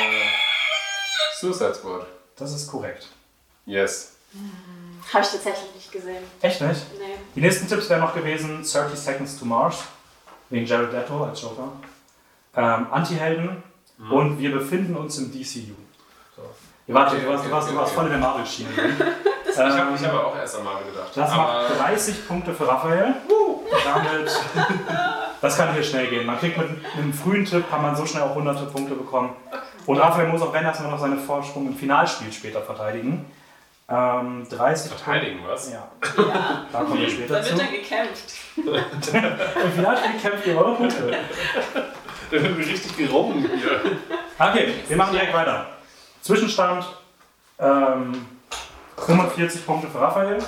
Suicide 1.40 1.74
Squad. 1.74 2.06
Das 2.36 2.52
ist 2.52 2.70
korrekt. 2.70 3.08
Yes. 3.66 4.12
Habe 5.12 5.24
ich 5.24 5.30
tatsächlich 5.30 5.74
nicht 5.74 5.92
gesehen. 5.92 6.24
Echt 6.40 6.60
nicht? 6.60 6.80
Nee. 6.98 7.18
Die 7.34 7.40
nächsten 7.40 7.68
Tipps 7.68 7.88
wären 7.88 8.00
noch 8.00 8.14
gewesen 8.14 8.62
30 8.62 8.98
Seconds 8.98 9.38
to 9.38 9.44
Mars, 9.44 9.84
wegen 10.50 10.66
Jared 10.66 10.92
Leto 10.92 11.24
als 11.24 11.40
Joker. 11.40 11.72
Ähm, 12.56 12.86
Anti-Helden 12.90 13.62
und 14.10 14.38
wir 14.38 14.52
befinden 14.52 14.96
uns 14.96 15.18
im 15.18 15.30
DCU. 15.32 15.74
So. 16.36 16.42
Ihr 16.86 16.94
wartet, 16.94 17.18
Okay, 17.18 17.24
du 17.26 17.30
warst, 17.32 17.44
du 17.44 17.46
okay, 17.48 17.54
warst, 17.54 17.70
du 17.70 17.76
warst 17.76 17.86
okay. 17.92 17.94
voll 17.96 18.04
in 18.06 18.10
der 18.10 18.20
Marvel-Schiene. 18.20 18.68
Ich 19.56 19.60
habe 19.60 19.94
ich 19.94 20.04
hab 20.04 20.14
auch 20.14 20.36
erst 20.36 20.56
an 20.56 20.64
Marvel 20.64 20.90
gedacht. 20.90 21.12
Das 21.14 21.30
aber 21.30 21.42
macht 21.68 21.78
30 21.80 22.26
Punkte 22.26 22.52
für 22.52 22.66
Raphael. 22.66 23.14
Damit, 23.84 24.28
Das 25.40 25.56
kann 25.56 25.72
hier 25.72 25.82
schnell 25.84 26.08
gehen. 26.08 26.26
Man 26.26 26.40
kriegt 26.40 26.58
mit 26.58 26.66
einem 26.96 27.12
frühen 27.12 27.44
Tipp, 27.44 27.70
kann 27.70 27.80
man 27.80 27.94
so 27.94 28.04
schnell 28.04 28.24
auch 28.24 28.34
hunderte 28.34 28.64
Punkte 28.64 28.96
bekommen. 28.96 29.30
Und 29.86 29.98
Raphael 29.98 30.26
muss 30.26 30.42
auch 30.42 30.52
wenn 30.52 30.64
erstmal 30.64 30.90
noch 30.90 30.98
seine 30.98 31.18
Vorsprung 31.18 31.68
im 31.68 31.76
Finalspiel 31.76 32.32
später 32.32 32.62
verteidigen. 32.62 33.26
Ähm, 33.88 34.44
30 34.50 34.90
Verteidigen 34.90 35.38
was? 35.46 35.70
Ja, 35.70 35.86
Ja, 36.16 36.66
da 36.72 36.78
kommen 36.80 36.98
wir 36.98 37.08
später 37.08 37.34
da 37.34 37.42
zu. 37.42 37.50
wird 37.50 37.60
dann 37.60 37.70
gekämpft. 37.70 38.34
Im 38.56 39.72
Finalspiel 39.72 40.20
kämpft 40.20 40.46
ihr 40.48 40.56
eure 40.58 40.74
Punkte. 40.74 41.14
Da 42.30 42.42
wird 42.42 42.58
richtig 42.58 42.96
gerungen 42.96 43.48
hier. 43.56 43.80
Okay, 44.38 44.74
wir 44.88 44.96
machen 44.96 45.12
direkt 45.12 45.32
weiter. 45.34 45.66
Zwischenstand 46.22 46.84
ähm, 47.58 48.26
45 48.96 49.66
Punkte 49.66 49.88
für 49.88 50.00
Raphael 50.00 50.42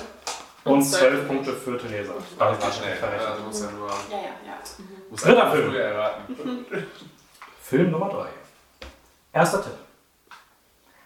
und 0.63 0.73
Und 0.73 0.83
12 0.83 0.99
12 0.99 1.27
Punkte 1.27 1.53
für 1.53 1.77
Theresa. 1.77 2.13
Da 2.37 2.45
habe 2.45 2.57
ich 2.59 2.73
Schnell. 2.75 2.89
Ja, 2.91 2.95
verrechnet. 2.95 3.37
du 3.39 3.43
musst 3.43 3.63
ja 3.63 3.71
nur. 3.71 3.87
Ja, 3.89 4.17
ja, 4.17 4.23
ja. 4.45 4.57
Mhm. 4.77 5.15
Dritter 5.15 5.51
Film. 5.51 5.75
erraten. 5.75 6.65
Film 7.61 7.91
Nummer 7.91 8.09
3. 8.09 8.27
Erster 9.33 9.63
Tipp. 9.63 9.73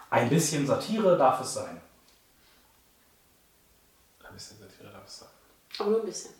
Ein 0.09 0.29
bisschen 0.29 0.65
Satire 0.65 1.17
darf 1.17 1.41
es 1.41 1.53
sein. 1.53 1.81
Ein 4.27 4.33
bisschen 4.33 4.57
Satire 4.57 4.91
darf 4.91 5.05
es 5.05 5.19
sein. 5.19 5.29
Aber 5.79 5.89
nur 5.89 5.99
ein 6.01 6.05
bisschen. 6.05 6.31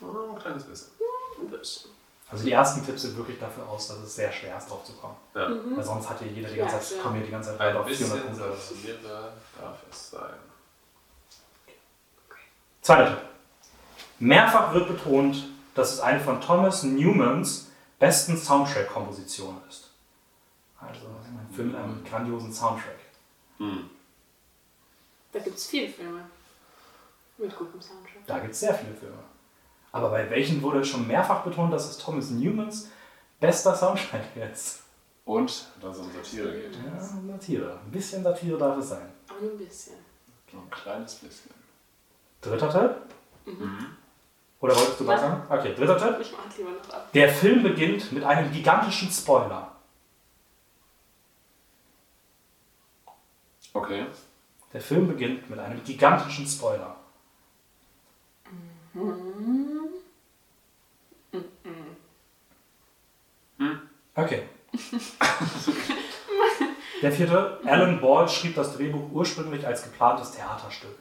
Oh, 0.00 0.34
ein 0.34 0.38
kleines 0.40 0.64
bisschen. 0.64 0.92
Ein 1.40 1.48
bisschen. 1.50 1.90
Also 2.36 2.44
die 2.44 2.52
ersten 2.52 2.84
Tipps 2.84 3.00
sind 3.00 3.16
wirklich 3.16 3.38
dafür 3.38 3.66
aus, 3.66 3.88
dass 3.88 3.96
es 3.96 4.14
sehr 4.14 4.30
schwer 4.30 4.58
ist, 4.58 4.68
drauf 4.68 4.84
zu 4.84 4.92
kommen. 4.92 5.16
Ja. 5.34 5.48
Weil 5.74 5.82
sonst 5.82 6.10
hat 6.10 6.18
hier 6.18 6.28
jeder 6.30 6.50
die 6.50 6.56
Ja, 6.58 6.66
ganze 6.66 6.86
Zeit, 6.86 6.98
ja. 6.98 7.02
kommen 7.02 7.16
hier 7.16 7.24
die 7.24 7.30
ganze 7.30 7.50
Zeit 7.56 7.60
Ein 7.60 7.76
auf 7.78 7.86
bisschen 7.86 8.06
400 8.08 8.26
Punkte. 8.26 8.56
Satire 8.60 9.32
darf 9.58 9.78
es 9.90 10.10
sein. 10.10 10.34
Zweiter 12.82 13.08
Tipp. 13.08 13.18
Mehrfach 14.18 14.74
wird 14.74 14.86
betont, 14.86 15.48
dass 15.74 15.94
es 15.94 16.00
eine 16.00 16.20
von 16.20 16.38
Thomas 16.42 16.82
Newmans 16.82 17.68
besten 17.98 18.36
Soundtrack-Kompositionen 18.36 19.62
ist. 19.70 19.88
Also 20.78 21.06
ein 21.06 21.54
Film 21.54 21.68
mit 21.68 21.76
einem 21.78 22.04
grandiosen 22.04 22.52
Soundtrack. 22.52 22.98
Hm. 23.56 23.88
Da 25.32 25.38
gibt 25.38 25.56
es 25.56 25.68
viele 25.68 25.88
Filme 25.88 26.20
mit 27.38 27.56
gutem 27.56 27.80
Soundtrack. 27.80 28.26
Da 28.26 28.40
gibt 28.40 28.52
es 28.52 28.60
sehr 28.60 28.74
viele 28.74 28.92
Filme. 28.92 29.16
Aber 29.96 30.10
bei 30.10 30.28
welchen 30.28 30.60
wurde 30.62 30.84
schon 30.84 31.06
mehrfach 31.06 31.42
betont, 31.42 31.72
dass 31.72 31.88
es 31.88 31.96
Thomas 31.96 32.30
Newmans 32.30 32.90
bester 33.40 33.74
Soundtrack 33.74 34.36
ist? 34.52 34.82
Und 35.24 35.66
da 35.80 35.88
es 35.88 35.98
um 35.98 36.12
Satire 36.12 36.52
geht. 36.52 36.76
Ja, 36.76 37.00
Satire. 37.00 37.80
Ein 37.84 37.90
bisschen 37.90 38.22
Satire 38.22 38.58
darf 38.58 38.76
es 38.78 38.90
sein. 38.90 39.08
Nur 39.40 39.52
ein 39.52 39.58
bisschen. 39.58 39.94
So 40.52 40.58
ein 40.58 40.70
kleines 40.70 41.14
bisschen. 41.14 41.50
Dritter 42.42 42.70
Tipp? 42.70 43.54
Mhm. 43.58 43.86
Oder 44.60 44.76
wolltest 44.76 45.00
du 45.00 45.06
was 45.06 45.20
sagen? 45.20 45.42
Okay, 45.48 45.74
dritter 45.74 45.96
Tipp. 45.98 46.16
Ich 46.20 46.32
mach 46.32 46.56
lieber 46.56 46.70
noch 46.70 46.94
ab. 46.94 47.12
Der 47.12 47.28
Film 47.30 47.62
beginnt 47.62 48.12
mit 48.12 48.22
einem 48.22 48.52
gigantischen 48.52 49.10
Spoiler. 49.10 49.72
Okay. 53.72 54.06
Der 54.72 54.80
Film 54.80 55.08
beginnt 55.08 55.48
mit 55.48 55.58
einem 55.58 55.82
gigantischen 55.82 56.46
Spoiler. 56.46 56.96
Okay. 64.16 64.48
Der 67.02 67.12
vierte, 67.12 67.60
Alan 67.64 68.00
Ball 68.00 68.28
schrieb 68.28 68.54
das 68.54 68.74
Drehbuch 68.74 69.10
ursprünglich 69.12 69.66
als 69.66 69.82
geplantes 69.84 70.32
Theaterstück. 70.32 70.96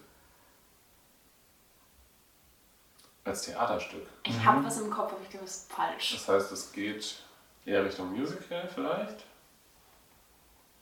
Als 3.24 3.44
Theaterstück. 3.44 4.06
Ich 4.24 4.46
habe 4.46 4.64
was 4.64 4.82
im 4.82 4.92
Kopf, 4.92 5.14
aber 5.14 5.22
ich 5.24 5.30
glaube, 5.30 5.46
es 5.46 5.56
ist 5.56 5.72
falsch. 5.72 6.14
Das 6.14 6.28
heißt, 6.28 6.52
es 6.52 6.72
geht 6.72 7.16
eher 7.66 7.84
Richtung 7.86 8.12
Musical 8.12 8.70
vielleicht? 8.74 9.26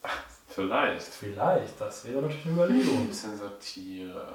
Vielleicht. 0.50 1.02
Vielleicht, 1.02 1.82
das 1.82 2.06
wäre 2.06 2.22
natürlich 2.22 2.46
eine 2.46 2.54
Ein 2.54 2.58
Überlegung. 2.70 3.08
bisschen 3.08 3.36
Satire. 3.36 4.34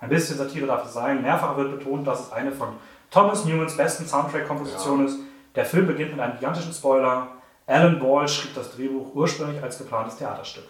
Ein 0.00 0.08
bisschen 0.08 0.36
Satire 0.36 0.66
darf 0.66 0.84
es 0.86 0.92
sein. 0.92 1.22
Mehrfach 1.22 1.56
wird 1.56 1.78
betont, 1.78 2.04
dass 2.04 2.20
es 2.26 2.32
eine 2.32 2.50
von 2.50 2.76
Thomas 3.10 3.44
Newmans 3.44 3.76
besten 3.76 4.04
Soundtrack-Kompositionen 4.04 5.06
ist. 5.06 5.18
Der 5.54 5.64
Film 5.64 5.86
beginnt 5.86 6.12
mit 6.12 6.20
einem 6.20 6.34
gigantischen 6.34 6.72
Spoiler. 6.72 7.28
Alan 7.66 7.98
Ball 7.98 8.26
schrieb 8.26 8.54
das 8.54 8.74
Drehbuch 8.74 9.14
ursprünglich 9.14 9.62
als 9.62 9.78
geplantes 9.78 10.16
Theaterstück. 10.16 10.66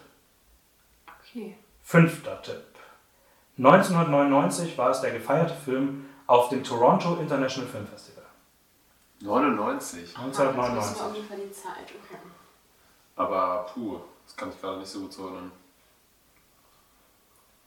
Okay. 1.20 1.56
Fünfter 1.82 2.40
Tipp. 2.42 2.64
1999 3.58 4.76
war 4.78 4.90
es 4.90 5.00
der 5.00 5.12
gefeierte 5.12 5.54
Film 5.54 6.06
auf 6.26 6.48
dem 6.48 6.64
Toronto 6.64 7.16
International 7.16 7.70
Film 7.70 7.86
Festival. 7.86 8.24
99. 9.20 10.16
Ah, 10.16 10.26
das 10.26 10.38
war 10.38 10.48
1999. 10.48 11.02
ungefähr 11.02 11.36
die 11.36 11.52
Zeit. 11.52 11.84
Okay. 11.84 12.18
Aber 13.16 13.66
puh, 13.72 14.00
das 14.24 14.36
kann 14.36 14.50
ich 14.50 14.60
gerade 14.60 14.78
nicht 14.78 14.88
so 14.88 15.00
gut 15.00 15.12
zuordnen. 15.12 15.52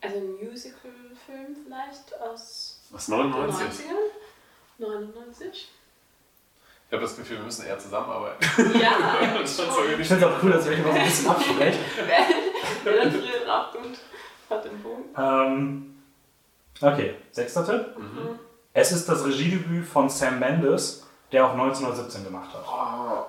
Also 0.02 0.18
ein 0.18 0.34
Musical-Film 0.34 1.56
vielleicht 1.64 2.20
aus 2.20 2.82
Was, 2.92 3.06
den 3.06 3.18
99? 3.18 3.86
90ern? 3.86 3.94
99? 4.78 5.72
Ich 6.88 6.94
habe 6.94 7.02
das 7.02 7.16
Gefühl, 7.18 7.38
wir 7.38 7.46
müssen 7.46 7.66
eher 7.66 7.80
zusammenarbeiten. 7.80 8.46
Ja, 8.80 8.92
Ich 9.44 9.50
finde 10.08 10.16
es 10.18 10.24
auch 10.24 10.44
cool, 10.44 10.52
dass 10.52 10.66
ihr 10.68 10.74
euch 10.74 10.80
immer 10.80 10.92
so 10.94 10.98
ein 11.00 11.06
bisschen 11.06 11.30
absprecht. 11.30 11.80
Wer 12.84 12.96
dann 12.98 13.12
früher 13.12 13.46
draufkommt, 13.46 13.98
hat 14.50 14.66
den 14.66 14.82
Punkt. 14.84 15.10
Ähm, 15.18 15.96
okay, 16.82 17.16
sechster 17.32 17.66
Tipp. 17.66 17.98
Mhm. 17.98 18.40
Es 18.74 18.92
ist 18.92 19.10
das 19.10 19.26
Regiedebüt 19.26 19.86
von 19.88 20.10
Sam 20.10 20.40
Mendes, 20.40 21.08
der 21.32 21.46
auch 21.48 21.54
1917 21.54 22.24
gemacht 22.24 22.54
hat. 22.54 22.64
Oh, 22.68 23.26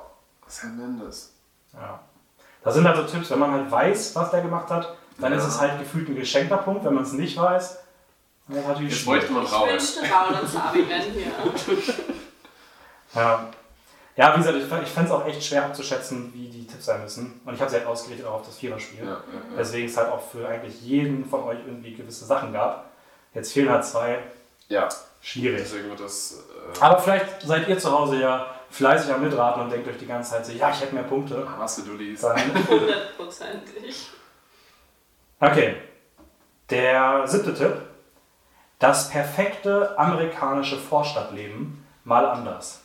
Sam 0.47 0.77
Mendes. 0.77 1.33
Ja. 1.73 2.01
Das 2.63 2.75
sind 2.75 2.87
also 2.87 3.05
Tipps, 3.05 3.31
wenn 3.31 3.39
man 3.39 3.53
halt 3.53 3.71
weiß, 3.71 4.15
was 4.17 4.31
der 4.33 4.43
gemacht 4.43 4.69
hat, 4.71 4.97
dann 5.19 5.33
Ja. 5.33 5.39
ist 5.39 5.47
es 5.47 5.61
halt 5.61 5.79
gefühlt 5.79 6.09
ein 6.09 6.17
geschenkter 6.17 6.59
Punkt. 6.59 6.85
Wenn 6.85 6.95
man 6.95 7.05
es 7.05 7.13
nicht 7.13 7.39
weiß, 7.41 7.79
dann 8.49 8.57
ist 8.59 8.63
es 8.63 8.69
natürlich 8.69 8.91
Jetzt 8.93 9.01
schwierig. 9.03 9.21
bräuchte 9.29 9.33
man 9.33 9.45
Ich 9.45 9.53
Raul. 9.53 9.69
wünschte, 9.71 10.01
Raul 10.01 10.41
und 10.43 10.49
Sabi 10.49 10.89
wären 10.89 11.03
hier. 11.13 11.33
Ja. 13.17 13.49
ja, 14.17 14.33
wie 14.35 14.39
gesagt, 14.39 14.57
ich, 14.57 14.65
ich 14.65 14.89
fände 14.93 15.09
es 15.09 15.15
auch 15.15 15.27
echt 15.27 15.43
schwer 15.43 15.65
abzuschätzen, 15.65 16.33
wie 16.35 16.49
die 16.49 16.67
Tipps 16.67 16.85
sein 16.85 17.03
müssen. 17.03 17.41
Und 17.45 17.55
ich 17.55 17.61
habe 17.61 17.71
sie 17.71 17.79
halt 17.79 17.87
ausgerichtet 17.87 18.27
auch 18.27 18.35
auf 18.35 18.47
das 18.47 18.59
Viererspiel. 18.59 19.01
Ja, 19.05 19.11
ja, 19.11 19.17
ja. 19.53 19.59
Weswegen 19.59 19.89
es 19.89 19.97
halt 19.97 20.11
auch 20.11 20.23
für 20.23 20.47
eigentlich 20.47 20.81
jeden 20.83 21.25
von 21.29 21.43
euch 21.45 21.59
irgendwie 21.67 21.95
gewisse 21.95 22.25
Sachen 22.25 22.53
gab. 22.53 22.91
Jetzt 23.35 23.53
fehlen 23.53 23.71
halt 23.71 23.85
zwei. 23.85 24.19
ja, 24.69 24.89
Schwierig. 25.21 25.59
deswegen 25.63 25.89
wird 25.89 26.01
das. 26.01 26.45
Äh, 26.75 26.81
Aber 26.81 26.99
vielleicht 27.01 27.43
seid 27.43 27.67
ihr 27.69 27.79
zu 27.79 27.91
Hause 27.91 28.21
ja 28.21 28.47
fleißig 28.71 29.13
am 29.13 29.23
Mitraten 29.23 29.63
und 29.63 29.71
denkt 29.71 29.89
euch 29.89 29.99
die 29.99 30.07
ganze 30.07 30.33
Zeit 30.33 30.47
so, 30.47 30.53
ja, 30.53 30.71
ich 30.71 30.81
hätte 30.81 30.95
mehr 30.95 31.05
Punkte. 31.05 31.47
was 31.59 31.77
du 31.77 31.93
liest. 31.95 32.23
Dann 32.25 32.37
Hundertprozentig. 32.69 34.09
Okay. 35.41 35.77
Der 36.71 37.27
siebte 37.27 37.55
Tipp. 37.55 37.75
Das 38.79 39.09
perfekte 39.09 39.99
amerikanische 39.99 40.77
Vorstadtleben 40.77 41.85
mal 42.05 42.27
anders. 42.27 42.81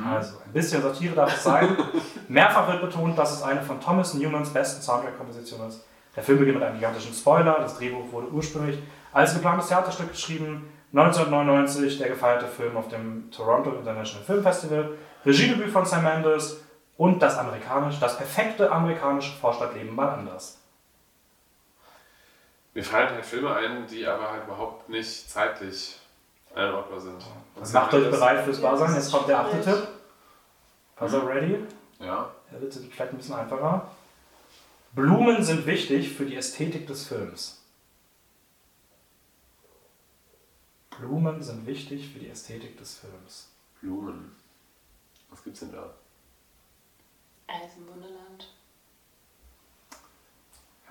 Also, 0.00 0.38
ein 0.44 0.52
bisschen 0.52 0.80
Satire 0.82 1.14
darf 1.14 1.34
es 1.34 1.42
sein. 1.42 1.76
Mehrfach 2.28 2.68
wird 2.68 2.80
betont, 2.80 3.18
dass 3.18 3.32
es 3.32 3.42
eine 3.42 3.62
von 3.62 3.80
Thomas 3.80 4.14
Newmans 4.14 4.50
besten 4.50 4.80
Soundtrack-Kompositionen 4.80 5.68
ist. 5.68 5.84
Der 6.16 6.22
Film 6.22 6.38
beginnt 6.38 6.58
mit 6.58 6.66
einem 6.66 6.76
gigantischen 6.76 7.12
Spoiler. 7.12 7.58
Das 7.58 7.76
Drehbuch 7.76 8.10
wurde 8.10 8.28
ursprünglich 8.28 8.78
als 9.12 9.34
geplantes 9.34 9.68
Theaterstück 9.68 10.10
geschrieben. 10.10 10.72
1999 10.92 11.98
der 11.98 12.08
gefeierte 12.08 12.46
Film 12.46 12.76
auf 12.76 12.88
dem 12.88 13.30
Toronto 13.30 13.72
International 13.72 14.24
Film 14.24 14.42
Festival. 14.42 14.90
Regiedebüt 15.24 15.70
von 15.70 15.86
Sam 15.86 16.04
Mendes 16.04 16.62
und 16.96 17.20
das 17.22 17.38
amerikanische, 17.38 18.00
das 18.00 18.16
perfekte 18.16 18.70
amerikanische 18.70 19.32
Vorstadtleben 19.38 19.94
mal 19.94 20.10
anders. 20.10 20.58
Mir 22.74 22.84
fallen 22.84 23.10
halt 23.10 23.24
Filme 23.24 23.54
ein, 23.54 23.86
die 23.86 24.06
aber 24.06 24.30
halt 24.30 24.44
überhaupt 24.44 24.88
nicht 24.88 25.30
zeitlich 25.30 25.98
einordbar 26.54 27.00
sind. 27.00 27.22
Also 27.58 27.72
macht 27.72 27.94
euch 27.94 28.10
bereit 28.10 28.44
fürs 28.44 28.62
Wahrsein. 28.62 28.94
Jetzt 28.94 29.10
kommt 29.10 29.28
der 29.28 29.40
achte. 29.40 29.60
Tipp. 29.60 29.88
Also 30.96 31.20
ready? 31.20 31.58
Ja. 31.98 32.30
Der 32.50 32.60
wird 32.60 32.74
vielleicht 32.74 33.12
ein 33.12 33.16
bisschen 33.16 33.34
einfacher. 33.34 33.90
Blumen 34.92 35.42
sind 35.42 35.66
wichtig 35.66 36.12
für 36.12 36.26
die 36.26 36.36
Ästhetik 36.36 36.86
des 36.86 37.06
Films. 37.06 37.62
Blumen 40.90 41.42
sind 41.42 41.66
wichtig 41.66 42.12
für 42.12 42.18
die 42.18 42.28
Ästhetik 42.28 42.76
des 42.76 42.98
Films. 42.98 43.48
Blumen. 43.80 44.36
Was 45.30 45.42
gibt's 45.42 45.60
denn 45.60 45.72
da? 45.72 45.94
Alice 47.46 47.76
im 47.78 47.88
Wunderland. 47.88 48.54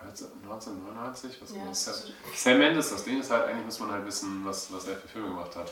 Ja, 0.02 0.08
jetzt 0.10 0.24
1999? 0.44 1.42
Was 1.42 1.52
Ja, 1.52 1.66
war 1.66 1.74
Sam, 1.76 1.94
ist- 1.94 2.44
Sam 2.44 2.58
Mendes, 2.60 2.90
das 2.90 3.04
Ding 3.04 3.20
ist 3.20 3.32
halt, 3.32 3.46
eigentlich 3.48 3.66
muss 3.66 3.80
man 3.80 3.92
halt 3.92 4.06
wissen, 4.06 4.42
was, 4.46 4.72
was 4.74 4.88
er 4.88 4.96
für 4.98 5.08
Filme 5.08 5.30
gemacht 5.30 5.56
hat. 5.56 5.72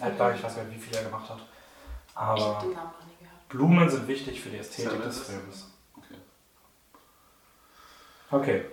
Er 0.00 0.06
hat, 0.06 0.16
glaub 0.16 0.30
ich, 0.30 0.36
ich 0.38 0.42
weiß 0.44 0.56
nicht, 0.56 0.70
wie 0.72 0.78
viel 0.80 0.94
er 0.96 1.04
gemacht 1.04 1.28
hat. 1.30 1.38
Ich 1.38 2.16
Aber 2.16 2.34
den 2.62 2.72
Namen 2.72 2.90
noch 2.98 3.06
nie 3.06 3.16
gehört. 3.20 3.48
Blumen 3.48 3.88
sind 3.90 4.06
wichtig 4.08 4.40
für 4.40 4.50
die 4.50 4.58
Ästhetik 4.58 4.90
Sam 4.92 5.02
des 5.02 5.28
Mendes? 5.28 5.28
Films. 5.28 5.66
Okay. 5.96 6.16
Okay. 8.30 8.64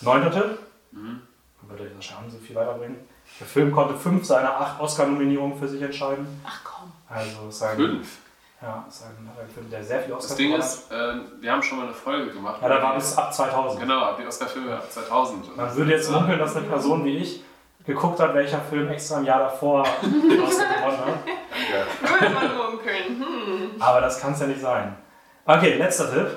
Neunter 0.00 0.30
Tipp. 0.30 0.58
Mhm. 0.92 1.22
Wird 1.62 1.80
euch 1.80 1.90
das 1.96 2.04
schon 2.04 2.30
so 2.30 2.38
viel 2.38 2.54
weiterbringen. 2.56 2.96
Der 3.40 3.46
Film 3.46 3.72
konnte 3.72 3.96
fünf 3.96 4.24
seiner 4.26 4.54
acht 4.60 4.78
Oscar-Nominierungen 4.80 5.58
für 5.58 5.66
sich 5.66 5.80
entscheiden. 5.80 6.26
Ach 6.46 6.60
komm. 6.62 6.92
Also 7.08 7.48
ist 7.48 7.62
ein, 7.62 7.76
Fünf. 7.76 8.18
Ja, 8.64 8.84
ist 8.88 9.02
ein, 9.02 9.28
ein 9.28 9.48
Film, 9.48 9.70
der 9.70 9.84
sehr 9.84 10.00
viel 10.00 10.14
Oscar 10.14 10.28
Das 10.28 10.36
Ding 10.36 10.54
ist, 10.54 10.88
ähm, 10.90 11.24
wir 11.40 11.52
haben 11.52 11.62
schon 11.62 11.78
mal 11.78 11.84
eine 11.84 11.94
Folge 11.94 12.32
gemacht. 12.32 12.62
Ja, 12.62 12.68
da 12.68 12.82
war 12.82 12.94
bis 12.94 13.16
ab 13.16 13.32
2000. 13.32 13.80
Genau, 13.80 14.00
ab 14.00 14.18
die 14.18 14.26
Oscar-Filme 14.26 14.76
ab 14.76 14.90
2000. 14.90 15.56
Man 15.56 15.76
würde 15.76 15.90
jetzt 15.90 16.10
munkeln, 16.10 16.38
dass 16.38 16.56
eine 16.56 16.66
Person 16.66 17.04
wie 17.04 17.18
ich 17.18 17.44
geguckt 17.84 18.18
hat, 18.20 18.32
welcher 18.34 18.60
Film 18.60 18.88
extra 18.88 19.18
im 19.18 19.26
Jahr 19.26 19.40
davor 19.40 19.86
den 20.02 20.40
Oscar 20.42 20.64
gewonnen 20.66 20.98
hat. 20.98 22.10
Würde 22.10 22.34
man 22.34 22.56
munkeln. 22.56 23.06
Hm. 23.18 23.82
Aber 23.82 24.00
das 24.00 24.18
kann 24.20 24.32
es 24.32 24.40
ja 24.40 24.46
nicht 24.46 24.62
sein. 24.62 24.96
Okay, 25.44 25.74
letzter 25.76 26.10
Tipp. 26.10 26.28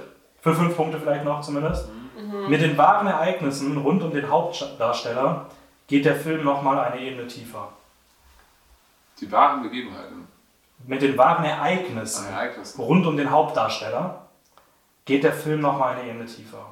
Für 0.41 0.53
fünf 0.53 0.75
Punkte 0.75 0.99
vielleicht 0.99 1.23
noch 1.23 1.41
zumindest. 1.41 1.89
Mit 2.49 2.61
den 2.61 2.77
wahren 2.77 3.07
Ereignissen 3.07 3.77
rund 3.77 4.03
um 4.03 4.11
den 4.11 4.29
Hauptdarsteller 4.29 5.45
geht 5.87 6.05
der 6.05 6.15
Film 6.15 6.43
nochmal 6.43 6.79
eine 6.79 6.99
Ebene 6.99 7.27
tiefer. 7.27 7.69
Die 9.19 9.31
wahren 9.31 9.63
Begebenheiten. 9.63 10.27
Mit 10.85 11.01
den 11.01 11.17
wahren 11.17 11.43
Ereignissen 11.43 12.27
Ereignisse. 12.27 12.81
rund 12.81 13.05
um 13.05 13.17
den 13.17 13.29
Hauptdarsteller 13.31 14.27
geht 15.05 15.23
der 15.23 15.33
Film 15.33 15.59
nochmal 15.61 15.97
eine 15.97 16.09
Ebene 16.09 16.25
tiefer. 16.25 16.65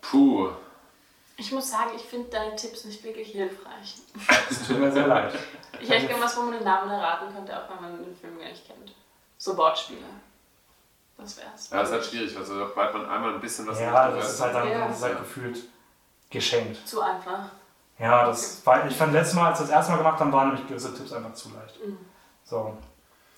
Puh. 0.00 0.50
Ich 1.36 1.50
muss 1.52 1.70
sagen, 1.70 1.90
ich 1.96 2.02
finde 2.02 2.28
deine 2.30 2.54
Tipps 2.56 2.84
nicht 2.84 3.02
wirklich 3.04 3.28
hilfreich. 3.32 3.96
Es 4.50 4.66
tut 4.66 4.78
mir 4.78 4.92
sehr 4.92 5.06
leid. 5.06 5.32
Ich 5.80 5.88
hätte 5.90 6.06
gerne 6.06 6.22
was, 6.22 6.36
wo 6.36 6.42
man 6.42 6.52
den 6.52 6.64
Namen 6.64 6.90
erraten 6.90 7.34
könnte, 7.34 7.56
auch 7.56 7.68
wenn 7.74 7.82
man 7.82 8.04
den 8.04 8.16
Film 8.16 8.38
gar 8.38 8.48
nicht 8.48 8.66
kennt. 8.66 8.94
So 9.38 9.56
Wortspiele. 9.56 10.00
Das 11.18 11.36
wär's. 11.36 11.70
Ja, 11.70 11.78
das 11.78 11.88
ist 11.88 11.94
halt 11.94 12.04
schwierig, 12.04 12.36
also 12.36 12.58
sobald 12.58 12.92
man 12.94 13.06
einmal 13.08 13.34
ein 13.34 13.40
bisschen 13.40 13.66
was 13.66 13.80
Ja, 13.80 14.10
das 14.10 14.32
ist 14.34 14.40
halt, 14.40 14.54
dann, 14.54 14.68
Ja. 14.70 14.86
das 14.88 14.96
ist 14.98 15.02
halt 15.02 15.18
gefühlt 15.18 15.58
geschenkt. 16.30 16.86
Zu 16.86 17.00
einfach. 17.00 17.46
Ja, 17.98 18.26
das 18.26 18.64
war, 18.66 18.86
ich 18.86 18.96
fand 18.96 19.12
letztes 19.12 19.34
Mal, 19.34 19.48
als 19.50 19.58
wir 19.60 19.66
das 19.66 19.74
erste 19.74 19.92
Mal 19.92 19.98
gemacht 19.98 20.18
haben, 20.20 20.32
waren 20.32 20.48
nämlich 20.48 20.66
gewisse 20.66 20.94
Tipps 20.94 21.12
einfach 21.12 21.34
zu 21.34 21.50
leicht. 21.50 21.78
So. 22.52 22.76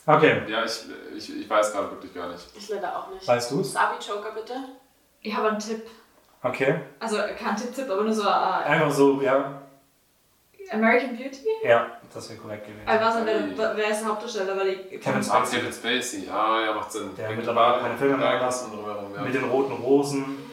Okay, 0.06 0.42
Ja, 0.48 0.64
ich, 0.64 0.84
ich, 1.16 1.40
ich 1.42 1.48
weiß 1.48 1.72
gerade 1.72 1.92
wirklich 1.92 2.12
gar 2.12 2.28
nicht. 2.28 2.44
Ich 2.58 2.68
leider 2.68 2.98
auch 2.98 3.08
nicht. 3.10 3.26
weißt 3.26 3.52
du's? 3.52 3.72
Sabi 3.72 3.94
Joker 4.04 4.32
bitte. 4.32 4.54
Ich 5.22 5.34
habe 5.34 5.50
einen 5.50 5.58
Tipp. 5.60 5.86
Okay. 6.42 6.80
Also 6.98 7.18
kein 7.38 7.56
Tipp-Tipp, 7.56 7.88
aber 7.88 8.02
nur 8.02 8.12
so 8.12 8.24
äh, 8.24 8.26
Einfach 8.26 8.90
so, 8.90 9.22
ja. 9.22 9.62
American 10.72 11.16
Beauty? 11.16 11.46
Ja, 11.62 11.92
das 12.12 12.28
wäre 12.28 12.40
korrekt 12.40 12.66
gewesen. 12.66 12.82
Also 12.86 13.04
was, 13.04 13.26
wer, 13.26 13.76
wer 13.76 13.88
ist 13.90 14.00
der 14.00 14.08
Hauptdarsteller? 14.08 14.56
Weil 14.58 14.68
ich, 14.68 15.00
Kevin 15.00 15.22
Spacey. 15.22 15.58
Kevin 15.60 15.72
Spacey, 15.72 16.28
ah 16.28 16.60
ja, 16.66 16.74
macht 16.74 16.90
Sinn. 16.90 17.10
Der 17.16 17.30
mittlerweile 17.30 17.80
keine 17.82 17.96
Filme 17.96 18.16
mehr 18.16 18.40
ja. 18.40 19.22
Mit 19.22 19.34
den 19.34 19.44
roten 19.44 19.74
Rosen. 19.74 20.43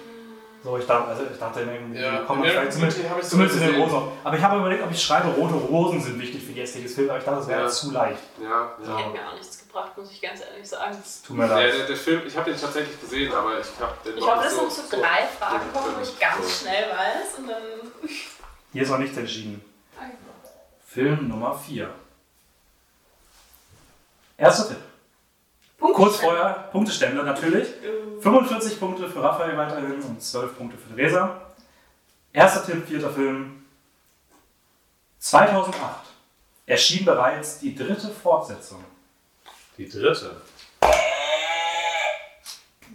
So, 0.63 0.78
ich 0.78 0.86
dachte, 0.86 1.08
also 1.10 1.24
ich 1.32 1.39
dachte 1.39 1.62
Ja, 1.93 2.19
kommen 2.19 2.43
vielleicht 2.43 2.74
zumindest, 2.74 3.00
zumindest 3.32 3.60
in 3.62 3.67
den. 3.71 3.82
Rosen. 3.82 3.95
auf. 3.95 4.12
Aber 4.24 4.38
ich 4.38 4.43
habe 4.43 4.58
überlegt, 4.60 4.84
ob 4.84 4.91
ich 4.91 5.02
schreibe, 5.04 5.30
rote 5.30 5.56
Rosen 5.56 6.00
sind 6.00 6.19
wichtig 6.21 6.43
für 6.43 6.52
die 6.52 6.62
Ästhetik 6.62 6.86
des 6.86 6.95
Films, 6.95 7.10
aber 7.10 7.17
ich 7.19 7.26
dachte, 7.26 7.38
das 7.39 7.47
wäre 7.47 7.62
Ja. 7.63 7.67
zu 7.67 7.91
leicht. 7.91 8.19
Ja, 8.39 8.76
Die 8.80 8.88
ja. 8.88 8.97
hätten 8.97 9.12
mir 9.12 9.28
auch 9.28 9.34
nichts 9.34 9.58
gebracht, 9.60 9.97
muss 9.97 10.12
ich 10.12 10.21
ganz 10.21 10.39
ehrlich 10.41 10.69
sagen. 10.69 10.95
Tut 11.26 11.36
mir 11.38 11.47
Der, 11.47 11.56
leid. 11.56 11.74
der, 11.74 11.88
der 11.88 11.95
Film, 11.97 12.21
ich 12.28 12.38
habe 12.38 12.52
den 12.52 12.62
tatsächlich 12.62 13.02
gesehen, 13.02 13.34
aber 13.34 13.60
ich 13.60 13.67
habe 13.80 13.93
den 14.06 14.17
Ich 14.17 14.24
hoffe, 14.24 14.36
nicht 14.38 14.45
dass 14.52 14.62
noch 14.62 14.69
so 14.69 14.82
drei 14.97 15.26
Fragen 15.39 15.65
so- 15.74 15.80
kommen, 15.80 15.95
wo 15.97 16.02
ich 16.04 16.19
ganz 16.19 16.60
so. 16.60 16.65
schnell 16.65 16.84
weiß 16.91 17.39
und 17.39 17.47
dann. 17.47 17.63
Hier 18.74 18.84
ist 18.84 18.89
noch 18.89 18.97
nichts 19.00 19.17
entschieden. 19.17 19.62
Okay. 19.97 20.12
Film 20.86 21.28
Nummer 21.28 21.58
4. 21.58 21.89
Erster 24.38 24.67
Tipp. 24.69 24.78
Kurz 25.81 26.17
vorher, 26.17 26.69
Punktestände 26.71 27.23
natürlich. 27.23 27.67
45 28.21 28.79
Punkte 28.79 29.09
für 29.09 29.23
Raphael 29.23 29.57
weiterhin 29.57 30.01
und 30.01 30.21
12 30.21 30.57
Punkte 30.57 30.77
für 30.77 30.95
Theresa. 30.95 31.41
Erster 32.31 32.65
Tipp, 32.65 32.87
vierter 32.87 33.11
Film. 33.11 33.65
2008 35.19 35.79
erschien 36.65 37.03
bereits 37.03 37.59
die 37.59 37.75
dritte 37.75 38.09
Fortsetzung. 38.09 38.83
Die 39.77 39.89
dritte. 39.89 40.41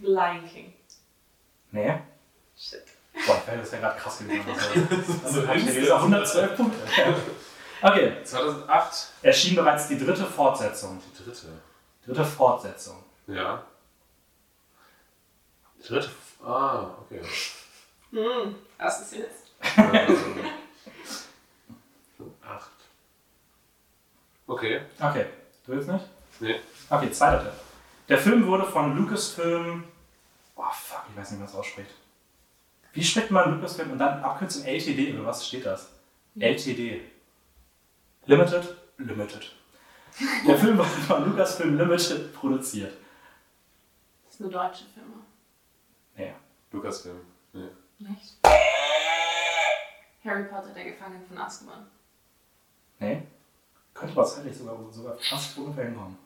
Lion 0.01 0.47
King. 0.51 0.73
Nee? 1.71 1.99
Shit. 2.57 2.83
Boah, 3.25 3.41
das 3.45 3.71
wäre 3.71 3.81
gerade 3.81 3.99
krass 3.99 4.19
gewesen. 4.19 4.45
Also, 5.23 5.41
So 5.41 5.47
hat. 5.47 5.57
Theresa 5.57 5.95
112 5.97 6.55
Punkte. 6.55 6.77
Okay, 7.79 8.13
2008. 8.23 9.07
erschien 9.21 9.55
bereits 9.55 9.87
die 9.87 9.99
dritte 9.99 10.25
Fortsetzung. 10.25 10.99
Die 10.99 11.23
dritte. 11.23 11.47
Dritte 12.07 12.23
Fortsetzung. 12.23 13.03
Ja. 13.27 13.63
Dritte. 15.85 16.09
Ah, 16.41 16.91
okay. 17.01 17.21
Hm, 18.11 18.55
ist 18.79 19.13
jetzt? 19.13 19.51
Ähm, 19.77 20.45
Acht. 22.41 22.71
Okay. 24.47 24.81
Okay, 24.97 25.25
du 25.65 25.73
willst 25.73 25.89
nicht? 25.89 26.05
Nee. 26.39 26.61
Okay, 26.89 27.11
zweiter 27.11 27.43
Tipp. 27.43 27.51
Der 28.07 28.17
Film 28.17 28.47
wurde 28.47 28.63
von 28.65 28.95
Lucasfilm. 28.95 29.83
Oh 30.55 30.63
fuck, 30.71 31.03
ich 31.09 31.17
weiß 31.17 31.31
nicht, 31.31 31.39
wie 31.39 31.43
man 31.43 31.47
das 31.47 31.55
ausspricht. 31.55 31.91
Wie 32.93 33.03
spricht 33.03 33.31
man 33.31 33.53
Lucasfilm 33.53 33.91
und 33.91 33.99
dann 33.99 34.23
Abkürzung 34.23 34.63
LTD? 34.63 35.13
Oder 35.13 35.25
was 35.25 35.45
steht 35.45 35.65
das? 35.65 35.89
LTD. 36.39 37.01
Limited? 38.27 38.77
Limited. 38.97 39.56
Der 40.47 40.57
Film 40.57 40.77
wurde 40.77 40.89
von 40.89 41.29
Lucasfilm 41.29 41.77
Limited 41.77 42.33
produziert. 42.33 42.93
Das 44.25 44.33
ist 44.35 44.41
eine 44.41 44.49
deutsche 44.49 44.85
Firma. 44.85 45.17
Nee. 46.15 46.33
Lukas-Film. 46.71 47.21
Nee. 47.53 47.69
Nicht? 47.99 48.37
Harry 50.25 50.43
Potter, 50.45 50.73
der 50.73 50.85
Gefangene 50.85 51.23
von 51.25 51.37
Azkaban. 51.37 51.87
Nee. 52.99 53.23
Könnte 53.93 54.13
aber 54.13 54.25
zeitlich 54.25 54.57
sogar, 54.57 54.77
sogar 54.91 55.17
fast 55.17 55.57
ungefähr 55.57 55.85
hinkommen. 55.85 56.17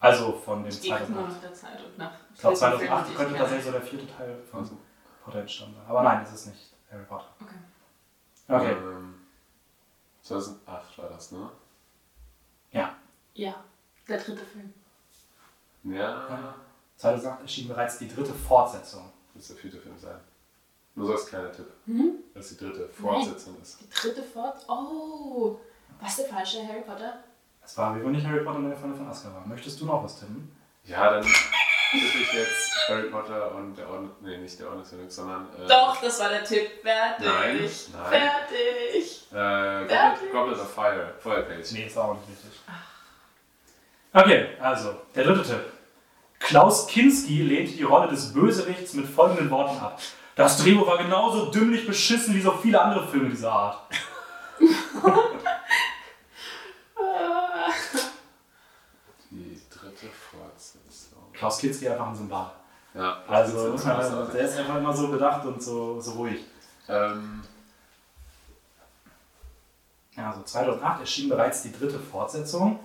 Also 0.00 0.32
von 0.32 0.62
dem 0.62 0.70
nur 0.70 0.80
2008. 0.80 1.10
nach 1.28 1.40
der 1.40 1.54
Zeit 1.54 1.84
und 1.84 1.98
nach. 1.98 2.12
Ich 2.34 2.40
glaube 2.40 2.56
Filmen, 2.56 2.78
die 2.78 2.86
2008 2.86 3.10
ich 3.10 3.16
könnte 3.16 3.34
tatsächlich 3.34 3.64
so 3.64 3.72
der 3.72 3.82
vierte 3.82 4.06
Teil 4.16 4.38
von 4.50 4.60
Also, 4.60 4.78
Potter 5.24 5.40
entstanden 5.40 5.74
sein. 5.76 5.86
Aber 5.88 6.02
nein, 6.02 6.22
es 6.22 6.32
ist 6.32 6.46
nicht 6.46 6.74
Harry 6.90 7.04
Potter. 7.04 7.34
Okay. 7.40 7.54
Okay. 8.48 8.72
Ähm, 8.72 9.14
2008 10.22 10.98
war 10.98 11.08
das, 11.08 11.32
ne? 11.32 11.50
Ja, 13.38 13.54
der 14.08 14.18
dritte 14.18 14.44
Film. 14.44 14.74
Ja. 15.84 16.54
2008 16.96 17.42
erschien 17.42 17.68
bereits 17.68 17.98
die 17.98 18.08
dritte 18.08 18.34
Fortsetzung. 18.34 19.12
Muss 19.32 19.46
der 19.46 19.56
vierte 19.56 19.78
Film 19.78 19.96
sein. 19.96 20.18
Nur 20.96 21.06
so 21.06 21.12
als 21.12 21.26
kleiner 21.26 21.52
Tipp. 21.52 21.66
Hm? 21.86 22.14
Dass 22.34 22.48
die 22.48 22.56
dritte 22.56 22.88
Fortsetzung 22.88 23.56
ist. 23.62 23.78
Die 23.80 23.88
dritte 23.88 24.24
Fort. 24.24 24.58
Oh! 24.68 25.56
Was 26.00 26.18
ist 26.18 26.26
der 26.28 26.34
falsche 26.34 26.66
Harry 26.66 26.80
Potter? 26.80 27.22
Es 27.64 27.78
war 27.78 27.94
wie 27.96 28.02
wohl 28.02 28.10
nicht 28.10 28.26
Harry 28.26 28.40
Potter 28.42 28.56
und 28.58 28.64
der 28.64 28.74
Gefangene 28.74 28.98
von 28.98 29.08
Azkaban. 29.08 29.48
Möchtest 29.48 29.80
du 29.80 29.84
noch 29.86 30.02
was 30.02 30.18
tippen? 30.18 30.50
Ja, 30.84 31.08
dann 31.10 31.22
tippe 31.22 32.18
ich 32.20 32.32
jetzt 32.32 32.88
Harry 32.88 33.08
Potter 33.08 33.54
und 33.54 33.76
der 33.78 33.88
Orden. 33.88 34.10
Nee, 34.20 34.38
nicht 34.38 34.58
der 34.58 34.66
Orden 34.66 34.80
des 34.80 34.90
Phönix, 34.90 35.14
sondern. 35.14 35.46
Äh, 35.54 35.68
Doch, 35.68 36.00
das 36.00 36.18
war 36.18 36.30
der 36.30 36.42
Tipp. 36.42 36.82
Fertig. 36.82 37.24
Nein, 37.24 37.70
nein. 37.92 38.10
Fertig. 38.10 39.26
Äh, 39.30 39.34
Goblet, 39.34 39.90
Fertig. 39.90 40.32
Goblet 40.32 40.58
of 40.58 40.74
Fire. 40.74 41.14
Feuerkelch. 41.20 41.70
Nee, 41.70 41.86
ist 41.86 41.96
auch 41.96 42.14
nicht 42.14 42.28
richtig. 42.30 42.60
Okay, 44.12 44.48
also, 44.60 44.94
der 45.14 45.24
dritte 45.24 45.42
Tipp. 45.42 45.60
Klaus 46.38 46.86
Kinski 46.86 47.42
lehnte 47.42 47.72
die 47.72 47.82
Rolle 47.82 48.08
des 48.08 48.32
Bösewichts 48.32 48.94
mit 48.94 49.06
folgenden 49.06 49.50
Worten 49.50 49.78
ab. 49.78 50.00
Das 50.36 50.56
Drehbuch 50.62 50.86
war 50.86 50.98
genauso 50.98 51.50
dümmlich 51.50 51.86
beschissen 51.86 52.34
wie 52.34 52.40
so 52.40 52.52
viele 52.52 52.80
andere 52.80 53.06
Filme 53.08 53.28
dieser 53.28 53.52
Art. 53.52 53.78
Die 59.30 59.60
dritte 59.70 60.06
Fortsetzung. 60.08 61.18
Klaus 61.32 61.58
Kinski 61.58 61.88
einfach 61.88 62.08
ein 62.08 62.14
Symbol. 62.16 62.46
Ja, 62.94 63.22
Also, 63.28 63.70
muss 63.72 63.80
ist 63.80 63.86
man, 63.86 63.96
großartig. 64.00 64.32
der 64.34 64.42
ist 64.48 64.56
einfach 64.58 64.76
immer 64.76 64.92
so 64.96 65.08
bedacht 65.08 65.44
und 65.44 65.62
so, 65.62 66.00
so 66.00 66.12
ruhig. 66.12 66.40
Ähm, 66.88 67.42
Ja, 70.16 70.30
also 70.30 70.42
2008 70.42 71.00
erschien 71.00 71.28
bereits 71.28 71.62
die 71.62 71.72
dritte 71.72 71.98
Fortsetzung. 71.98 72.80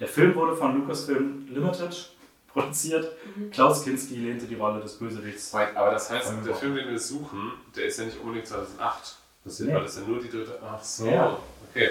Der 0.00 0.08
Film 0.08 0.34
wurde 0.34 0.56
von 0.56 0.74
Lucasfilm 0.80 1.46
Limited 1.50 2.10
produziert. 2.52 3.12
Klaus 3.50 3.84
Kinski 3.84 4.16
lehnte 4.16 4.46
die 4.46 4.54
Rolle 4.56 4.80
des 4.80 4.98
Bösewichts. 4.98 5.54
aber 5.54 5.90
das 5.92 6.10
heißt, 6.10 6.32
der. 6.44 6.54
Film, 6.54 6.74
den 6.74 6.88
wir 6.90 6.98
suchen, 6.98 7.52
der 7.76 7.86
ist 7.86 7.98
ja 7.98 8.04
nicht 8.06 8.18
unbedingt 8.20 8.46
2008. 8.46 9.16
Das 9.44 9.58
ist, 9.60 9.66
Nee. 9.66 9.74
Weil 9.74 9.82
das 9.82 9.96
ja 9.96 10.02
nur 10.06 10.20
die 10.20 10.28
dritte. 10.30 10.58
Ach 10.64 10.82
so. 10.82 11.06
Ja. 11.06 11.36
Okay. 11.70 11.90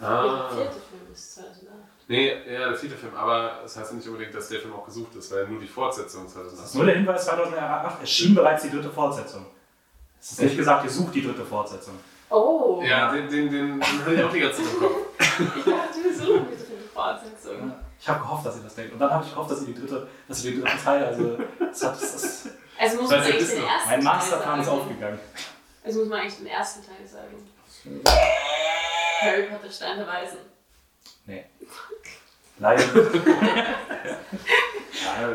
Der 0.00 0.08
Ah. 0.08 0.48
vierte 0.50 0.70
Film 0.72 1.12
ist 1.12 1.34
2008. 1.34 1.76
Nee, 2.08 2.28
ja, 2.52 2.68
der 2.70 2.74
vierte 2.76 2.96
Film, 2.96 3.14
aber 3.14 3.60
das 3.62 3.76
heißt 3.76 3.90
ja 3.90 3.96
nicht 3.96 4.08
unbedingt, 4.08 4.34
dass 4.34 4.48
der 4.48 4.60
Film 4.60 4.72
auch 4.74 4.84
gesucht 4.84 5.14
ist, 5.16 5.30
weil 5.32 5.46
nur 5.46 5.60
die 5.60 5.66
Fortsetzung 5.68 6.24
Das 6.24 6.32
ist 6.32 6.72
2008. 6.72 6.74
nur 6.76 6.86
der 6.86 6.94
Hinweis, 6.96 7.24
2008 7.26 8.00
erschien 8.00 8.34
bereits 8.34 8.62
die 8.64 8.70
dritte 8.70 8.90
Fortsetzung. 8.90 9.46
Es 10.20 10.32
ist 10.32 10.42
nicht 10.42 10.56
gesagt, 10.56 10.84
ihr 10.84 10.90
sucht 10.90 11.14
die 11.14 11.22
dritte 11.22 11.44
Fortsetzung. 11.44 11.94
Oh! 12.30 12.82
Ja, 12.84 13.12
den, 13.12 13.28
den, 13.28 13.50
den, 13.50 13.80
den 13.80 13.82
hatte 13.82 14.14
ich 14.14 14.22
auch 14.24 14.32
die 14.32 14.40
ganze 14.40 14.62
Zeit 14.62 14.72
im 14.72 14.78
Kopf. 14.80 14.96
Ich 15.56 15.64
dachte, 15.64 16.04
wir 16.04 16.14
suchen 16.14 16.46
die 16.50 16.56
dritte 16.56 16.88
Fortsetzung. 16.92 17.72
Ich 17.98 17.99
habe 18.10 18.20
gehofft, 18.20 18.46
dass 18.46 18.56
ihr 18.56 18.62
das 18.62 18.74
denkt. 18.74 18.92
Und 18.92 18.98
dann 18.98 19.10
habe 19.10 19.24
ich 19.24 19.30
gehofft, 19.30 19.50
dass 19.50 19.60
ihr 19.62 19.66
die 19.68 19.74
dritte, 19.80 20.08
dass 20.28 20.44
ihr 20.44 20.52
die 20.52 20.60
dritte 20.60 20.76
Teil, 20.84 21.04
also 21.06 21.38
das 21.58 21.82
hat, 21.84 21.92
das 22.02 22.14
ist, 22.14 22.48
Also 22.78 23.00
muss 23.00 23.10
Das 23.10 23.18
man 23.20 23.32
eigentlich 23.32 23.48
den 23.48 23.62
ersten 23.64 23.88
mein 23.90 24.00
Teil 24.00 24.04
Masterplan 24.04 24.60
ist 24.60 24.66
sagen. 24.66 24.78
aufgegangen. 24.80 25.18
Also 25.84 25.98
muss 26.00 26.08
man 26.08 26.20
eigentlich 26.20 26.36
den 26.36 26.46
ersten 26.46 26.80
Teil 26.84 27.06
sagen. 27.06 27.48
Harry 29.22 29.42
Potter 29.44 29.70
Stein 29.72 29.96
der 29.98 30.06
Weisen. 30.06 30.38
Leider. 32.58 32.84
Ja, 35.02 35.28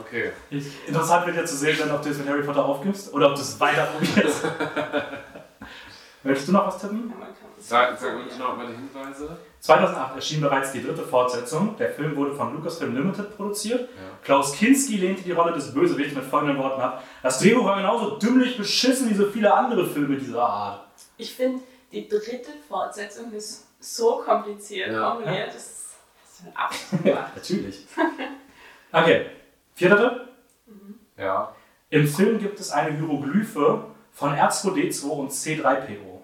okay. 0.00 0.32
Ich, 0.50 0.88
interessant 0.88 1.26
wird 1.26 1.36
ja 1.36 1.44
zu 1.44 1.54
sehen 1.56 1.76
sein, 1.76 1.90
ob 1.90 2.02
du 2.02 2.08
es 2.08 2.18
mit 2.18 2.28
Harry 2.28 2.42
Potter 2.42 2.64
aufgibst 2.64 3.12
oder 3.12 3.28
ob 3.28 3.34
du 3.34 3.42
es 3.42 3.60
weiter 3.60 3.86
probierst. 3.86 4.44
Möchtest 6.22 6.48
du 6.48 6.52
noch 6.52 6.66
was 6.66 6.78
tippen? 6.78 7.10
Ja, 7.10 7.16
man 7.16 7.28
kann 7.28 7.48
es 7.58 7.68
Sag, 7.68 7.98
sag 7.98 8.14
uns 8.16 8.38
noch 8.38 8.56
mal 8.56 8.66
die 8.66 8.74
Hinweise. 8.74 9.36
2008 9.60 10.16
erschien 10.16 10.40
bereits 10.40 10.72
die 10.72 10.82
dritte 10.82 11.02
Fortsetzung. 11.02 11.76
Der 11.76 11.90
Film 11.90 12.16
wurde 12.16 12.34
von 12.34 12.54
Lucasfilm 12.54 12.94
Limited 12.94 13.36
produziert. 13.36 13.80
Ja. 13.82 13.86
Klaus 14.24 14.52
Kinski 14.54 14.96
lehnte 14.96 15.22
die 15.22 15.32
Rolle 15.32 15.52
des 15.52 15.72
Bösewichts 15.74 16.14
mit 16.14 16.24
folgenden 16.24 16.58
Worten 16.58 16.80
ab. 16.80 17.04
Das 17.22 17.38
Drehbuch 17.40 17.64
war 17.66 17.76
genauso 17.76 18.16
dümmlich 18.18 18.56
beschissen 18.56 19.10
wie 19.10 19.14
so 19.14 19.26
viele 19.26 19.52
andere 19.52 19.86
Filme 19.86 20.16
dieser 20.16 20.42
Art. 20.42 20.86
Ich 21.18 21.34
finde, 21.34 21.62
die 21.92 22.08
dritte 22.08 22.50
Fortsetzung 22.68 23.32
ist 23.32 23.66
so 23.80 24.22
kompliziert 24.24 24.92
Ja. 24.92 25.10
formuliert. 25.12 25.48
Das 25.48 25.56
ist, 25.56 25.86
das 26.22 26.32
ist 26.32 26.46
ein 26.46 26.56
Abschluss 26.56 27.02
gemacht. 27.02 27.32
Natürlich. 27.36 27.86
Okay, 28.92 29.26
vierter 29.76 29.96
Tipp. 29.98 30.28
Ja. 31.16 31.54
Im 31.90 32.08
Film 32.08 32.40
gibt 32.40 32.58
es 32.58 32.72
eine 32.72 32.96
Hieroglyphe 32.98 33.84
von 34.10 34.32
R2D2 34.32 35.04
und 35.06 35.30
C3PO. 35.30 36.20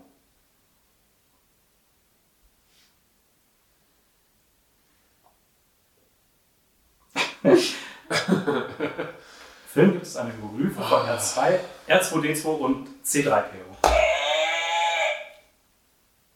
Im 7.15 7.21
Film 9.69 9.93
gibt 9.93 10.07
es 10.07 10.17
eine 10.17 10.33
Hieroglyphe 10.33 10.83
von 10.83 11.07
R2, 11.07 11.59
R2D2 11.87 12.47
und 12.47 12.89
C3PO. 13.05 13.77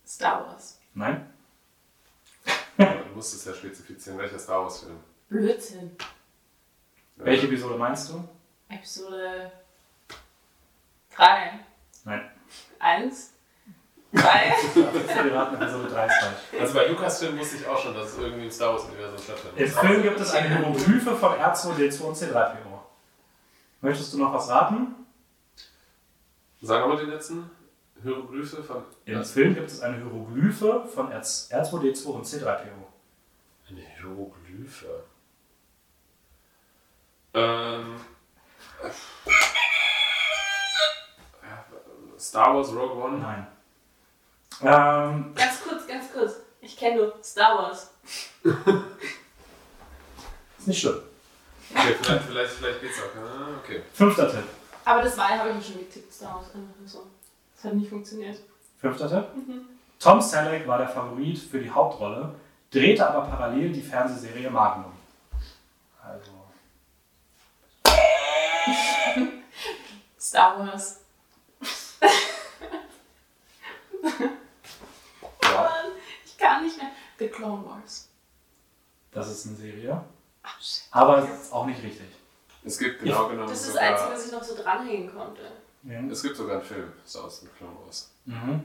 Star 0.07 0.46
Wars. 0.46 0.79
Nein? 0.94 1.27
Du 2.77 3.14
musst 3.14 3.35
es 3.35 3.44
ja 3.44 3.55
spezifizieren, 3.55 4.18
welcher 4.18 4.38
Star 4.38 4.62
Wars-Film. 4.62 4.99
Blödsinn. 5.29 5.96
Ja. 7.16 7.25
Welche 7.25 7.46
Episode 7.46 7.77
meinst 7.77 8.11
du? 8.11 8.29
Episode 8.68 9.51
3. 11.16 11.61
Nein. 12.05 12.31
1. 12.79 13.33
3. 14.12 14.55
Die 14.75 15.29
raten 15.31 15.55
Episode 15.57 15.88
3 15.88 16.07
ist 16.07 16.14
falsch. 16.14 16.37
Also 16.61 16.75
bei 16.75 16.87
Lucasfilm 16.88 17.38
wusste 17.38 17.57
ich 17.57 17.66
auch 17.66 17.79
schon, 17.79 17.94
dass 17.94 18.09
es 18.12 18.18
irgendwie 18.18 18.44
im 18.44 18.51
Star 18.51 18.73
Wars-Universum 18.73 19.18
stattfindet. 19.18 19.59
Im 19.61 19.68
Film 19.70 20.03
gibt 20.03 20.20
es 20.20 20.33
eine 20.35 20.49
Hieroglyphe 20.49 21.16
von 21.16 21.33
R2D2 21.33 22.01
und 22.03 22.16
C3PO. 22.16 22.57
Möchtest 23.83 24.12
du 24.12 24.18
noch 24.18 24.33
was 24.33 24.49
raten? 24.49 24.94
Sag 26.62 26.81
nochmal 26.81 26.99
den 26.99 27.11
letzten. 27.11 27.51
Hieroglyphe 28.03 28.62
von. 28.62 28.83
Im 29.05 29.25
Film 29.25 29.55
gibt 29.55 29.70
es 29.70 29.81
eine 29.81 29.96
Hieroglyphe 29.99 30.85
von 30.92 31.11
R- 31.12 31.23
R2D2 31.23 32.07
und 32.07 32.27
C3PO. 32.27 32.66
Eine 33.68 33.81
Hieroglyphe. 33.99 35.05
Ähm. 37.35 37.96
Star 42.18 42.55
Wars 42.55 42.68
Rogue 42.75 43.03
One. 43.03 43.18
Nein. 43.18 43.46
Ähm, 44.62 45.35
Ganz 45.35 45.62
kurz, 45.62 45.87
ganz 45.87 46.12
kurz. 46.12 46.35
Ich 46.61 46.77
kenne 46.77 46.96
nur 46.96 47.14
Star 47.23 47.59
Wars. 47.59 47.90
ist 50.59 50.66
nicht 50.66 50.81
schlimm. 50.81 51.01
Okay, 51.75 51.94
vielleicht, 52.03 52.25
vielleicht, 52.25 52.53
vielleicht 52.53 52.81
geht's 52.81 52.99
auch. 52.99 53.16
Ah, 53.20 53.49
okay. 53.62 53.83
Fünfter 53.94 54.31
Tipp. 54.31 54.44
Aber 54.85 55.03
das 55.03 55.16
war, 55.16 55.29
habe 55.31 55.51
ich 55.51 55.57
mir 55.57 55.62
schon 55.62 55.79
getippt, 55.79 56.12
Star 56.12 56.35
Wars. 56.35 56.46
Einfach 56.46 56.79
nur 56.79 56.88
so. 56.88 57.07
Das 57.55 57.64
hat 57.64 57.75
nicht 57.75 57.88
funktioniert. 57.88 58.38
Fünfter 58.81 59.09
Tipp. 59.09 59.25
Tom 59.99 60.20
Selleck 60.20 60.66
war 60.66 60.79
der 60.79 60.88
Favorit 60.88 61.38
für 61.38 61.61
die 61.61 61.70
Hauptrolle, 61.70 62.35
drehte 62.70 63.09
aber 63.09 63.27
parallel 63.29 63.70
die 63.70 63.83
Fernsehserie 63.83 64.51
Magnum. 64.51 64.92
Also, 66.03 66.31
Star 70.18 70.59
Wars. 70.59 71.01
ich 76.40 76.46
kann 76.46 76.64
nicht 76.64 76.76
mehr. 76.79 76.90
The 77.18 77.29
Clone 77.29 77.64
Wars. 77.66 78.09
das 79.12 79.31
ist 79.31 79.46
eine 79.46 79.57
Serie. 79.57 80.03
Ach, 80.42 80.61
shit. 80.61 80.85
Aber 80.90 81.18
es 81.18 81.42
ist 81.42 81.53
auch 81.53 81.66
nicht 81.66 81.83
richtig. 81.83 82.07
Es 82.64 82.79
gibt 82.79 83.03
genau 83.03 83.29
genommen 83.29 83.48
Das 83.48 83.61
ist 83.61 83.68
das 83.74 83.76
Einzige, 83.76 84.12
was 84.12 84.26
ich 84.26 84.33
noch 84.33 84.42
so 84.42 84.55
dranhängen 84.62 85.14
konnte. 85.14 85.42
Ja. 85.83 86.00
Es 86.11 86.22
gibt 86.22 86.37
sogar 86.37 86.57
einen 86.57 86.64
Film, 86.64 86.92
Wars 87.14 87.42
mit 87.42 87.57
Clone 87.57 87.72
Wars. 87.85 88.11
Mhm. 88.26 88.64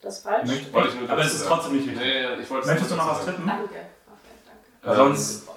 Das 0.00 0.18
ist 0.18 0.22
falsch. 0.22 0.48
Möcht- 0.48 0.72
Wollte 0.72 0.88
ich 0.88 0.94
nur 1.00 1.10
aber 1.10 1.22
es 1.22 1.34
ist 1.34 1.46
trotzdem 1.46 1.72
nicht 1.76 1.88
richtig. 1.88 2.04
Nee, 2.04 2.42
ich 2.42 2.50
Möchtest 2.50 2.90
du 2.90 2.96
noch 2.96 3.08
was 3.08 3.24
tippen? 3.24 3.46
Danke. 3.46 3.64
Okay, 3.64 3.86
danke. 4.82 5.00
Ähm, 5.00 5.16
Sonst 5.16 5.48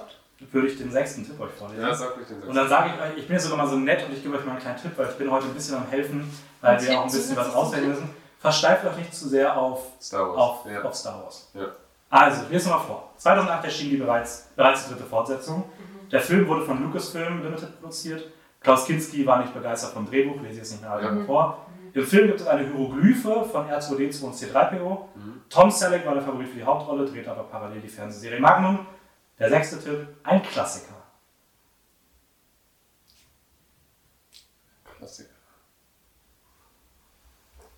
würde 0.52 0.68
ich 0.68 0.78
den 0.78 0.92
sechsten 0.92 1.26
Tipp 1.26 1.40
euch 1.40 1.52
vorlesen. 1.52 1.82
Ja, 1.84 1.94
sag 1.94 2.18
ruhig 2.18 2.28
den 2.28 2.42
Und 2.44 2.56
dann 2.56 2.68
sage 2.68 2.94
ich 2.96 3.02
euch, 3.02 3.18
ich 3.18 3.28
bin 3.28 3.36
jetzt 3.36 3.44
sogar 3.44 3.58
mal 3.60 3.70
so 3.70 3.76
nett 3.78 4.06
und 4.06 4.14
ich 4.14 4.24
gebe 4.24 4.36
euch 4.38 4.46
mal 4.46 4.54
einen 4.54 4.62
kleinen 4.62 4.82
Tipp, 4.82 4.92
weil 4.98 5.10
ich 5.10 5.16
bin 5.18 5.30
heute 5.30 5.46
ein 5.46 5.54
bisschen 5.54 5.76
am 5.76 5.88
Helfen, 5.88 6.30
weil 6.62 6.78
Und 6.80 6.84
wir 6.88 7.00
auch 7.00 7.06
ein 7.06 7.12
bisschen 7.12 7.36
was 7.36 7.54
auswählen 7.54 7.90
müssen. 7.90 8.10
Versteift 8.42 8.84
euch 8.86 8.98
nicht 8.98 9.14
zu 9.14 9.30
sehr 9.30 9.56
auf, 9.56 9.84
Star 10.02 10.28
Wars. 10.30 10.38
auf, 10.38 10.66
ja. 10.66 10.82
auf 10.82 10.96
Star 10.96 11.24
Wars. 11.24 11.52
Ja. 11.54 11.68
Also, 12.10 12.42
lesen 12.50 12.72
wir 12.72 12.78
mal 12.78 12.84
vor. 12.84 13.14
2008 13.18 13.66
erschien 13.66 13.90
die 13.92 13.98
bereits, 13.98 14.48
bereits 14.56 14.86
die 14.88 14.94
dritte 14.94 15.06
Fortsetzung. 15.06 15.64
Der 16.12 16.20
Film 16.20 16.48
wurde 16.48 16.66
von 16.66 16.84
Lucasfilm 16.84 17.44
Limited 17.44 17.80
produziert. 17.80 18.26
Klaus 18.60 18.86
Kinski 18.86 19.26
war 19.26 19.40
nicht 19.40 19.54
begeistert 19.54 19.94
vom 19.94 20.06
Drehbuch, 20.10 20.42
lese 20.42 20.54
ich 20.54 20.58
jetzt 20.58 20.72
nicht 20.72 20.82
mehr 20.82 20.92
alle 20.92 21.20
Ja. 21.20 21.26
vor. 21.26 21.66
Im 21.94 22.06
Film 22.06 22.28
gibt 22.28 22.42
es 22.42 22.48
eine 22.48 22.64
Hieroglyphe 22.66 23.46
von 23.46 23.68
R2D2 23.70 24.24
und 24.24 24.34
C3PO. 24.36 25.06
Mhm. 25.16 25.42
Tom 25.50 25.70
Selleck 25.70 26.06
war 26.06 26.14
der 26.16 26.24
Favorit 26.24 26.48
für 26.50 26.56
die 26.56 26.64
Hauptrolle, 26.64 27.06
dreht 27.06 27.28
aber 27.28 27.44
parallel 27.44 27.82
die 27.82 27.90
Fernsehserie 27.90 28.40
Magnum. 28.40 28.86
Der 29.38 29.50
sechste 29.50 29.80
Tipp, 29.80 30.08
ein 30.24 30.42
Klassiker. 30.42 30.96
Klassiker. 34.98 35.30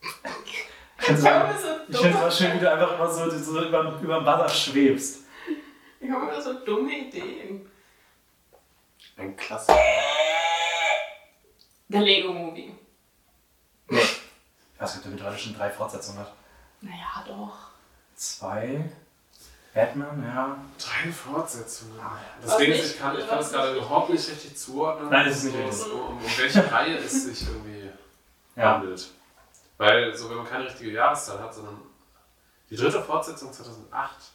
Ich 1.04 1.08
finde 1.08 1.56
Ich 1.90 1.98
finde 1.98 2.18
es 2.18 2.24
auch 2.24 2.32
schön, 2.32 2.54
wie 2.56 2.60
du 2.60 2.72
einfach 2.72 2.96
immer 2.96 3.10
so, 3.12 3.30
so 3.30 3.62
über, 3.66 4.00
über 4.02 4.16
dem 4.20 4.26
Wasser 4.26 4.50
schwebst. 4.50 5.24
ich 6.00 6.10
habe 6.10 6.32
immer 6.32 6.42
so 6.42 6.54
dumme 6.64 6.92
Ideen. 6.98 7.70
Ein 9.18 9.36
Klassiker. 9.36 9.78
Der 11.90 12.02
Lego 12.02 12.32
Movie. 12.34 12.74
Nee. 13.90 14.00
Ich 14.00 14.82
weiß 14.82 14.92
nicht, 14.96 14.98
ob 14.98 15.04
der 15.04 15.12
mittlerweile 15.12 15.38
schon 15.38 15.56
drei 15.56 15.70
Fortsetzungen 15.70 16.20
hat. 16.20 16.34
Naja, 16.82 17.24
doch. 17.28 17.54
Zwei. 18.16 18.90
Batman, 19.74 20.24
ja. 20.24 20.58
Drei 20.80 21.12
Fortsetzungen. 21.12 22.00
Das 22.42 22.52
Was 22.52 22.58
Ding 22.58 22.72
ist, 22.72 22.94
ich 22.94 23.00
kann, 23.00 23.18
ich 23.20 23.28
kann 23.28 23.38
das 23.40 23.52
gerade 23.52 23.76
überhaupt 23.76 24.10
nicht 24.10 24.30
richtig 24.30 24.58
zuordnen. 24.58 25.10
Nein, 25.10 25.26
das 25.28 25.38
ist 25.38 25.44
nicht 25.46 25.54
so, 25.56 25.64
richtig. 25.64 25.84
so, 25.86 25.94
Um, 25.94 26.18
um 26.18 26.38
welche 26.38 26.72
Reihe 26.72 26.98
es 26.98 27.24
sich 27.26 27.48
irgendwie 27.48 27.90
Ja. 28.56 28.76
handelt. 28.76 29.10
Weil, 29.84 30.16
so 30.16 30.30
wenn 30.30 30.38
man 30.38 30.46
keine 30.48 30.64
richtige 30.64 30.92
Jahreszahl 30.92 31.40
hat, 31.42 31.54
sondern 31.54 31.78
die 32.70 32.78
dritte 32.78 33.04
Fortsetzung 33.04 33.52
2008. 33.52 34.32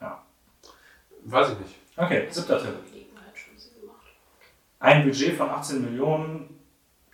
ja. 0.00 0.20
Weiß 1.22 1.50
ich 1.50 1.58
nicht. 1.60 1.76
Okay, 1.96 2.28
siebter 2.28 2.58
Tipp. 2.60 2.74
Gemacht. 3.80 3.96
Ein 4.80 5.04
Budget 5.04 5.36
von 5.36 5.48
18 5.48 5.80
Millionen 5.84 6.58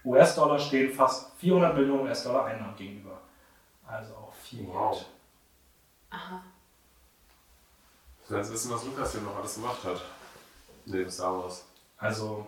US-Dollar 0.07 0.59
stehen 0.59 0.95
fast 0.95 1.31
400 1.37 1.75
Millionen 1.77 2.09
US-Dollar 2.09 2.47
Einnahmen 2.47 2.75
gegenüber. 2.75 3.21
Also 3.87 4.15
auch 4.15 4.33
viel 4.33 4.67
Wow. 4.69 4.95
Geld. 4.95 5.07
Aha. 6.09 6.43
Ich 8.25 8.31
will 8.31 8.39
jetzt 8.39 8.53
wissen, 8.55 8.71
was 8.73 8.85
Lucasfilm 8.87 9.25
noch 9.27 9.37
alles 9.37 9.55
gemacht 9.57 9.85
hat. 9.85 10.01
Neben 10.87 11.11
Star 11.11 11.39
Wars. 11.39 11.67
Also 11.99 12.47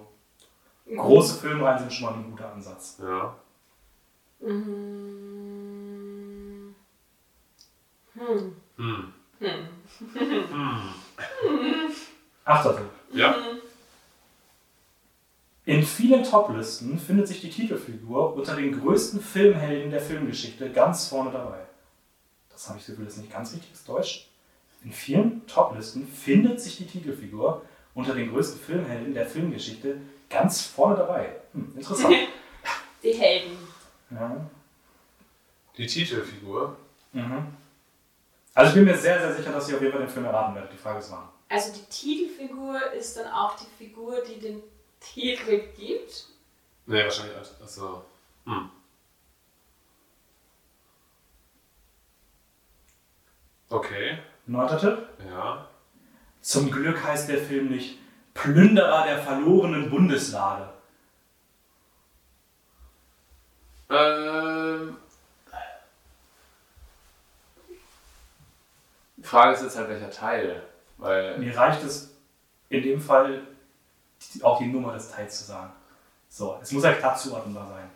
große 0.87 1.41
Filmreihen 1.41 1.79
sind 1.81 1.93
schon 1.93 2.07
mal 2.07 2.15
ein 2.15 2.31
guter 2.31 2.53
Ansatz. 2.53 2.99
Ja. 3.01 3.37
Mhm. 4.41 5.15
Hm. 8.15 8.53
Hm. 8.77 9.13
Hm. 9.41 10.89
Achter 12.45 12.77
Tipp. 12.77 12.87
Ja. 13.13 13.35
In 15.67 15.83
vielen 15.83 16.23
Toplisten 16.25 16.99
findet 16.99 17.27
sich 17.27 17.41
die 17.41 17.49
Titelfigur 17.49 18.35
unter 18.35 18.55
den 18.55 18.79
größten 18.79 19.21
Filmhelden 19.21 19.91
der 19.91 20.01
Filmgeschichte 20.01 20.71
ganz 20.71 21.09
vorne 21.09 21.31
dabei. 21.31 21.61
Das 22.51 22.69
habe 22.69 22.79
ich 22.79 22.85
so 22.85 22.93
Gefühl, 22.93 23.07
das 23.07 23.15
ist 23.15 23.23
nicht 23.23 23.33
ganz 23.33 23.55
richtiges 23.55 23.85
Deutsch. 23.85 24.29
In 24.85 24.93
vielen 24.93 25.47
Toplisten 25.47 26.07
findet 26.07 26.61
sich 26.61 26.77
die 26.77 26.87
Titelfigur 26.87 27.63
unter 27.95 28.15
den 28.15 28.31
größten 28.31 28.61
Filmhelden 28.61 29.15
der 29.15 29.27
Filmgeschichte 29.27 29.97
ganz 30.31 30.63
vorne 30.63 30.97
dabei. 30.97 31.37
Hm, 31.53 31.73
interessant. 31.77 32.15
Die 33.03 33.13
Helden. 33.13 33.59
ja. 34.11 34.37
Die 35.77 35.87
Titelfigur. 35.87 36.77
mhm. 37.13 37.47
Also 38.55 38.69
ich 38.71 38.75
bin 38.77 38.85
mir 38.85 38.97
sehr, 38.97 39.19
sehr 39.19 39.35
sicher, 39.35 39.51
dass 39.53 39.69
ihr 39.69 39.75
auf 39.75 39.81
jeden 39.83 39.93
Fall 39.93 40.03
den 40.03 40.09
Film 40.11 40.25
erraten 40.27 40.55
werdet. 40.55 40.73
Die 40.73 40.77
Frage 40.77 41.01
ist 41.01 41.11
wann. 41.11 41.29
Also 41.49 41.73
die 41.73 41.85
Titelfigur 41.87 42.93
ist 42.93 43.17
dann 43.17 43.27
auch 43.33 43.57
die 43.57 43.67
Figur, 43.85 44.23
die 44.23 44.39
den 44.39 44.63
Titel 45.01 45.61
gibt. 45.77 46.27
Nee, 46.87 47.03
wahrscheinlich. 47.03 47.37
Also. 47.61 48.05
Hm. 48.47 48.71
Okay, 53.69 54.19
Neunter 54.47 54.79
Tipp. 54.79 54.99
ja. 55.29 55.69
Zum 56.41 56.71
Glück 56.71 57.03
heißt 57.03 57.29
der 57.31 57.39
Film 57.39 57.71
nicht 57.71 57.99
Plünderer 58.35 59.05
der 59.07 59.19
verlorenen 59.23 59.89
Bundeslade. 59.91 60.69
Ähm. 63.91 64.97
Die 69.17 69.23
Frage 69.23 69.55
ist 69.55 69.63
jetzt 69.63 69.77
halt 69.79 69.89
welcher 69.89 70.11
Teil. 70.11 70.63
Weil. 70.99 71.39
Mir 71.39 71.57
reicht 71.57 71.83
es 71.85 72.15
in 72.69 72.83
dem 72.83 73.01
Fall 73.01 73.43
auch 74.43 74.59
die 74.59 74.67
Nummer 74.67 74.93
des 74.93 75.11
Teils 75.11 75.39
zu 75.39 75.45
sagen. 75.45 75.73
So, 76.29 76.59
es 76.61 76.73
muss 76.73 76.85
halt 76.85 76.99
klar 76.99 77.17
zuordnenbar 77.17 77.69
sein. 77.69 77.91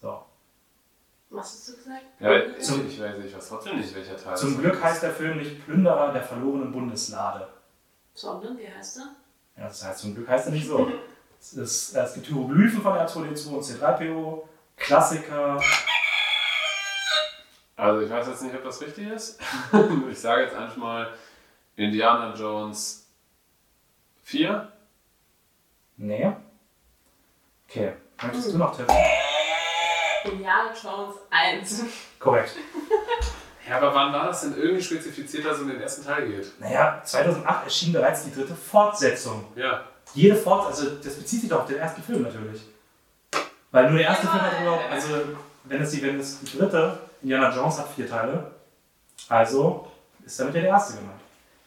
So. 0.00 0.24
Was 1.30 1.46
hast 1.46 1.68
du 1.68 1.76
gesagt? 1.76 2.02
Ja, 2.20 2.36
ich, 2.36 2.62
Zum- 2.64 2.86
ich 2.86 3.00
weiß, 3.00 3.16
ich 3.24 3.34
weiß 3.36 3.48
trotzdem 3.48 3.76
nicht, 3.78 3.92
welcher 3.94 4.16
Teil. 4.16 4.36
Zum 4.36 4.56
Glück 4.58 4.80
heißt 4.82 5.02
der 5.02 5.10
Film 5.12 5.38
nicht 5.38 5.64
Plünderer 5.64 6.12
der 6.12 6.22
verlorenen 6.22 6.70
Bundeslade. 6.70 7.48
Sondern, 8.14 8.56
wie 8.56 8.68
heißt 8.68 8.98
er? 8.98 9.08
Ja, 9.56 9.64
das 9.68 9.84
heißt, 9.84 10.00
zum 10.00 10.14
Glück 10.14 10.28
heißt 10.28 10.46
er 10.46 10.52
nicht 10.52 10.66
so. 10.66 10.90
Es, 11.40 11.52
ist, 11.52 11.94
es 11.94 12.14
gibt 12.14 12.26
Hieroglyphen 12.26 12.82
von 12.82 12.94
R2D2 12.94 13.48
und 13.48 13.62
C3PO, 13.62 14.42
Klassiker. 14.76 15.60
Also, 17.76 18.00
ich 18.02 18.10
weiß 18.10 18.28
jetzt 18.28 18.42
nicht, 18.42 18.54
ob 18.54 18.64
das 18.64 18.80
richtig 18.80 19.08
ist. 19.08 19.40
ich 20.10 20.18
sage 20.18 20.42
jetzt 20.42 20.54
einfach 20.54 20.76
mal 20.76 21.12
Indiana 21.76 22.34
Jones 22.34 23.06
4. 24.22 24.72
Nee. 25.96 26.32
Okay, 27.68 27.92
möchtest 28.22 28.52
du 28.52 28.58
noch 28.58 28.76
tippen? 28.76 28.94
Indiana 30.24 30.72
Jones 30.72 31.16
1. 31.30 31.84
Korrekt. 32.18 32.56
Ja, 33.68 33.78
aber 33.78 33.94
wann 33.94 34.12
war 34.12 34.26
das 34.26 34.42
denn 34.42 34.56
irgendwie 34.56 34.82
spezifiziert, 34.82 35.46
dass 35.46 35.56
es 35.56 35.62
um 35.62 35.68
den 35.68 35.80
ersten 35.80 36.04
Teil 36.04 36.28
geht? 36.28 36.60
Naja, 36.60 37.00
2008 37.02 37.64
erschien 37.64 37.92
bereits 37.92 38.24
die 38.24 38.34
dritte 38.34 38.54
Fortsetzung. 38.54 39.44
Ja. 39.56 39.84
Jede 40.12 40.36
Fortsetzung, 40.36 40.88
also 40.88 41.02
das 41.02 41.14
bezieht 41.14 41.40
sich 41.40 41.48
doch 41.48 41.60
auf 41.60 41.66
den 41.66 41.78
ersten 41.78 42.02
Film 42.02 42.22
natürlich. 42.22 42.62
Weil 43.70 43.88
nur 43.88 43.98
der 43.98 44.08
erste 44.08 44.26
Film 44.26 44.42
hat 44.42 44.60
überhaupt, 44.60 44.90
also 44.90 45.08
wenn 45.64 45.82
es 45.82 45.90
die, 45.90 46.02
wenn 46.02 46.20
es 46.20 46.40
die 46.40 46.58
dritte, 46.58 46.98
Indiana 47.22 47.54
Jones 47.54 47.78
hat 47.78 47.88
vier 47.94 48.08
Teile, 48.08 48.50
also 49.28 49.90
ist 50.24 50.38
damit 50.38 50.54
ja 50.54 50.60
der 50.60 50.70
erste 50.70 50.98
gemeint. 50.98 51.20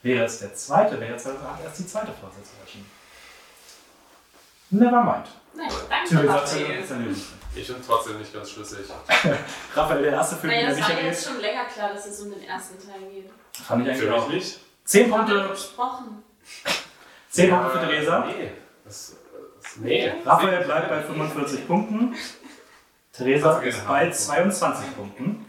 Wäre 0.03 0.25
es 0.25 0.39
der 0.39 0.53
zweite, 0.53 0.99
wäre 0.99 1.17
2008 1.17 1.63
erst 1.63 1.79
die 1.79 1.87
zweite 1.87 2.11
Fortsetzung 2.13 2.59
erschienen. 2.63 2.89
Never 4.69 5.01
mind. 5.03 5.27
Nein, 5.55 5.69
danke, 5.89 6.27
Raphael. 6.29 6.79
ist 6.81 6.89
ja 6.91 6.95
nicht. 6.97 7.21
Ich 7.55 7.67
bin 7.67 7.77
trotzdem 7.85 8.19
nicht 8.19 8.33
ganz 8.33 8.51
schlüssig. 8.51 8.85
Raphael, 9.75 10.03
der 10.03 10.11
erste 10.13 10.35
Film, 10.35 10.53
Naja, 10.53 10.67
der 10.67 10.69
das 10.69 10.77
sicher 10.77 10.89
war 10.89 10.95
geht, 10.97 11.05
jetzt 11.05 11.25
schon 11.27 11.39
länger 11.41 11.65
klar, 11.65 11.93
dass 11.93 12.05
es 12.05 12.21
um 12.21 12.29
den 12.31 12.43
ersten 12.43 12.77
Teil 12.77 12.99
geht. 13.11 13.29
fand 13.65 13.83
ich 13.87 13.91
eigentlich 13.93 14.03
Für 14.07 14.15
auch. 14.15 14.27
mich 14.27 14.35
nicht. 14.35 14.59
Zehn 14.83 15.09
Punkte, 15.09 15.47
besprochen. 15.49 16.23
zehn 17.29 17.49
Punkte 17.49 17.71
für 17.71 17.77
Ja, 17.79 17.85
Theresa. 17.87 18.25
Nee. 18.27 18.51
Das, 18.85 19.15
das, 19.63 19.77
nee. 19.77 20.13
Raphael 20.25 20.63
bleibt 20.65 20.89
bei 20.89 21.01
45 21.01 21.67
Punkten. 21.67 22.15
Theresa 23.11 23.59
ist 23.61 23.87
bei 23.87 23.99
haben 24.01 24.05
wir. 24.07 24.13
22 24.13 24.95
Punkten. 24.95 25.45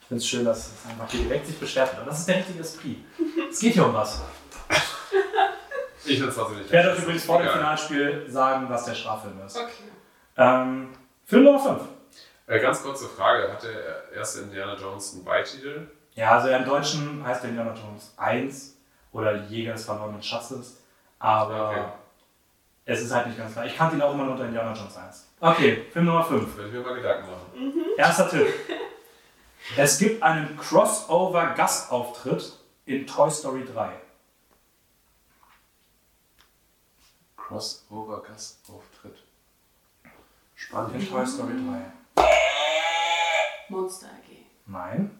Ich 0.00 0.06
finde 0.08 0.22
es 0.22 0.26
schön, 0.28 0.44
dass 0.46 0.58
es 0.58 0.72
einfach 0.90 1.06
direkt 1.08 1.46
sich 1.46 1.58
beschwert 1.60 1.90
wird. 1.90 2.00
Und 2.02 2.06
das 2.08 2.20
ist 2.20 2.28
der 2.28 2.36
richtige 2.38 2.60
Esprit. 2.60 3.04
Es 3.50 3.60
geht 3.60 3.74
hier 3.74 3.84
um 3.84 3.92
was. 3.92 4.22
Ich 6.08 6.20
bin 6.20 6.30
trotzdem 6.30 6.56
nicht 6.58 6.66
Ich 6.66 6.72
werde 6.72 6.90
euch 6.92 6.98
übrigens 6.98 7.24
vor 7.24 7.38
dem. 7.38 7.48
Finalspiel 7.48 8.24
sagen, 8.28 8.66
was 8.68 8.84
der 8.84 8.94
Straffilm 8.94 9.40
ist. 9.46 9.56
Okay. 9.56 9.70
Ähm, 10.36 10.88
Film 11.24 11.44
Nummer 11.44 11.58
5. 11.60 11.80
Äh, 12.46 12.60
ganz 12.60 12.82
kurze 12.82 13.08
Frage: 13.08 13.52
Hat 13.52 13.62
der 13.62 14.12
erste 14.16 14.40
Indiana 14.42 14.74
Jones 14.74 15.14
einen 15.14 15.24
Beititel? 15.24 15.90
Ja, 16.14 16.32
also 16.36 16.48
im 16.48 16.64
Deutschen 16.64 17.24
heißt 17.24 17.42
der 17.42 17.50
Indiana 17.50 17.74
Jones 17.74 18.12
1 18.16 18.76
oder 19.12 19.34
Jäger 19.44 19.72
des 19.72 19.84
verlorenen 19.84 20.22
Schatzes. 20.22 20.82
Aber 21.18 21.70
Okay. 21.70 21.82
es 22.86 23.02
ist 23.02 23.12
halt 23.14 23.26
nicht 23.26 23.38
ganz 23.38 23.52
klar. 23.52 23.66
Ich 23.66 23.76
kannte 23.76 23.96
ihn 23.96 24.02
auch 24.02 24.14
immer 24.14 24.24
nur 24.24 24.32
unter 24.32 24.46
Indiana 24.46 24.72
Jones 24.72 24.96
1. 24.96 25.26
Okay, 25.40 25.86
Film 25.92 26.06
Nummer 26.06 26.24
5. 26.24 26.56
Würde 26.56 26.68
ich 26.68 26.74
mir 26.74 26.80
mal 26.80 26.94
Gedanken 26.94 27.28
machen. 27.30 27.74
Erster 27.96 28.28
Tipp. 28.28 28.46
Es 29.76 29.98
gibt 29.98 30.22
einen 30.22 30.56
Crossover-Gastauftritt 30.56 32.52
in 32.86 33.06
Toy 33.06 33.30
Story 33.30 33.64
3. 33.70 33.90
Crossover-Gastauftritt. 37.48 39.16
In 40.04 40.10
Spannend. 40.54 41.10
Toy 41.10 41.26
Story 41.26 41.54
3. 42.14 42.24
Monster 43.70 44.08
AG. 44.08 44.44
Nein. 44.66 45.18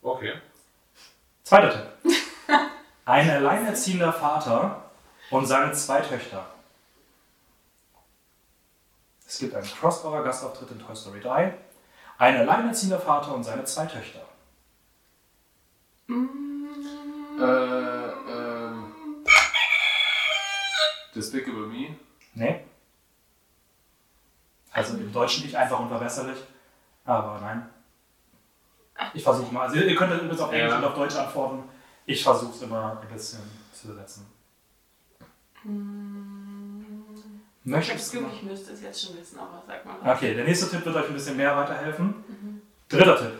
Okay. 0.00 0.40
Zweiter 1.42 1.72
Tipp. 2.02 2.14
Ein 3.04 3.30
alleinerziehender 3.30 4.12
Vater 4.12 4.90
und 5.30 5.46
seine 5.46 5.72
zwei 5.72 6.00
Töchter. 6.00 6.46
Es 9.26 9.38
gibt 9.38 9.54
einen 9.54 9.66
Crossover-Gastauftritt 9.66 10.70
in 10.70 10.78
Toy 10.78 10.94
Story 10.94 11.20
3. 11.20 11.58
Ein 12.18 12.36
alleinerziehender 12.36 13.00
Vater 13.00 13.34
und 13.34 13.42
seine 13.44 13.64
zwei 13.64 13.86
Töchter. 13.86 14.20
Äh, 16.08 16.47
Despicable 21.30 21.66
Me. 21.66 21.96
Nee. 22.34 22.60
Also 24.72 24.96
im 24.96 25.12
Deutschen 25.12 25.44
nicht 25.44 25.54
einfach 25.56 25.80
unverbesserlich. 25.80 26.38
Aber 27.04 27.38
nein. 27.40 27.68
Ich 29.14 29.22
versuche 29.22 29.52
mal. 29.52 29.62
Also 29.62 29.76
ihr 29.76 29.96
könnt 29.96 30.12
das 30.12 30.20
übrigens 30.20 30.40
auf 30.40 30.52
Englisch 30.52 30.70
Ja. 30.72 30.78
und 30.78 30.84
auf 30.84 30.94
Deutsch 30.94 31.16
antworten. 31.16 31.64
Ich 32.06 32.22
versuche 32.22 32.54
es 32.54 32.62
immer 32.62 32.98
ein 33.00 33.08
bisschen 33.12 33.40
zu 33.72 33.92
setzen. 33.94 34.26
Ich 37.64 37.70
Möchtest 37.70 38.14
du 38.14 38.26
ich 38.32 38.42
müsste 38.42 38.72
es 38.72 38.82
jetzt 38.82 39.04
schon 39.04 39.16
wissen, 39.18 39.38
aber 39.38 39.62
sag 39.66 39.84
mal. 39.84 40.14
Okay, 40.14 40.34
der 40.34 40.44
nächste 40.44 40.70
Tipp 40.70 40.84
wird 40.86 40.96
euch 40.96 41.06
ein 41.08 41.12
bisschen 41.12 41.36
mehr 41.36 41.54
weiterhelfen. 41.56 42.62
Dritter 42.88 43.18
Tipp. 43.18 43.32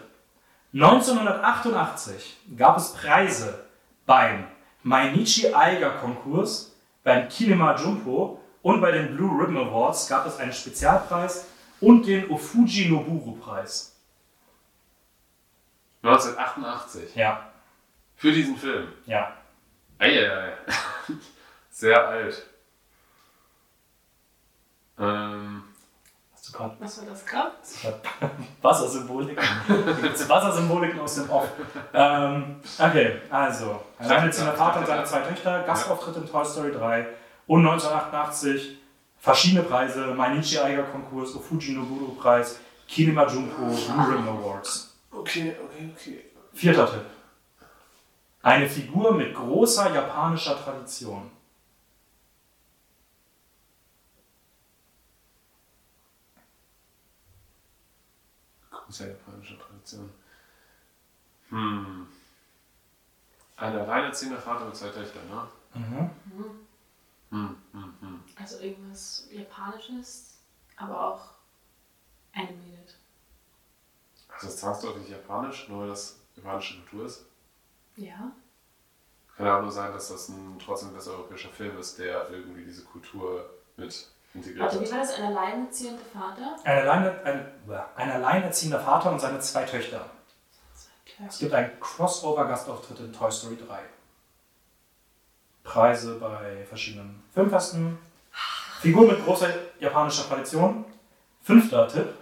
1988 0.74 2.36
gab 2.56 2.76
es 2.76 2.92
Preise 2.92 3.64
beim 4.04 4.44
Mainichi 4.82 5.54
Eiger 5.54 5.90
Konkurs, 5.92 6.74
beim 7.08 7.28
Kinema 7.30 7.74
Jumpo 7.74 8.38
und 8.60 8.82
bei 8.82 8.90
den 8.92 9.16
Blue 9.16 9.30
Ribbon 9.40 9.56
Awards 9.56 10.08
gab 10.08 10.26
es 10.26 10.36
einen 10.36 10.52
Spezialpreis 10.52 11.46
und 11.80 12.06
den 12.06 12.28
Ofuji 12.30 12.90
Noburu 12.90 13.32
Preis. 13.36 13.96
1988. 16.02 17.14
Ja, 17.16 17.50
Für 18.14 18.30
diesen 18.30 18.56
Film. 18.58 18.92
ja. 19.06 19.34
Eieiei. 19.98 20.52
Sehr 21.70 22.06
alt. 22.08 22.46
Ähm. 24.98 25.64
Gerade 26.52 26.76
Was 26.78 27.00
war 27.00 27.08
das 27.08 27.26
gerade? 27.26 27.52
Wassersymboliken? 28.62 29.36
Wassersymboliken 30.28 31.00
aus 31.00 31.14
dem 31.16 31.30
Off. 31.30 31.48
Ähm, 31.92 32.56
okay, 32.78 33.20
also. 33.30 33.80
Alleinerziehender 33.98 34.54
Vater 34.54 34.80
und 34.80 34.86
seine 34.86 35.04
zwei 35.04 35.20
Töchter, 35.20 35.62
Gastauftritt 35.62 36.16
in 36.16 36.26
Toy 36.26 36.44
Story 36.44 36.72
3 36.72 37.06
und 37.46 37.66
1988 37.66 38.78
verschiedene 39.18 39.62
Preise, 39.62 40.06
Mainichi 40.14 40.58
Eiger 40.58 40.84
Konkurs, 40.84 41.34
Ofuji 41.34 41.72
Noburo 41.72 42.12
Preis, 42.12 42.60
Kinema 42.86 43.26
Junko, 43.26 43.66
Blue 43.66 44.08
Ribbon 44.08 44.28
Awards. 44.28 44.96
Okay, 45.10 45.54
okay, 45.64 45.90
okay. 45.94 46.24
Vierter 46.52 46.90
Tipp. 46.90 47.04
Eine 48.42 48.68
Figur 48.68 49.12
mit 49.14 49.34
großer 49.34 49.92
japanischer 49.92 50.56
Tradition. 50.62 51.30
Große 58.88 59.08
japanische 59.08 59.58
Tradition. 59.58 60.10
Hm. 61.50 62.06
Ein 63.56 63.76
alleinerziehender 63.76 64.40
Vater 64.40 64.64
mit 64.64 64.76
zwei 64.76 64.88
Töchtern, 64.88 65.28
ne? 65.28 65.48
Mhm. 65.74 66.10
Hm, 67.30 67.56
hm, 67.72 67.94
hm. 68.00 68.24
Also 68.36 68.60
irgendwas 68.60 69.28
Japanisches, 69.30 70.38
aber 70.76 71.06
auch 71.06 71.34
animated. 72.32 72.96
Also 74.28 74.46
das 74.46 74.54
ist 74.54 74.60
zwangsläufig 74.60 75.10
japanisch, 75.10 75.68
nur 75.68 75.82
weil 75.82 75.88
das 75.88 76.20
japanische 76.36 76.80
Kultur 76.80 77.04
ist. 77.04 77.26
Ja. 77.96 78.32
Kann 79.36 79.46
ja 79.46 79.58
auch 79.58 79.62
nur 79.62 79.72
sein, 79.72 79.92
dass 79.92 80.08
das 80.08 80.30
ein 80.30 80.58
trotzdem 80.64 80.94
westeuropäischer 80.94 81.50
Film 81.50 81.76
ist, 81.78 81.98
der 81.98 82.30
irgendwie 82.30 82.64
diese 82.64 82.84
Kultur 82.84 83.50
mit 83.76 84.08
integriert 84.38 84.62
Warte, 84.62 84.80
wie 84.80 84.90
war 84.90 84.98
das? 84.98 85.14
Ein 85.14 85.24
alleinerziehender 85.24 86.02
Vater? 86.12 86.56
Ein, 86.64 86.78
Alleine, 86.78 87.20
ein, 87.24 87.46
ein 87.96 88.10
alleinerziehender 88.10 88.80
Vater 88.80 89.12
und 89.12 89.20
seine 89.20 89.38
zwei 89.40 89.64
Töchter. 89.64 90.06
Es 91.26 91.38
gibt 91.38 91.52
einen 91.52 91.78
Crossover-Gastauftritt 91.80 93.00
in 93.00 93.12
Toy 93.12 93.30
Story 93.30 93.56
3. 93.56 93.78
Preise 95.64 96.14
bei 96.14 96.64
verschiedenen 96.64 97.22
Filmfesten, 97.34 97.98
Figur 98.80 99.08
mit 99.08 99.24
großer 99.24 99.48
japanischer 99.80 100.28
Tradition. 100.28 100.84
Fünfter 101.42 101.88
Tipp. 101.88 102.14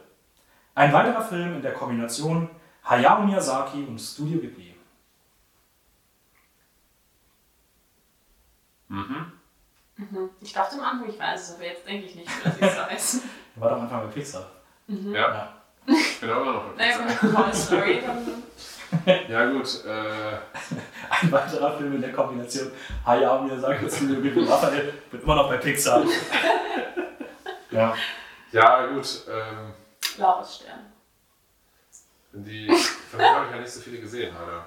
Ein 0.74 0.92
weiterer 0.92 1.22
Film 1.22 1.56
in 1.56 1.62
der 1.62 1.74
Kombination 1.74 2.48
Hayao 2.84 3.22
Miyazaki 3.24 3.84
und 3.84 3.98
Studio 3.98 4.38
Ghibli. 4.40 4.74
Mhm. 8.88 9.15
Mhm. 9.96 10.30
Ich 10.40 10.52
dachte 10.52 10.74
am 10.76 10.82
Anfang, 10.84 11.08
ich 11.08 11.18
weiß 11.18 11.48
es, 11.50 11.54
aber 11.56 11.64
jetzt 11.64 11.86
denke 11.86 12.06
ich 12.06 12.14
nicht, 12.16 12.28
dass 12.44 12.56
ich 12.56 12.62
es 12.62 12.76
weiß. 12.76 13.20
War 13.56 13.70
doch 13.70 13.76
am 13.76 13.82
Anfang 13.84 14.06
bei 14.06 14.12
Pixar. 14.12 14.50
Mhm. 14.86 15.14
Ja, 15.14 15.20
Ja. 15.28 15.52
ich 15.86 16.20
bin 16.20 16.30
auch 16.30 16.42
immer 16.42 16.52
noch 16.52 16.64
bei 16.74 16.76
Naja, 16.76 16.98
Pixar. 17.06 17.80
dann. 17.80 18.42
Ja 19.28 19.50
gut, 19.50 19.84
äh, 19.84 20.38
Ein 21.10 21.32
weiterer 21.32 21.76
Film 21.76 21.94
in 21.96 22.00
der 22.00 22.12
Kombination 22.12 22.70
Hayao 23.04 23.42
Miyazaki 23.42 23.90
Studio 23.90 24.20
Ghibli. 24.20 24.44
Raphael, 24.48 24.92
bin 25.10 25.22
immer 25.22 25.34
noch 25.34 25.48
bei 25.48 25.56
Pixar. 25.56 26.04
ja. 27.72 27.94
ja 28.52 28.86
gut, 28.86 29.22
ähm, 29.28 29.72
Blaues 30.16 30.56
Stern. 30.56 30.92
die, 32.32 32.68
von 32.68 33.18
denen 33.18 33.34
habe 33.34 33.46
ich 33.46 33.50
ja 33.52 33.60
nicht 33.60 33.72
so 33.72 33.80
viele 33.80 33.98
gesehen, 34.00 34.34
leider. 34.38 34.66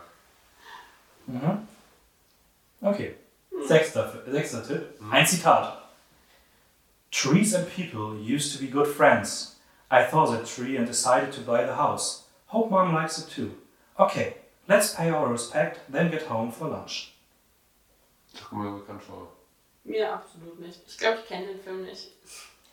Mhm. 1.28 1.68
Okay. 2.82 3.16
Sechster, 3.68 4.24
sechster 4.28 4.64
Tipp. 4.66 5.00
Ein 5.12 5.26
Zitat. 5.26 5.78
Trees 7.12 7.54
and 7.56 7.68
people 7.70 8.16
used 8.20 8.54
to 8.54 8.60
be 8.64 8.68
good 8.72 8.88
friends. 8.88 9.56
I 9.92 10.04
thought 10.04 10.34
a 10.34 10.44
tree 10.46 10.78
and 10.78 10.86
decided 10.88 11.32
to 11.34 11.42
buy 11.42 11.66
the 11.66 11.74
house. 11.76 12.26
Hope 12.48 12.70
mom 12.70 12.94
likes 12.94 13.18
it 13.18 13.30
too. 13.30 13.52
Okay, 13.98 14.36
let's 14.68 14.94
pay 14.96 15.10
our 15.12 15.28
respect, 15.32 15.80
then 15.92 16.12
get 16.12 16.24
home 16.30 16.52
for 16.52 16.68
lunch. 16.70 17.14
Das 18.34 18.44
kommt 18.44 18.62
mir 18.64 18.72
bekannt 18.80 19.02
vor. 19.04 19.28
Mir 19.84 20.14
absolut 20.14 20.60
nicht. 20.60 20.82
Ich 20.88 20.98
glaube, 20.98 21.20
ich 21.22 21.28
kenne 21.28 21.48
den 21.48 21.60
Film 21.62 21.84
nicht. 21.86 22.12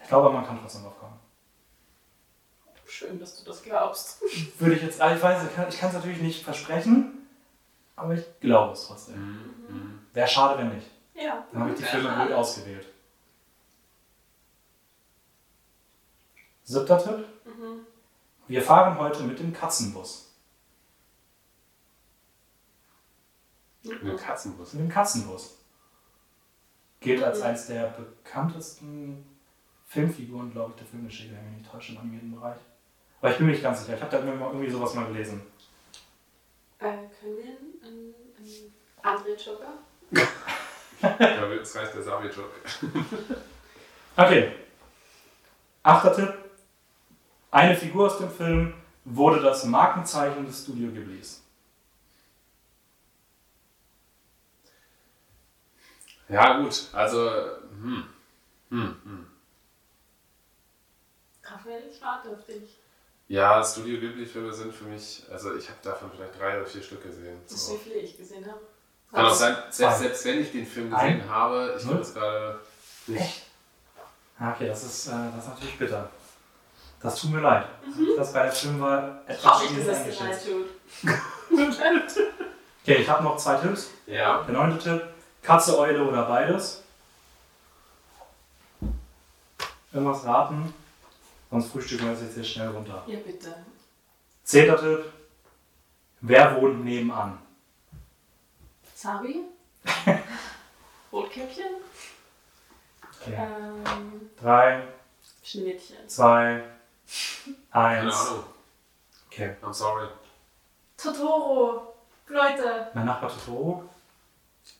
Ich 0.02 0.08
glaube, 0.08 0.30
man 0.30 0.46
kann 0.46 0.58
trotzdem 0.60 0.82
drauf 0.82 0.98
kommen. 1.00 1.18
Schön, 2.86 3.18
dass 3.18 3.36
du 3.42 3.44
das 3.44 3.62
glaubst. 3.62 4.20
Würde 4.60 4.76
ich 4.76 4.82
jetzt, 4.82 5.00
ah, 5.00 5.14
ich 5.16 5.22
weiß, 5.22 5.44
ich 5.48 5.54
kann- 5.56 5.68
ich 5.68 5.78
kann 5.78 5.88
es 5.88 5.94
natürlich 5.94 6.20
nicht 6.20 6.44
versprechen, 6.44 7.26
aber 7.96 8.14
ich 8.14 8.24
glaube 8.40 8.74
es 8.74 8.86
trotzdem. 8.86 9.16
Mhm. 9.68 9.95
Wäre 10.16 10.26
schade, 10.26 10.58
wenn 10.58 10.74
nicht. 10.74 10.86
Ja. 11.14 11.46
Dann 11.52 11.60
habe 11.60 11.72
ich 11.72 11.76
die 11.76 11.84
Filme 11.84 12.08
blöd 12.08 12.32
ausgewählt. 12.32 12.86
Siebter 16.64 16.96
Tipp. 16.96 17.26
Mhm. 17.44 17.86
Wir 18.48 18.62
fahren 18.62 18.98
heute 18.98 19.24
mit 19.24 19.38
dem 19.38 19.52
Katzenbus. 19.52 20.32
Mit 23.82 24.00
dem 24.00 24.16
Katzenbus. 24.16 24.72
Mit 24.72 24.84
dem 24.84 24.88
Katzenbus. 24.88 25.58
Gilt 27.00 27.22
als 27.22 27.42
eines 27.42 27.66
der 27.66 27.88
bekanntesten 27.88 29.38
Filmfiguren, 29.84 30.50
glaube 30.50 30.70
ich, 30.70 30.76
der 30.78 30.86
Filmgeschichte, 30.86 31.34
wenn 31.34 31.44
ich 31.44 31.50
mich 31.50 31.58
nicht 31.58 31.70
täusche, 31.70 31.92
im 31.92 31.98
animierten 31.98 32.34
Bereich. 32.34 32.60
Aber 33.20 33.32
ich 33.32 33.36
bin 33.36 33.48
mir 33.48 33.52
nicht 33.52 33.62
ganz 33.62 33.80
sicher. 33.80 33.96
Ich 33.96 34.00
habe 34.02 34.16
da 34.16 34.24
irgendwie, 34.24 34.70
sowas 34.70 34.94
mal 34.94 35.08
gelesen. 35.08 35.42
Äh, 36.78 36.84
können 37.20 37.36
wir 37.36 37.44
einen, 37.44 38.14
einen 38.38 38.74
André 39.02 39.36
Joker? 39.36 39.74
Ja, 40.10 41.52
jetzt 41.52 41.76
reicht 41.76 41.94
der 41.94 42.02
Sabi-Joke. 42.02 42.50
Okay. 44.18 44.50
Achter 45.82 46.14
Tipp. 46.16 46.34
Eine 47.50 47.76
Figur 47.76 48.06
aus 48.06 48.16
dem 48.16 48.30
Film 48.30 48.72
wurde 49.04 49.42
das 49.42 49.64
Markenzeichen 49.66 50.46
des 50.46 50.62
Studio 50.62 50.90
Ghiblis. 50.90 51.42
Ja 56.28 56.58
gut, 56.60 56.88
also, 56.92 57.30
hm. 57.70 58.04
Hm, 58.70 58.96
hm. 59.04 59.26
Raphael, 61.44 61.84
ich 61.90 62.00
warte 62.00 62.30
auf 62.30 62.44
dich. 62.46 62.78
Ja, 63.28 63.62
Studio 63.62 64.00
Ghibli-Filme 64.00 64.52
sind 64.52 64.74
für 64.74 64.84
mich, 64.84 65.24
also 65.30 65.54
ich 65.54 65.68
habe 65.68 65.78
davon 65.82 66.10
vielleicht 66.10 66.38
drei 66.38 66.56
oder 66.56 66.66
vier 66.66 66.82
Stück 66.82 67.02
gesehen. 67.02 67.38
Das 67.44 67.52
ist 67.52 67.66
So. 67.66 67.74
wie 67.74 67.78
viele 67.78 67.96
ich 67.96 68.16
gesehen 68.16 68.46
habe. 68.46 68.60
Kann 69.12 69.24
auch 69.26 69.34
sein, 69.34 69.56
selbst, 69.70 69.98
selbst 70.00 70.24
wenn 70.24 70.40
ich 70.42 70.52
den 70.52 70.66
Film 70.66 70.94
Ein. 70.94 71.18
gesehen 71.18 71.30
habe, 71.30 71.74
ich 71.78 71.86
kann 71.86 71.98
es 72.00 72.14
gerade 72.14 72.60
nicht. 73.06 73.42
Ah, 74.38 74.52
Okay, 74.52 74.68
das 74.68 74.84
ist, 74.84 75.06
äh, 75.08 75.12
das 75.34 75.44
ist 75.44 75.48
natürlich 75.50 75.78
bitter. 75.78 76.10
Das 77.00 77.20
tut 77.20 77.30
mir 77.30 77.40
leid. 77.40 77.66
Das 78.16 78.32
bei 78.32 78.42
der 78.44 78.52
Film 78.52 78.80
war 78.80 79.20
etwas 79.26 79.64
schwierig 79.64 79.88
eingeschätzt. 79.88 80.46
tut. 80.46 80.66
Okay, 82.82 82.98
ich 83.02 83.08
habe 83.08 83.24
noch 83.24 83.36
zwei 83.36 83.56
Tipps. 83.56 83.90
Ja. 84.06 84.42
Der 84.42 84.54
neunte 84.54 84.78
Tipp. 84.78 85.02
Katze, 85.42 85.76
Eule 85.76 86.04
oder 86.04 86.22
beides. 86.26 86.82
Irgendwas 89.92 90.24
raten. 90.24 90.72
Sonst 91.50 91.72
frühstücken 91.72 92.04
wir 92.04 92.12
das 92.12 92.22
jetzt 92.22 92.34
hier 92.34 92.44
schnell 92.44 92.68
runter. 92.68 93.02
Ja, 93.06 93.18
bitte. 93.24 93.54
Zehnter 94.44 94.78
Tipp. 94.78 95.12
Wer 96.20 96.60
wohnt 96.60 96.84
nebenan? 96.84 97.38
Sabi? 99.06 99.44
Rotkäppchen? 101.12 101.76
Okay. 103.22 103.36
Ähm, 103.38 104.30
Drei, 104.40 104.82
Schneewittchen. 105.44 106.08
zwei, 106.08 106.64
Keine 107.72 108.00
eins. 108.00 108.26
Ahnung. 108.30 108.44
Okay. 109.28 109.54
I'm 109.62 109.72
sorry. 109.72 110.08
Totoro. 110.96 111.94
Leute. 112.26 112.90
Mein 112.94 113.04
Nachbar 113.06 113.30
Totoro. 113.30 113.88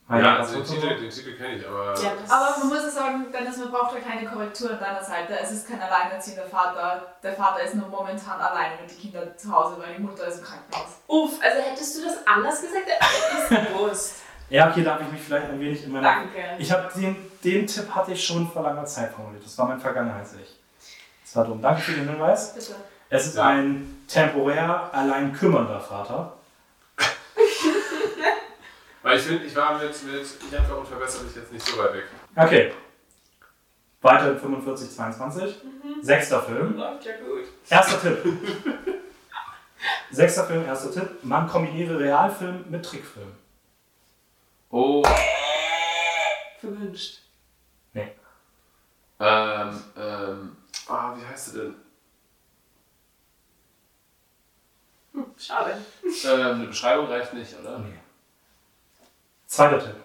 Ja, 0.09 0.16
Nachbar 0.18 0.38
also 0.38 0.54
den. 0.54 0.64
Titel, 0.66 1.00
den 1.00 1.11
Titel 1.11 1.32
kenne 1.36 1.54
ich, 1.57 1.66
aber. 1.66 1.94
Ja, 2.00 2.12
Aber 2.28 2.59
man 2.61 2.68
muss 2.68 2.82
ja 2.84 2.90
sagen, 2.90 3.26
Dennis, 3.32 3.57
man 3.57 3.72
braucht 3.72 3.92
ja 3.94 4.00
keine 4.00 4.28
Korrektur 4.28 4.70
an 4.70 4.78
deiner 4.78 5.02
Seite. 5.02 5.36
Es 5.42 5.50
ist 5.50 5.68
kein 5.68 5.80
alleinerziehender 5.82 6.46
Vater. 6.46 7.16
Der 7.24 7.32
Vater 7.32 7.62
ist 7.64 7.74
nur 7.74 7.88
momentan 7.88 8.40
alleine 8.40 8.74
mit 8.80 8.90
den 8.92 8.98
Kindern 9.00 9.28
zu 9.36 9.52
Hause, 9.52 9.76
weil 9.80 9.94
die 9.96 10.02
Mutter 10.02 10.24
ist 10.28 10.38
im 10.38 10.44
Krankenhaus. 10.44 11.00
Uff, 11.09 11.32
also 11.42 11.61
hättest 11.61 11.96
du 11.98 12.04
das 12.04 12.24
anders 12.24 12.61
gesagt, 12.62 12.86
hätte 12.86 13.62
ich 13.62 13.68
gewusst. 13.72 14.14
Ja, 14.48 14.70
okay, 14.70 14.84
da 14.84 14.92
habe 14.94 15.02
ich 15.02 15.11
mich 15.11 15.22
vielleicht 15.22 15.50
ein 15.50 15.59
wenig 15.59 15.82
in 15.82 15.90
meiner. 15.90 16.09
Danke. 16.09 16.38
Ich 16.59 16.70
habe 16.70 16.88
den, 16.94 17.16
den 17.42 17.66
Tipp 17.66 17.92
hatte 17.92 18.12
ich 18.12 18.24
schon 18.24 18.48
vor 18.48 18.62
langer 18.62 18.84
Zeit 18.84 19.11
formuliert. 19.12 19.44
Das 19.44 19.59
war 19.59 19.66
mein 19.66 19.80
Vergangenheits-Ich. 19.80 20.57
Das 21.24 21.34
war 21.34 21.44
dumm. 21.46 21.61
Danke 21.61 21.80
für 21.80 21.90
den 21.94 22.09
Hinweis. 22.09 22.54
Bitte. 22.54 22.76
Es 23.11 23.26
ist 23.26 23.36
Ja. 23.38 23.46
ein 23.48 24.04
temporär 24.07 24.88
allein 24.92 25.32
kümmernder 25.32 25.80
Vater. 25.80 26.36
Weil 29.07 29.18
ich 29.18 29.22
finde, 29.22 29.44
ich 29.44 29.54
war 29.54 29.78
mit, 29.78 30.02
mit 30.02 30.22
Ich 30.24 30.59
einfach 30.59 30.78
unverbesserlich 30.78 31.36
jetzt 31.36 31.52
nicht 31.52 31.64
so 31.64 31.78
weit 31.78 31.94
weg. 31.94 32.07
Okay. 32.34 32.72
Weiter 34.00 34.32
in 34.32 34.38
45, 34.40 34.90
22. 34.90 35.54
Sechster 36.02 36.42
Film. 36.42 36.76
Läuft 36.76 37.04
ja 37.04 37.12
gut. 37.18 37.44
Erster 37.70 38.00
Tipp. 38.00 38.18
Sechster 40.11 40.42
Film, 40.46 40.64
erster 40.66 40.90
Tipp. 40.90 41.22
Man 41.22 41.46
kombiniere 41.46 42.00
Realfilm 42.00 42.64
mit 42.68 42.84
Trickfilm. 42.84 43.30
Oh. 44.70 45.04
Verwünscht. 46.59 47.20
Ähm, 47.94 49.84
ähm. 49.96 50.57
Ah, 50.88 51.14
wie 51.16 51.24
heißt 51.24 51.52
sie 51.52 51.59
denn? 51.61 51.74
Hm, 55.12 55.26
schade. 55.38 55.80
Ähm, 56.24 56.40
eine 56.40 56.66
Beschreibung 56.66 57.07
reicht 57.07 57.34
nicht, 57.34 57.57
oder? 57.61 57.78
Nee. 57.78 58.00
Zweiter 59.47 59.78
Tipp. 59.84 59.97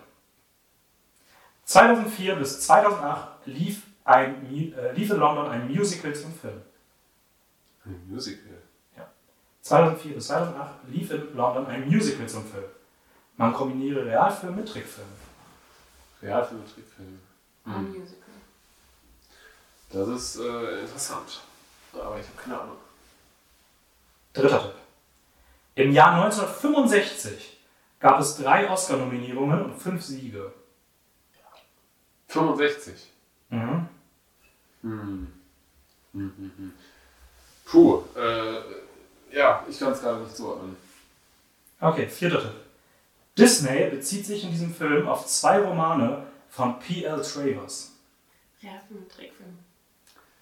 2004 1.66 2.36
bis 2.36 2.62
2008 2.62 3.28
lief, 3.46 3.84
ein, 4.04 4.46
äh, 4.74 4.92
lief 4.94 5.10
in 5.10 5.18
London 5.18 5.48
ein 5.50 5.68
Musical 5.68 6.14
zum 6.14 6.34
Film. 6.34 6.62
Ein 7.86 8.02
Musical. 8.08 8.58
2004 9.62 10.16
bis 10.16 10.28
2008 10.28 10.70
lief 10.88 11.12
in 11.12 11.36
London 11.36 11.68
ein 11.68 11.88
Musical 11.88 12.28
zum 12.28 12.46
Film. 12.46 12.66
Man 13.38 13.54
kombiniere 13.54 14.06
Realfilm 14.06 14.56
mit 14.56 14.68
Trickfilm. 14.68 15.08
Realfilm 16.22 16.62
und 16.62 16.74
Trickfilm. 16.74 17.20
Ein 17.66 17.74
Hm. 17.74 18.00
Musical. 18.00 18.18
Das 19.92 20.08
ist 20.08 20.36
äh, 20.38 20.80
interessant. 20.82 21.42
Aber 21.94 22.20
ich 22.20 22.26
habe 22.28 22.38
keine 22.42 22.60
Ahnung. 22.60 22.78
Dritter 24.34 24.62
Tipp. 24.62 24.74
Im 25.76 25.92
Jahr 25.92 26.24
1965 26.24 27.58
gab 28.02 28.20
es 28.20 28.36
drei 28.38 28.70
Oscar-Nominierungen 28.70 29.64
und 29.66 29.76
fünf 29.80 30.04
Siege. 30.04 30.52
65. 32.28 33.12
Mhm. 33.49 33.88
Hm. 34.82 35.34
Hm, 36.14 36.34
hm, 36.38 36.52
hm. 36.58 36.74
Puh, 37.66 38.04
äh, 38.18 38.62
ja, 39.32 39.66
ich 39.70 39.80
kann 39.80 39.93
es 39.93 40.02
gerade 40.02 40.20
nicht 40.22 40.36
zuordnen. 40.36 40.76
Okay, 41.80 42.08
vierter 42.08 42.41
Tipp. 42.41 42.52
Disney 43.38 43.89
bezieht 43.89 44.26
sich 44.26 44.43
in 44.43 44.52
diesem 44.52 44.74
Film 44.74 45.08
auf 45.08 45.26
zwei 45.26 45.60
Romane 45.60 46.26
von 46.49 46.80
P.L. 46.80 47.22
Travers. 47.22 47.93
Realfilm 48.62 49.04
und 49.04 49.12
Trickfilm. 49.12 49.58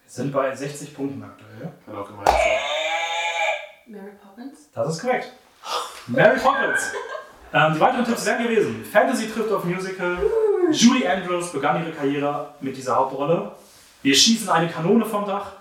Wir 0.04 0.12
sind 0.12 0.32
bei 0.32 0.56
60 0.56 0.96
Punkten 0.96 1.22
aktuell. 1.24 1.72
Kann 1.86 1.96
auch 1.96 2.08
gemeint 2.08 2.28
sein. 2.28 2.38
Mary 3.88 4.12
Poppins? 4.22 4.70
Das 4.74 4.96
ist 4.96 5.02
korrekt. 5.02 5.34
Mary 6.08 6.40
Poppins. 6.40 6.92
Ähm, 7.54 7.74
die 7.74 7.80
weiteren 7.80 8.06
Tipps 8.06 8.26
wären 8.26 8.44
gewesen: 8.44 8.84
Fantasy 8.86 9.30
trifft 9.30 9.52
auf 9.52 9.64
Musical. 9.64 10.18
Julie 10.72 11.12
Andrews 11.12 11.52
begann 11.52 11.84
ihre 11.84 11.94
Karriere 11.94 12.54
mit 12.62 12.78
dieser 12.78 12.96
Hauptrolle. 12.96 13.54
Wir 14.04 14.14
schießen 14.16 14.48
eine 14.50 14.70
Kanone 14.70 15.04
vom 15.06 15.26
Dach. 15.26 15.54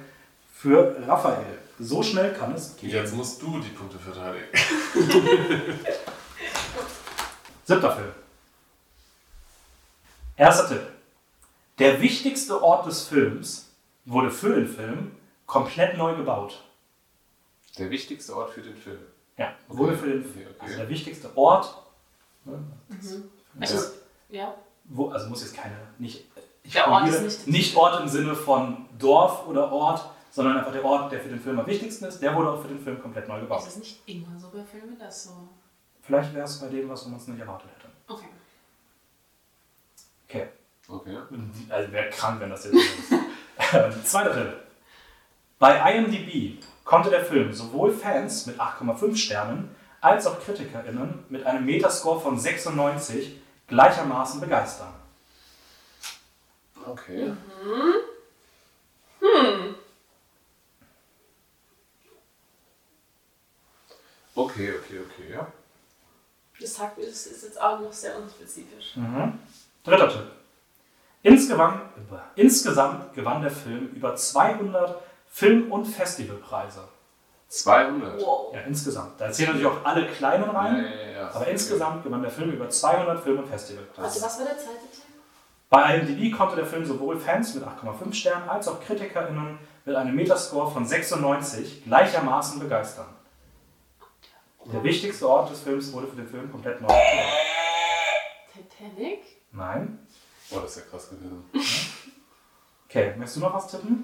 für 0.53 0.95
Raphael. 1.07 1.57
So 1.79 2.03
schnell 2.03 2.33
kann 2.33 2.53
es 2.53 2.77
gehen. 2.77 2.91
Jetzt 2.91 3.13
musst 3.15 3.41
du 3.41 3.59
die 3.59 3.69
Punkte 3.69 3.97
verteidigen. 3.97 4.45
Siebter 7.65 7.91
Film. 7.95 8.11
Erster 10.37 10.69
Tipp. 10.69 10.81
Der 11.79 12.01
wichtigste 12.01 12.61
Ort 12.61 12.85
des 12.85 13.07
Films 13.07 13.69
wurde 14.05 14.29
für 14.29 14.55
den 14.55 14.67
Film 14.67 15.11
komplett 15.45 15.97
neu 15.97 16.15
gebaut. 16.15 16.63
Der 17.77 17.89
wichtigste 17.89 18.35
Ort 18.35 18.51
für 18.51 18.61
den 18.61 18.75
Film. 18.77 18.99
Ja, 19.41 19.53
wurde 19.67 19.97
für 19.97 20.07
den 20.07 20.21
Okay, 20.21 20.45
okay. 20.49 20.55
Also 20.59 20.77
der 20.77 20.89
wichtigste 20.89 21.35
Ort. 21.37 21.75
ne, 22.45 22.59
Also, 23.59 23.79
ja. 24.29 24.53
Wo, 24.85 25.09
also 25.09 25.29
muss 25.29 25.41
jetzt 25.41 25.55
keine, 25.55 25.75
nicht, 25.99 26.25
ich 26.63 26.73
Der 26.73 26.87
Ort 26.89 27.07
ist 27.07 27.21
nicht- 27.21 27.47
nicht 27.47 27.75
Ort 27.75 28.01
im 28.01 28.07
Sinne 28.07 28.35
von 28.35 28.85
Dorf 28.99 29.47
oder 29.47 29.71
Ort, 29.71 30.05
sondern 30.31 30.57
einfach 30.57 30.71
der 30.71 30.83
Ort, 30.85 31.11
der 31.11 31.19
für 31.21 31.29
den 31.29 31.39
Film 31.39 31.59
am 31.59 31.67
wichtigsten 31.67 32.05
ist, 32.05 32.19
der 32.21 32.35
wurde 32.35 32.51
auch 32.51 32.61
für 32.61 32.67
den 32.67 32.79
Film 32.79 33.01
komplett 33.01 33.27
neu 33.27 33.39
gebaut. 33.39 33.61
Ist 33.63 33.69
es 33.69 33.77
nicht 33.77 34.07
immer 34.07 34.37
so 34.39 34.49
bei 34.49 34.63
Filmen, 34.63 34.97
dass 34.99 35.23
so. 35.25 35.31
Vielleicht 36.03 36.33
wäre 36.33 36.45
es 36.45 36.59
bei 36.59 36.67
dem 36.67 36.89
was, 36.89 37.05
man 37.07 37.17
es 37.19 37.27
nicht 37.27 37.39
erwartet 37.39 37.69
hätte. 37.77 37.89
Okay. 38.07 38.27
Okay. 40.27 40.47
Okay. 40.87 41.17
Also 41.69 41.91
wäre 41.91 42.09
krank, 42.09 42.39
wenn 42.41 42.49
das 42.49 42.65
jetzt 42.65 42.73
so 42.73 42.79
ist. 43.15 43.23
Ähm, 43.73 44.05
Zweiter 44.05 44.33
Tipp. 44.33 44.53
Bei 45.59 45.93
IMDb 45.95 46.61
konnte 46.83 47.09
der 47.09 47.23
Film 47.23 47.53
sowohl 47.53 47.91
Fans 47.91 48.45
mit 48.45 48.59
8,5 48.59 49.15
Sternen 49.15 49.75
als 50.01 50.25
auch 50.25 50.39
KritikerInnen 50.43 51.25
mit 51.29 51.45
einem 51.45 51.65
Metascore 51.65 52.19
von 52.19 52.39
96 52.39 53.39
gleichermaßen 53.67 54.41
begeistern. 54.41 54.93
Okay. 56.85 57.33
Okay, 64.33 64.73
okay, 64.73 64.99
okay, 64.99 65.33
ja. 65.33 65.47
Das 66.59 66.75
sagt 66.75 66.97
mir, 66.97 67.05
das 67.05 67.27
ist 67.27 67.43
jetzt 67.43 67.61
auch 67.61 67.79
noch 67.79 67.93
sehr 67.93 68.17
unspezifisch. 68.17 68.95
Mhm. 68.95 69.39
Dritter 69.83 70.09
Tipp. 70.09 70.31
Insgesamt, 71.23 71.81
insgesamt 72.35 73.13
gewann 73.13 73.41
der 73.41 73.51
Film 73.51 73.89
über 73.89 74.15
200 74.15 75.01
Film- 75.31 75.71
und 75.71 75.85
Festivalpreise. 75.85 76.83
200. 77.47 78.21
Wow. 78.21 78.53
Ja, 78.53 78.61
insgesamt. 78.61 79.19
Da 79.19 79.31
zählen 79.31 79.49
natürlich 79.49 79.67
auch 79.67 79.83
alle 79.85 80.07
kleinen 80.07 80.49
rein, 80.49 80.77
ja, 80.85 80.89
ja, 80.89 81.11
ja. 81.11 81.29
aber 81.29 81.41
Okay. 81.41 81.51
insgesamt 81.51 82.03
gewann 82.03 82.21
der 82.21 82.31
Film 82.31 82.51
über 82.51 82.69
200 82.69 83.19
Film- 83.21 83.37
und 83.39 83.43
Warte, 83.43 83.51
Festivalpreise. 83.57 84.21
was 84.21 84.39
war 84.39 84.45
der 84.45 84.57
zweite 84.57 84.79
Tipp? 84.91 85.03
Bei 85.69 85.97
IMDb 85.97 86.31
konnte 86.35 86.55
der 86.57 86.65
Film 86.65 86.85
sowohl 86.85 87.17
Fans 87.19 87.53
mit 87.55 87.63
8,5 87.63 88.13
Sternen 88.13 88.47
als 88.49 88.67
auch 88.67 88.81
KritikerInnen 88.81 89.57
mit 89.85 89.95
einem 89.95 90.15
Metascore 90.15 90.69
von 90.71 90.85
96 90.85 91.85
gleichermaßen 91.85 92.59
begeistern. 92.59 93.07
Der 94.71 94.83
wichtigste 94.83 95.27
Ort 95.27 95.49
des 95.49 95.61
Films 95.61 95.91
wurde 95.91 96.07
für 96.07 96.17
den 96.17 96.27
Film 96.27 96.51
komplett 96.51 96.81
neu. 96.81 96.87
Titanic? 98.53 99.21
Nein. 99.51 99.99
Oh, 100.51 100.59
das 100.59 100.71
ist 100.71 100.77
ja 100.77 100.89
krass 100.89 101.09
gewesen. 101.09 101.49
Okay, 102.89 103.13
möchtest 103.17 103.37
du 103.37 103.41
noch 103.41 103.53
was 103.53 103.67
tippen? 103.71 104.03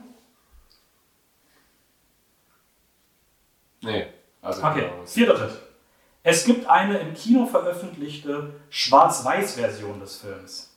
Nee. 3.87 4.07
Also, 4.41 4.63
Okay, 4.63 4.81
genau, 4.89 5.03
es- 5.03 5.13
vierter 5.13 5.35
Tipp. 5.47 5.57
Es 6.23 6.43
gibt 6.45 6.67
eine 6.67 6.97
im 6.99 7.13
Kino 7.13 7.45
veröffentlichte 7.45 8.53
Schwarz-Weiß-Version 8.69 9.99
des 9.99 10.17
Films. 10.17 10.73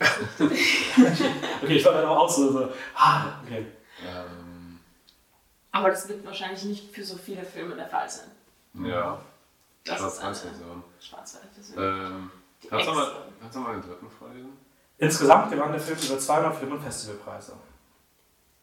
okay, 1.62 1.76
ich 1.76 1.84
war 1.84 1.92
dann 1.92 2.06
auch 2.06 2.28
so, 2.28 2.50
so 2.50 2.70
ah, 2.96 3.26
okay. 3.44 3.66
Ähm, 4.02 4.80
Aber 5.72 5.90
das 5.90 6.08
wird 6.08 6.24
wahrscheinlich 6.24 6.64
nicht 6.64 6.94
für 6.94 7.04
so 7.04 7.16
viele 7.16 7.44
Filme 7.44 7.74
der 7.76 7.86
Fall 7.88 8.08
sein. 8.08 8.30
ja, 8.86 9.20
Das 9.84 9.96
ist 10.00 10.18
eine 10.20 10.34
Schwarz-Weiß-Version. 10.34 10.84
Schwarz-Weiß-Version. 11.00 11.78
Ähm, 11.78 12.30
Die 12.62 12.68
kannst, 12.68 12.86
du 12.88 12.92
mal, 12.94 13.02
extra. 13.04 13.22
kannst 13.40 13.56
du 13.56 13.60
mal 13.60 13.72
den 13.74 13.82
dritten 13.82 14.10
vorlesen? 14.10 14.52
Insgesamt 14.98 15.50
gewann 15.50 15.72
der 15.72 15.80
Film 15.80 15.98
über 15.98 16.18
200 16.18 16.56
Film- 16.56 16.72
und 16.72 16.82
Festivalpreise. 16.82 17.52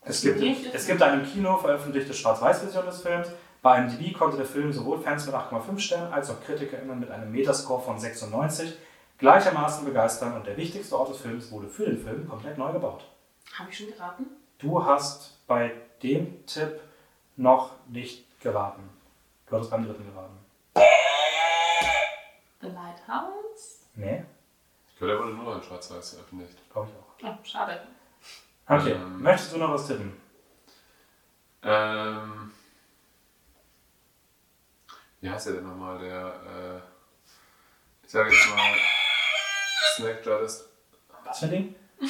Es 0.08 0.22
gibt, 0.22 0.42
es 0.74 0.88
gibt 0.88 1.02
eine 1.02 1.22
im 1.22 1.28
Kino 1.28 1.58
veröffentlichte 1.58 2.14
Schwarz-Weiß-Version 2.14 2.86
des 2.86 3.02
Films. 3.02 3.30
Bei 3.62 3.78
IMDb 3.80 4.14
konnte 4.18 4.38
der 4.38 4.46
Film 4.46 4.72
sowohl 4.72 5.00
Fans 5.02 5.26
mit 5.26 5.36
8,5 5.36 5.80
Sternen 5.80 6.14
als 6.14 6.30
auch 6.30 6.42
KritikerInnen 6.46 7.00
mit 7.00 7.12
einem 7.12 7.32
Metascore 7.32 7.82
von 7.82 8.00
96 8.00 8.78
gleichermaßen 9.18 9.84
begeistern 9.84 10.34
und 10.36 10.46
der 10.46 10.56
wichtigste 10.58 10.98
Ort 10.98 11.10
des 11.10 11.18
Films 11.18 11.52
wurde 11.52 11.68
für 11.68 11.86
den 11.86 11.98
Film 11.98 12.30
komplett 12.30 12.58
neu 12.58 12.72
gebaut. 12.72 13.06
Habe 13.58 13.70
ich 13.72 13.78
schon 13.78 13.88
geraten? 13.88 14.28
Du 14.60 14.84
hast 14.86 15.46
bei 15.48 15.72
dem 16.04 16.46
Tipp 16.46 16.80
noch 17.36 17.72
nicht 17.88 18.26
geraten. 18.42 18.90
Du 19.48 19.56
hattest 19.56 19.72
beim 19.72 19.86
dritten 19.86 20.06
geraten. 20.06 20.38
The 22.62 22.68
Lighthouse? 22.68 23.86
Nee, 23.96 24.24
Ich 24.92 24.98
glaube, 24.98 25.14
der 25.14 25.22
wurde 25.24 25.34
nur 25.34 25.56
in 25.56 25.64
Schwarz-Weiß 25.64 26.12
veröffentlicht. 26.12 26.58
glaube 26.72 26.90
ich 26.92 27.26
auch. 27.26 27.32
Oh, 27.34 27.38
schade. 27.44 27.82
Okay, 28.68 28.92
Ähm. 28.92 29.22
möchtest 29.22 29.54
du 29.54 29.58
noch 29.58 29.74
was 29.74 29.88
tippen? 29.88 30.14
Ähm, 31.64 32.52
wie 35.22 35.30
heißt 35.30 35.48
der 35.48 35.54
denn 35.54 35.68
nochmal? 35.68 36.00
Der, 36.00 36.28
äh, 36.28 36.80
ich 38.06 38.12
sage 38.12 38.32
jetzt 38.34 38.50
mal, 38.50 38.74
Snack 39.96 40.26
Joddest. 40.26 40.66
Was 41.24 41.40
für 41.40 41.46
ein 41.46 41.52
Ding? 41.52 41.76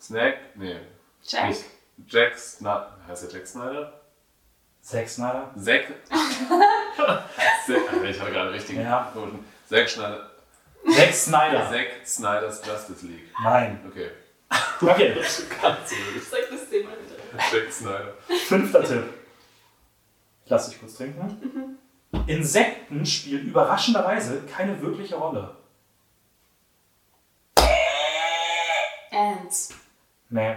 Snack? 0.00 0.36
Nee. 0.54 0.80
Jack? 1.22 1.48
Nicht. 1.48 1.64
Jack 2.06 2.38
Snyder. 2.38 2.96
Heißt 3.06 3.24
der 3.24 3.30
Jack 3.38 3.46
Snyder? 3.46 4.00
Zack 4.82 5.08
Snyder? 5.08 5.52
Zack. 5.58 5.86
Zack. 7.66 7.92
Alter, 7.92 8.04
ich 8.04 8.20
hatte 8.20 8.30
gerade 8.32 8.52
richtig 8.52 8.76
Ja. 8.76 9.12
Zack 9.68 9.88
Schneider. 9.90 10.30
Zack 10.94 11.12
Snyder. 11.12 11.68
Zack 11.70 11.86
Snyder's 12.06 12.64
Justice 12.64 13.04
League. 13.06 13.32
Nein. 13.42 13.84
Okay. 13.88 14.10
Okay, 14.80 15.12
blöd. 15.12 15.24
Sag 15.26 16.50
das 16.50 16.68
Thema 16.70 16.90
bitte. 16.90 17.16
Zack 17.50 17.72
Snyder. 17.72 18.14
fünfter 18.46 18.84
Tipp. 18.84 19.04
Ich 20.44 20.50
lass 20.50 20.68
dich 20.68 20.78
kurz 20.78 20.96
trinken. 20.96 21.78
Insekten 22.26 23.04
spielen 23.04 23.46
überraschenderweise 23.48 24.42
keine 24.42 24.80
wirkliche 24.80 25.16
Rolle. 25.16 25.56
Ants. 29.12 29.70
Nee. 30.28 30.56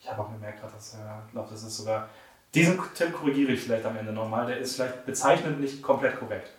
Ich 0.00 0.08
habe 0.08 0.22
auch 0.22 0.32
gemerkt, 0.32 0.60
gerade, 0.60 0.72
dass, 0.72 0.94
äh, 0.94 0.98
ich 1.26 1.32
glaube, 1.32 1.48
das 1.50 1.62
ist 1.62 1.76
sogar. 1.76 2.08
Diesen 2.54 2.80
Tipp 2.94 3.12
korrigiere 3.12 3.52
ich 3.52 3.60
vielleicht 3.60 3.84
am 3.84 3.96
Ende 3.96 4.12
nochmal. 4.12 4.46
Der 4.46 4.58
ist 4.58 4.76
vielleicht 4.76 5.04
bezeichnend 5.04 5.60
nicht 5.60 5.82
komplett 5.82 6.18
korrekt. 6.18 6.50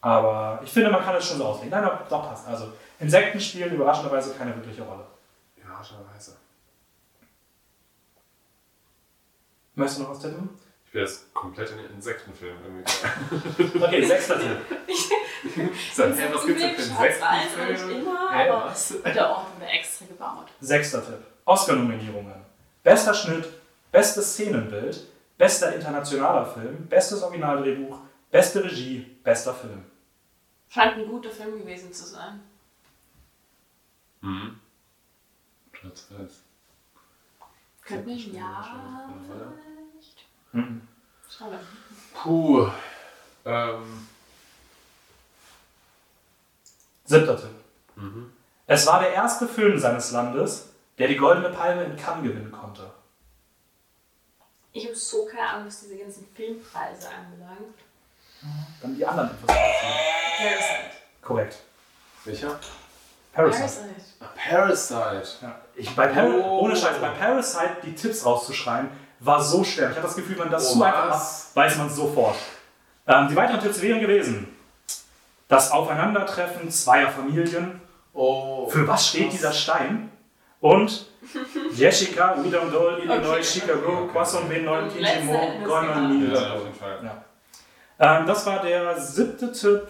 Aber 0.00 0.60
ich 0.64 0.70
finde, 0.70 0.90
man 0.90 1.02
kann 1.04 1.14
es 1.14 1.28
schon 1.28 1.38
so 1.38 1.44
auslegen. 1.44 1.70
Nein, 1.70 1.84
doch, 1.84 2.08
doch 2.08 2.28
passt. 2.28 2.48
Also, 2.48 2.72
Insekten 2.98 3.40
spielen 3.40 3.72
überraschenderweise 3.72 4.34
keine 4.34 4.54
wirkliche 4.56 4.82
Rolle. 4.82 5.04
Überraschenderweise. 5.82 6.36
Möchtest 9.74 9.98
du 9.98 10.02
noch 10.04 10.10
was 10.10 10.20
tippen? 10.20 10.48
Ich 10.86 10.92
bin 10.92 11.00
jetzt 11.02 11.34
komplett 11.34 11.70
in 11.70 11.78
den 11.78 11.90
Insektenfilm 11.92 12.56
irgendwie. 12.62 13.78
Okay, 13.82 14.04
sechster 14.06 14.38
Tipp. 14.38 14.58
Sag, 15.92 16.14
hey, 16.14 16.32
was 16.32 16.46
gibt's 16.46 16.62
denn 16.62 16.76
für 16.76 17.92
immer, 17.92 18.30
Hä, 18.30 18.48
aber 18.50 18.66
was? 18.66 18.94
der 19.02 19.30
Ort 19.30 19.54
wurde 19.56 19.66
extra 19.66 20.06
gebaut. 20.06 20.48
Sechster 20.60 21.04
Tipp. 21.04 21.26
Oscar-Nominierungen. 21.46 22.44
Bester 22.84 23.14
Schnitt, 23.14 23.48
bestes 23.90 24.32
Szenenbild, 24.34 25.06
bester 25.38 25.74
internationaler 25.74 26.46
Film, 26.46 26.86
bestes 26.88 27.22
Originaldrehbuch, 27.22 27.98
beste 28.30 28.62
Regie, 28.62 29.00
bester 29.24 29.54
Film. 29.54 29.84
Scheint 30.68 30.94
ein 30.98 31.06
guter 31.08 31.30
Film 31.30 31.58
gewesen 31.58 31.92
zu 31.92 32.04
sein. 32.04 32.40
Mhm. 34.20 34.60
Schwarz-Weiß. 35.82 36.42
Könnte 37.84 38.08
mir 38.08 38.18
Sehr 38.18 38.32
ja 38.34 39.10
vielleicht. 39.26 40.24
Mhm. 40.52 40.88
Schade. 41.28 41.58
Puh. 42.14 42.68
Ähm. 43.44 44.08
Siebter 47.04 47.36
Tipp. 47.36 47.50
Mhm. 47.96 48.32
Es 48.66 48.86
war 48.86 49.00
der 49.00 49.12
erste 49.12 49.48
Film 49.48 49.78
seines 49.78 50.12
Landes, 50.12 50.68
der 50.98 51.08
die 51.08 51.16
Goldene 51.16 51.50
Palme 51.50 51.84
in 51.84 51.96
Cannes 51.96 52.22
gewinnen 52.22 52.52
konnte. 52.52 52.92
Ich 54.72 54.86
habe 54.86 54.94
so 54.94 55.26
keine 55.26 55.48
Ahnung, 55.48 55.66
was 55.66 55.80
diese 55.80 55.98
ganzen 55.98 56.26
Filmpreise 56.34 57.10
anbelangt. 57.10 57.76
Dann 58.80 58.96
die 58.96 59.04
anderen 59.04 59.30
Infos. 59.30 59.46
dazu. 59.48 59.58
Parasite. 60.38 60.96
Korrekt. 61.20 61.58
Welcher? 62.24 62.58
Parasite. 63.32 63.80
Parasite. 64.36 65.28
Ja. 65.42 65.54
Ich, 65.74 65.94
bei 65.96 66.06
Par 66.06 66.26
Oh. 66.26 66.60
Ohne 66.60 66.76
Scheiß, 66.76 66.98
bei 67.00 67.08
Parasite 67.08 67.76
die 67.82 67.94
Tipps 67.94 68.24
rauszuschreiben, 68.26 68.90
war 69.20 69.42
so 69.42 69.64
schwer. 69.64 69.90
Ich 69.90 69.96
habe 69.96 70.06
das 70.06 70.16
Gefühl, 70.16 70.38
wenn 70.38 70.50
das 70.50 70.70
Oh, 70.70 70.78
zu 70.78 70.82
einfach 70.84 71.10
was? 71.10 71.50
macht, 71.54 71.56
weiß 71.56 71.78
man 71.78 71.86
es 71.86 71.96
sofort. 71.96 72.36
Ähm, 73.06 73.28
die 73.28 73.36
weiteren 73.36 73.60
Tipps 73.60 73.80
wären 73.80 74.00
gewesen: 74.00 74.48
Das 75.48 75.70
Aufeinandertreffen 75.70 76.70
zweier 76.70 77.08
Familien. 77.10 77.80
Oh. 78.14 78.68
Für 78.68 78.86
was 78.86 79.08
steht 79.08 79.32
dieser 79.32 79.52
Stein? 79.52 80.10
Und 80.60 81.06
Jessica, 81.74 82.36
Udom 82.36 82.70
Dol, 82.70 82.98
Illinois, 83.02 83.30
Okay. 83.30 83.42
Chicago, 83.42 84.08
Poisson 84.12 84.48
B9, 84.48 84.68
Und 84.82 84.88
Kinji 84.90 85.02
letzten 85.02 85.26
Mo, 85.26 85.34
Endes 85.34 85.68
Goldman 85.68 86.20
genau. 86.20 87.24
Ähm, 87.98 88.26
das 88.26 88.46
war 88.46 88.60
der 88.62 89.00
siebte 89.00 89.50
Tipp. 89.52 89.88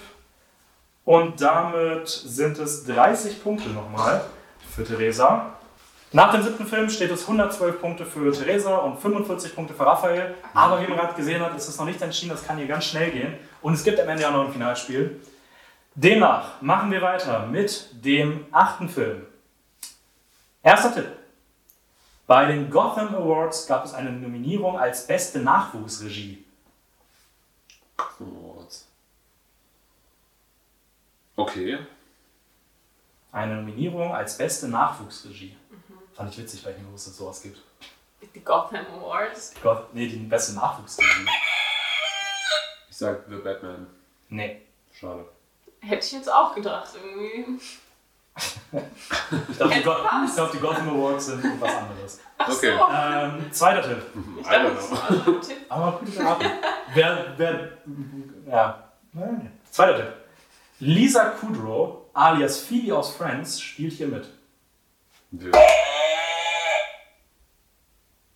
Und 1.04 1.40
damit 1.40 2.08
sind 2.08 2.58
es 2.58 2.84
30 2.84 3.42
Punkte 3.42 3.68
nochmal 3.70 4.24
für 4.70 4.84
Theresa. 4.84 5.54
Nach 6.12 6.30
dem 6.30 6.42
siebten 6.42 6.66
Film 6.66 6.90
steht 6.90 7.10
es 7.10 7.22
112 7.22 7.80
Punkte 7.80 8.04
für 8.04 8.30
Theresa 8.32 8.76
und 8.76 9.00
45 9.00 9.54
Punkte 9.54 9.74
für 9.74 9.86
Raphael. 9.86 10.34
Aber 10.54 10.80
wie 10.80 10.86
man 10.86 10.98
gerade 10.98 11.14
gesehen 11.14 11.40
hat, 11.40 11.56
ist 11.56 11.68
es 11.68 11.78
noch 11.78 11.86
nicht 11.86 12.02
entschieden, 12.02 12.30
das 12.30 12.46
kann 12.46 12.58
hier 12.58 12.66
ganz 12.66 12.84
schnell 12.84 13.10
gehen. 13.10 13.34
Und 13.62 13.74
es 13.74 13.82
gibt 13.82 13.98
am 13.98 14.08
Ende 14.08 14.22
ja 14.22 14.30
noch 14.30 14.46
ein 14.46 14.52
Finalspiel. 14.52 15.20
Demnach 15.94 16.60
machen 16.60 16.90
wir 16.90 17.02
weiter 17.02 17.46
mit 17.46 17.88
dem 18.04 18.46
achten 18.52 18.88
Film. 18.88 19.26
Erster 20.62 20.94
Tipp. 20.94 21.08
Bei 22.26 22.46
den 22.46 22.70
Gotham 22.70 23.14
Awards 23.14 23.66
gab 23.66 23.84
es 23.84 23.92
eine 23.92 24.12
Nominierung 24.12 24.78
als 24.78 25.06
beste 25.06 25.40
Nachwuchsregie. 25.40 26.44
Awards. 27.98 28.51
Okay. 31.42 31.78
Eine 33.32 33.56
Nominierung 33.56 34.14
als 34.14 34.36
beste 34.36 34.68
Nachwuchsregie. 34.68 35.56
Fand 36.14 36.30
ich 36.30 36.38
witzig, 36.38 36.64
weil 36.64 36.72
ich 36.72 36.78
nicht 36.78 36.92
wusste, 36.92 37.08
dass 37.10 37.14
es 37.14 37.18
sowas 37.18 37.42
gibt. 37.42 37.58
Die 38.34 38.40
Gotham 38.44 38.86
Awards. 38.98 39.54
Gott, 39.62 39.92
nee, 39.94 40.06
die 40.06 40.16
beste 40.18 40.54
Nachwuchsregie. 40.54 41.26
Ich 42.90 42.96
sag 42.96 43.24
The 43.28 43.36
Batman. 43.36 43.86
Nee. 44.28 44.62
Schade. 44.92 45.24
Hätte 45.80 46.06
ich 46.06 46.12
jetzt 46.12 46.30
auch 46.32 46.54
gedacht, 46.54 46.88
irgendwie. 46.94 47.58
Ich 48.34 49.56
glaube, 49.58 49.74
die, 49.74 49.82
Go 49.82 49.94
ich 50.26 50.34
glaub, 50.34 50.52
die 50.52 50.58
Gotham 50.58 50.88
Awards 50.90 51.26
sind 51.26 51.60
was 51.60 51.74
anderes. 51.74 52.20
Ach 52.38 52.48
Okay. 52.48 52.76
so. 52.78 52.86
Ähm, 52.92 53.52
zweiter 53.52 53.82
Tipp. 53.82 54.02
Ich 54.40 54.46
I 54.46 54.50
dachte, 54.50 54.68
don't 54.68 54.74
das 54.74 54.88
know. 54.88 54.96
war 54.96 55.10
ein 55.36 55.40
Tipp. 55.42 55.56
Aber 55.68 55.98
gut 55.98 56.14
geraten. 56.16 56.44
wer, 56.94 57.34
wer, 57.36 57.68
ja. 58.46 58.84
Nein. 59.12 59.58
Zweiter 59.70 59.96
Tipp. 59.96 60.12
Lisa 60.82 61.30
Kudrow, 61.38 62.06
alias 62.12 62.58
Phoebe 62.58 62.92
aus 62.96 63.14
Friends, 63.14 63.60
spielt 63.60 63.92
hier 63.92 64.08
mit. 64.08 64.26
Ja. 65.30 65.52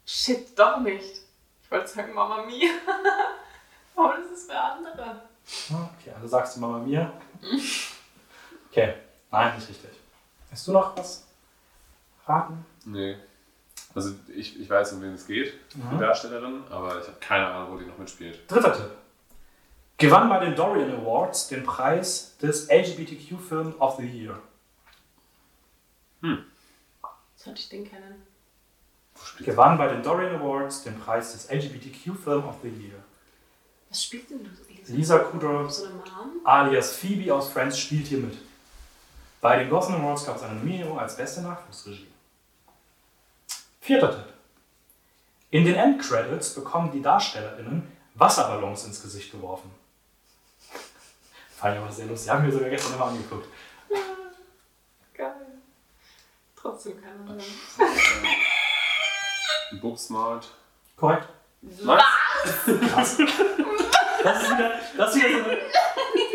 Shit, 0.04 0.56
doch 0.56 0.78
nicht. 0.78 1.22
Ich 1.64 1.70
wollte 1.72 1.88
sagen 1.88 2.14
Mama 2.14 2.44
Mia. 2.44 2.70
Aber 3.96 4.18
das 4.18 4.38
ist 4.38 4.48
wer 4.48 4.62
andere. 4.62 5.22
Okay, 5.68 6.12
also 6.14 6.28
sagst 6.28 6.56
du 6.56 6.60
bei 6.60 6.78
mir. 6.78 7.12
Okay, 8.70 8.94
nein, 9.32 9.56
nicht 9.56 9.68
richtig. 9.68 9.90
Hast 10.52 10.68
du 10.68 10.72
noch 10.72 10.96
was 10.96 11.26
raten? 12.28 12.64
Nee. 12.84 13.16
Also 13.92 14.14
ich, 14.28 14.60
ich 14.60 14.70
weiß, 14.70 14.92
um 14.92 15.02
wen 15.02 15.14
es 15.14 15.26
geht, 15.26 15.52
die 15.74 15.98
Darstellerin, 15.98 16.62
aber 16.70 17.00
ich 17.00 17.08
habe 17.08 17.18
keine 17.18 17.48
Ahnung, 17.48 17.72
wo 17.72 17.78
die 17.78 17.86
noch 17.86 17.98
mitspielt. 17.98 18.48
Dritter 18.48 18.72
Tipp. 18.72 18.90
Gewann 19.98 20.28
bei 20.28 20.38
den 20.44 20.54
Dorian 20.54 20.90
Awards 21.00 21.48
den 21.48 21.64
Preis 21.64 22.36
des 22.38 22.68
LGBTQ 22.68 23.40
Film 23.40 23.74
of 23.78 23.96
the 23.96 24.04
Year. 24.06 24.38
Sollte 27.36 27.60
ich 27.60 27.68
den 27.68 27.88
kennen? 27.88 28.26
Gewann 29.40 29.78
bei 29.78 29.88
den 29.88 30.02
Dorian 30.02 30.36
Awards 30.36 30.82
den 30.82 30.98
Preis 31.00 31.32
des 31.32 31.50
LGBTQ 31.50 32.14
Film 32.22 32.44
of 32.44 32.56
the 32.62 32.68
Year. 32.68 32.96
Was 33.88 34.04
spielt 34.04 34.28
denn 34.28 34.44
du, 34.44 34.50
Lisa? 34.68 34.92
Lisa 34.92 35.18
Kudrow, 35.20 35.70
So 35.70 35.84
eine 35.86 35.94
Mom? 35.94 36.40
alias 36.44 36.96
Phoebe 36.96 37.32
aus 37.32 37.48
Friends, 37.50 37.78
spielt 37.78 38.08
hier 38.08 38.18
mit. 38.18 38.36
Bei 39.40 39.58
den 39.58 39.70
Gotham 39.70 39.94
Awards 40.02 40.26
gab 40.26 40.36
es 40.36 40.42
eine 40.42 40.54
Nominierung 40.58 40.98
als 40.98 41.16
beste 41.16 41.40
Nachwuchsregie. 41.42 42.08
Vierter 43.80 44.10
Tipp. 44.10 44.34
In 45.50 45.64
den 45.64 45.76
Endcredits 45.76 46.54
bekommen 46.54 46.90
die 46.90 47.00
DarstellerInnen 47.00 47.86
Wasserballons 48.14 48.84
ins 48.84 49.00
Gesicht 49.00 49.30
geworfen. 49.30 49.70
Fand 51.58 51.74
ich 51.74 51.82
aber 51.82 51.90
sehr 51.92 52.06
lustig. 52.06 52.30
Haben 52.30 52.44
wir 52.44 52.52
sogar 52.52 52.68
gestern 52.70 52.94
immer 52.94 53.06
angeguckt. 53.06 53.48
Geil. 55.14 55.32
Trotzdem 56.54 57.00
keine 57.02 57.14
Ahnung. 57.20 57.40
Booksmart. 59.80 60.48
Korrekt. 60.96 61.28
Was? 61.82 62.02
Krass. 62.92 63.18
Das 64.22 64.42
ist 64.42 64.50
wieder, 64.50 64.70
das 64.96 65.14
ist 65.16 65.22
wieder 65.24 65.44
so 65.44 65.50
ein, 65.50 65.56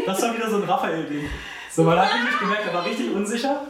das 0.05 0.21
war 0.21 0.33
wieder 0.33 0.49
so 0.49 0.55
ein 0.57 0.63
Raphael-Ding. 0.63 1.29
So, 1.71 1.83
man 1.83 1.99
hat 1.99 2.13
richtig 2.13 2.39
gemerkt, 2.39 2.65
er 2.67 2.73
war 2.73 2.85
richtig 2.85 3.13
unsicher. 3.13 3.61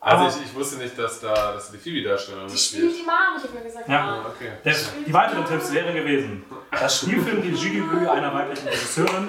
Also 0.00 0.38
ich, 0.40 0.46
ich 0.46 0.54
wusste 0.54 0.76
nicht, 0.76 0.98
dass 0.98 1.20
da 1.20 1.52
dass 1.52 1.70
die 1.70 1.78
Phoebe-Darstellerin 1.78 2.48
Die 2.48 2.56
spielt 2.56 2.96
die 2.96 3.02
Mom, 3.02 3.36
ich 3.36 3.42
hab 3.44 3.54
mir 3.54 3.60
gesagt, 3.62 3.88
Ja. 3.88 4.22
Ah, 4.22 4.26
okay. 4.28 4.52
der, 4.64 4.74
die 5.06 5.12
weiteren 5.12 5.44
Tipps 5.44 5.72
wären 5.72 5.94
gewesen: 5.94 6.44
Das 6.70 6.98
Spielfilm 6.98 7.42
Die 7.42 7.48
Regidebüt 7.50 8.08
einer 8.08 8.32
weiblichen 8.32 8.68
Regisseurin. 8.68 9.28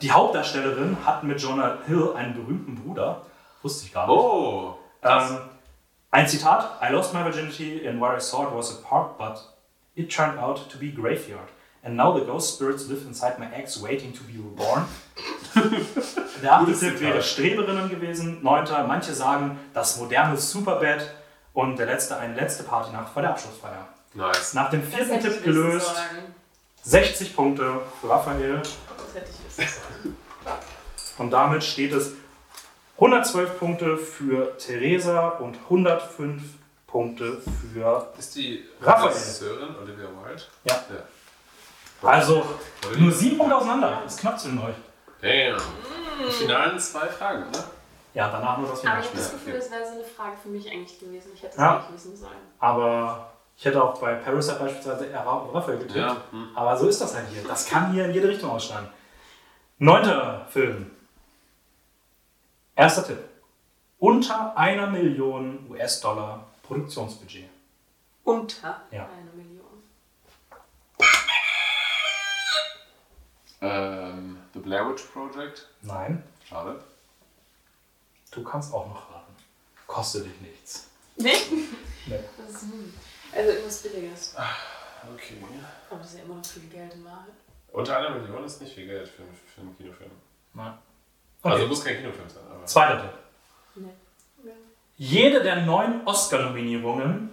Die 0.00 0.10
Hauptdarstellerin 0.10 0.96
hat 1.04 1.22
mit 1.24 1.40
Jonah 1.40 1.78
Hill 1.86 2.12
einen 2.16 2.34
berühmten 2.34 2.74
Bruder. 2.76 3.22
Wusste 3.62 3.86
ich 3.86 3.92
gar 3.92 4.06
nicht. 4.06 4.16
Oh. 4.16 4.78
Ähm, 5.02 5.38
ein 6.10 6.28
Zitat: 6.28 6.78
I 6.82 6.92
lost 6.92 7.14
my 7.14 7.22
virginity 7.22 7.78
in 7.78 8.00
where 8.00 8.16
I 8.16 8.20
thought 8.20 8.54
was 8.54 8.70
a 8.72 8.88
park, 8.88 9.18
but 9.18 9.38
it 9.94 10.10
turned 10.14 10.38
out 10.38 10.68
to 10.70 10.78
be 10.78 10.88
a 10.88 10.90
graveyard. 10.90 11.48
And 11.84 11.96
now 11.96 12.16
the 12.16 12.24
ghost 12.24 12.54
spirits 12.54 12.88
live 12.88 13.04
inside 13.06 13.38
my 13.38 13.46
eggs 13.52 13.82
waiting 13.82 14.12
to 14.12 14.22
be 14.24 14.34
reborn. 14.38 14.86
Der 16.42 16.52
achte 16.54 16.72
Tipp 16.78 17.00
wäre 17.00 17.22
Streberinnen 17.22 17.88
gewesen. 17.90 18.42
Neunter, 18.42 18.84
manche 18.86 19.12
sagen 19.14 19.58
das 19.74 19.98
moderne 19.98 20.36
Superbad. 20.36 21.08
Und 21.54 21.78
der 21.78 21.86
letzte, 21.86 22.16
eine 22.16 22.34
letzte 22.34 22.62
Partynacht 22.62 23.12
vor 23.12 23.20
der 23.20 23.32
Abschlussfeier. 23.32 23.86
nice. 24.14 24.54
Nach 24.54 24.70
dem 24.70 24.82
vierten 24.82 25.20
Tipp 25.20 25.44
gelöst. 25.44 25.86
sollen. 25.86 26.34
60 26.84 27.36
Punkte 27.36 27.80
für 28.00 28.08
Raphael. 28.08 28.62
Und 31.18 31.30
damit 31.30 31.62
steht 31.64 31.92
es 31.92 32.12
112 32.96 33.58
Punkte 33.58 33.96
für 33.96 34.56
Theresa 34.58 35.28
und 35.28 35.56
105 35.64 36.42
Punkte 36.86 37.40
für. 37.72 38.12
Ist 38.18 38.36
die 38.36 38.64
Raphael. 38.80 39.08
Regisseurin 39.08 39.76
Olivia 39.76 40.04
Wilde? 40.04 40.42
Ja. 40.64 40.74
ja. 40.74 42.08
Also 42.08 42.44
nur 42.98 43.12
7 43.12 43.38
Punkte 43.38 43.56
auseinander. 43.56 44.00
Das 44.04 44.14
ist 44.14 44.20
knapp 44.20 44.38
zwischen 44.38 44.58
euch. 44.58 44.74
Damn. 45.20 45.60
Die 46.26 46.32
finalen 46.32 46.78
zwei 46.78 47.06
Fragen, 47.06 47.50
ne? 47.50 47.64
Ja, 48.14 48.28
danach 48.30 48.58
nur 48.58 48.68
das 48.68 48.84
Aber 48.84 48.98
ich 49.00 49.06
habe 49.06 49.16
das 49.16 49.32
Gefühl, 49.32 49.54
das 49.54 49.70
wäre 49.70 49.84
so 49.86 49.92
eine 49.92 50.04
Frage 50.04 50.36
für 50.42 50.48
mich 50.48 50.70
eigentlich 50.70 50.98
gewesen. 51.00 51.30
Ich 51.34 51.42
hätte 51.42 51.54
es 51.54 51.58
Ja. 51.60 51.76
eigentlich 51.78 51.94
wissen 51.94 52.16
sollen. 52.16 52.32
Aber 52.58 53.32
ich 53.56 53.64
hätte 53.64 53.82
auch 53.82 53.98
bei 53.98 54.14
Parasite 54.14 54.58
beispielsweise 54.58 55.08
Raphael 55.14 55.78
getippt. 55.78 55.96
Ja. 55.96 56.16
Hm. 56.30 56.48
Aber 56.54 56.76
so 56.76 56.88
ist 56.88 57.00
das 57.00 57.14
halt 57.14 57.26
hier. 57.32 57.42
Das 57.48 57.66
kann 57.66 57.92
hier 57.92 58.04
in 58.06 58.12
jede 58.12 58.28
Richtung 58.28 58.50
ausschlagen. 58.50 58.88
Neunter 59.78 60.46
Film. 60.50 60.90
Erster 62.76 63.06
Tipp. 63.06 63.18
Unter 63.98 64.56
einer 64.56 64.86
Million 64.88 65.66
US-Dollar 65.70 66.46
Produktionsbudget. 66.62 67.48
Unter 68.24 68.80
Ja. 68.90 69.08
eine 69.08 69.30
Million. 69.32 69.62
Ähm, 73.60 74.38
The 74.54 74.58
Blair 74.58 74.88
Witch 74.88 75.02
Project. 75.04 75.68
Nein, 75.82 76.22
Schade. 76.48 76.82
du 78.32 78.42
kannst 78.42 78.72
auch 78.72 78.88
noch 78.88 79.10
raten. 79.12 79.32
Kostet 79.86 80.24
dich 80.26 80.40
nichts. 80.40 80.88
Nicht? 81.16 81.52
Nee. 82.06 82.18
Das 82.38 82.50
ist, 82.56 82.62
hm. 82.62 82.92
Also 83.34 83.50
irgendwas 83.50 83.82
Billiges. 83.82 84.34
Okay. 85.14 85.36
Aber 85.90 85.98
das 86.00 86.08
ist 86.12 86.18
ja 86.18 86.24
immer 86.24 86.34
noch 86.36 86.44
viel 86.46 86.62
Geld 86.68 86.94
in 86.94 87.04
Wahrheit. 87.04 87.32
Unter 87.72 87.96
einer 87.96 88.10
Million 88.10 88.44
ist 88.44 88.60
nicht 88.60 88.74
viel 88.74 88.86
Geld 88.86 89.08
für, 89.08 89.22
für 89.46 89.60
einen 89.62 89.76
Kinofilm. 89.76 90.10
Nein. 90.54 90.74
Also 91.42 91.56
Okay. 91.58 91.66
muss 91.66 91.84
kein 91.84 91.96
Kinofilm 91.96 92.28
sein, 92.28 92.42
aber. 92.50 92.64
Zweiter 92.66 93.00
Tipp. 93.00 93.10
Nee. 93.76 93.88
Ja. 94.44 94.52
Jede 94.96 95.42
der 95.42 95.62
neun 95.62 96.06
Oscar-Nominierungen 96.06 97.30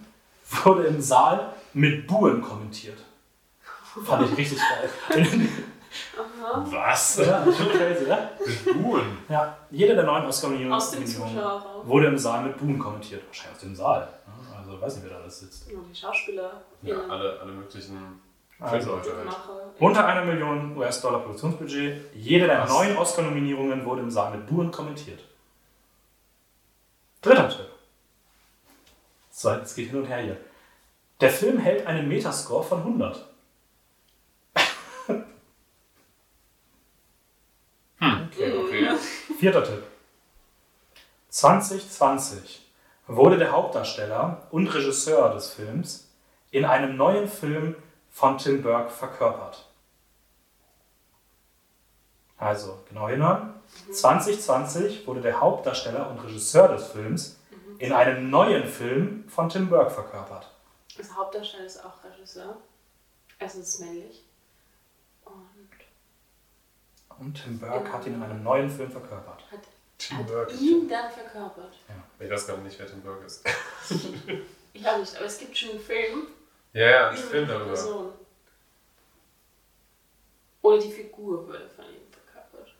wurde 0.64 0.84
im 0.86 1.02
Saal 1.02 1.54
mit 1.74 2.08
Buhen 2.08 2.42
kommentiert. 2.42 2.98
Fand 4.06 4.32
ich 4.32 4.38
richtig 4.38 4.60
geil. 4.60 4.90
Aha. 6.18 6.66
Was? 6.70 7.18
Ja, 7.18 7.44
schon 7.44 7.70
crazy, 7.70 8.06
oder? 8.06 8.32
Mit 8.46 8.82
Buhen? 8.82 9.18
Ja, 9.28 9.58
jede 9.72 9.96
der 9.96 10.04
dem 10.04 10.26
Oscar-Nominierungen 10.26 10.82
wurde 11.84 12.08
im 12.08 12.18
Saal 12.18 12.44
mit 12.46 12.58
Buhen 12.58 12.80
kommentiert. 12.80 13.26
Wahrscheinlich 13.28 13.56
aus 13.56 13.62
dem 13.62 13.76
Saal. 13.76 14.08
Ja, 14.28 14.58
Also, 14.60 14.80
weiß 14.80 14.96
nicht, 14.96 15.04
wer 15.06 15.18
da 15.18 15.22
alles 15.24 15.40
sitzt. 15.40 15.72
Nur 15.72 15.84
die 15.84 15.96
Schauspieler. 15.96 16.62
Ja, 16.84 16.96
alle, 17.10 17.40
alle 17.42 17.52
möglichen 17.52 18.22
Also, 18.60 19.00
unter 19.80 20.06
einer 20.06 20.26
Million 20.26 20.76
US-Dollar 20.78 21.20
Produktionsbudget. 21.20 22.14
Jede 22.14 22.48
der 22.48 22.64
Was? 22.64 22.70
neun 22.70 22.98
Oscar-Nominierungen 22.98 23.86
wurde 23.86 24.02
im 24.02 24.12
Saal 24.12 24.32
mit 24.38 24.48
Buhen 24.48 24.72
kommentiert. 24.72 25.22
Dritter 27.22 27.50
Tipp. 27.50 27.70
So, 29.32 29.52
es 29.52 29.74
geht 29.76 29.90
hin 29.90 30.00
und 30.00 30.06
her 30.06 30.18
hier. 30.22 30.38
Der 31.22 31.30
Film 31.30 31.58
hält 31.60 31.88
einen 31.88 32.08
Metascore 32.08 32.64
von 32.64 32.80
100. 32.80 33.26
Okay, 38.02 38.54
okay. 38.58 38.88
Vierter 39.38 39.64
Tipp. 39.66 39.84
2020 41.28 42.66
wurde 43.08 43.38
der 43.38 43.52
Hauptdarsteller 43.52 44.48
und 44.52 44.68
Regisseur 44.68 45.34
des 45.34 45.52
Films 45.52 46.10
in 46.52 46.64
einem 46.64 46.96
neuen 46.96 47.28
Film 47.28 47.76
von 48.12 48.38
Tim 48.38 48.62
Burke 48.62 48.90
verkörpert. 48.90 49.66
Also, 52.38 52.80
genau 52.88 53.10
hinhören. 53.10 53.54
2020 53.92 55.06
wurde 55.06 55.22
der 55.22 55.40
Hauptdarsteller 55.40 56.10
und 56.10 56.20
Regisseur 56.20 56.70
des 56.70 56.88
Films 56.88 57.38
in 57.80 57.92
einem 57.94 58.30
neuen 58.30 58.66
Film 58.68 59.28
von 59.30 59.50
Tim 59.50 59.70
Burke 59.70 59.92
verkörpert. 59.92 60.50
Das 60.98 61.16
Hauptdarsteller 61.16 61.66
ist 61.66 61.84
auch 61.84 62.04
Regisseur. 62.04 62.58
Es 63.40 63.56
ist 63.56 63.80
männlich. 63.80 64.24
Und 65.26 65.36
Und 67.20 67.34
Tim 67.44 67.60
Burke 67.60 67.92
hat 67.92 68.06
ihn 68.06 68.16
in 68.16 68.24
einem 68.24 68.44
neuen 68.44 68.70
Film 68.70 68.92
verkörpert. 68.92 69.44
hat, 69.52 69.60
Tim 69.98 70.18
hat 70.18 70.28
Burke. 70.28 70.54
ihn 70.56 70.88
dann 70.90 71.12
verkörpert. 71.12 71.78
Ich 72.20 72.30
weiß 72.30 72.48
gar 72.48 72.58
nicht, 72.58 72.80
wer 72.80 72.88
Tim 72.88 73.02
Burke 73.02 73.26
ist. 73.26 73.46
Ich 74.74 74.88
auch 74.88 74.98
nicht, 74.98 75.16
aber 75.16 75.26
es 75.26 75.38
gibt 75.40 75.58
schon 75.58 75.72
einen 75.72 75.80
Film 75.80 76.28
Ja, 76.74 76.90
ja, 76.90 77.10
ein 77.10 77.18
über 77.18 77.28
Film 77.28 77.48
darüber. 77.48 77.66
Person. 77.66 78.14
Oder 80.62 80.80
die 80.80 80.92
Figur 80.92 81.48
wurde 81.48 81.70
von 81.76 81.86
ihm 81.86 82.12
verkörpert. 82.12 82.74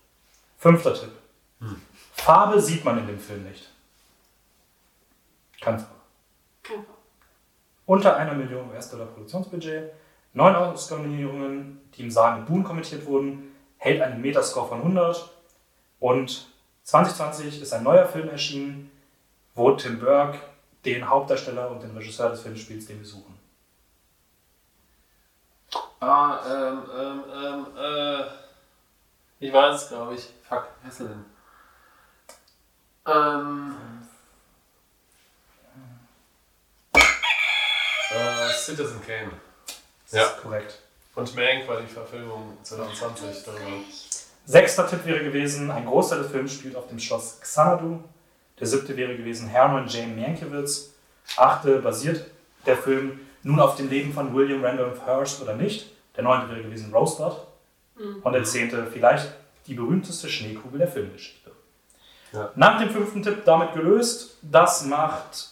Fünfter 0.58 0.94
Tipp. 0.94 1.12
Farbe 2.14 2.62
sieht 2.62 2.86
man 2.86 3.00
in 3.00 3.08
dem 3.08 3.20
Film 3.20 3.44
nicht. 3.44 3.70
Keine 5.60 5.80
Frage. 5.80 6.86
Unter 7.86 8.16
einer 8.18 8.34
Million 8.36 8.70
US-Dollar 8.70 9.08
Produktionsbudget, 9.08 9.92
neun 10.34 10.56
Oscar-Nominierungen, 10.56 11.82
die 11.96 12.04
im 12.04 12.12
Saal 12.12 12.38
mit 12.38 12.48
Buhn 12.48 12.64
kommentiert 12.64 13.06
wurden, 13.08 13.56
hält 13.78 14.02
einen 14.02 14.22
Metascore 14.22 14.68
von 14.68 14.78
100 14.80 15.28
und 16.00 16.48
2020 16.84 17.62
ist 17.62 17.74
ein 17.74 17.84
neuer 17.84 18.06
Film 18.06 18.30
erschienen, 18.30 18.92
wo 19.56 19.72
Tim 19.72 20.00
Burke 20.00 20.38
den 20.86 21.10
Hauptdarsteller 21.10 21.72
und 21.72 21.82
den 21.82 21.98
Regisseur 21.98 22.30
des 22.30 22.42
Films 22.42 22.60
spielt, 22.60 22.88
den 22.88 23.00
wir 23.00 23.06
suchen. 23.06 23.39
Ah, 26.02 26.40
ähm, 26.48 26.84
ähm, 26.98 27.24
ähm, 27.34 27.66
äh. 27.78 28.24
Ich 29.40 29.52
weiß 29.54 29.84
es, 29.84 29.90
glaube 29.90 30.16
ich. 30.16 30.30
Fuck, 30.48 30.68
denn? 31.00 31.26
Ähm. 33.06 33.76
Äh, 38.12 38.54
Citizen 38.54 39.02
Kane. 39.06 39.32
Das 40.10 40.12
Ja. 40.12 40.24
ist 40.26 40.42
korrekt. 40.42 40.80
Und 41.16 41.36
Mank 41.36 41.68
war 41.68 41.82
die 41.82 41.88
Verfilmung 41.88 42.58
2020 42.64 43.44
darüber. 43.44 43.84
Sechster 44.46 44.88
Tipp 44.90 45.06
wäre 45.06 45.24
gewesen, 45.24 45.70
ein 45.70 45.86
Großteil 45.86 46.20
des 46.24 46.32
Films 46.32 46.54
spielt 46.54 46.76
auf 46.76 46.88
dem 46.88 47.00
Schloss 47.00 47.40
Xanadu. 47.42 48.04
Der 48.60 48.68
siebte 48.68 48.96
wäre 48.96 49.16
gewesen 49.16 49.48
Hermann 49.48 49.88
Jane 49.88 50.16
Mankiewicz. 50.16 50.92
Achte, 51.38 51.80
basiert 51.80 52.26
der 52.66 52.78
Film 52.78 53.20
nun 53.44 53.60
auf 53.60 53.76
dem 53.76 53.90
Leben 53.90 54.14
von 54.14 54.34
William 54.36 54.64
Randolph 54.64 55.06
Hearst 55.06 55.42
oder 55.42 55.56
nicht? 55.56 55.92
Der 56.16 56.24
neunte 56.24 56.50
wäre 56.50 56.62
gewesen 56.64 56.94
Rosebud. 56.94 57.38
Und 58.24 58.34
der 58.34 58.44
zehnte 58.44 58.88
vielleicht 58.92 59.28
die 59.68 59.74
berühmteste 59.74 60.30
Schneekugel 60.30 60.80
der 60.80 60.88
Filmgeschichte. 60.88 61.52
Ja. 62.32 62.50
Nach 62.56 62.80
dem 62.80 62.90
fünften 62.90 63.22
Tipp 63.24 63.44
damit 63.46 63.74
gelöst. 63.74 64.38
Das 64.42 64.86
macht 64.86 65.50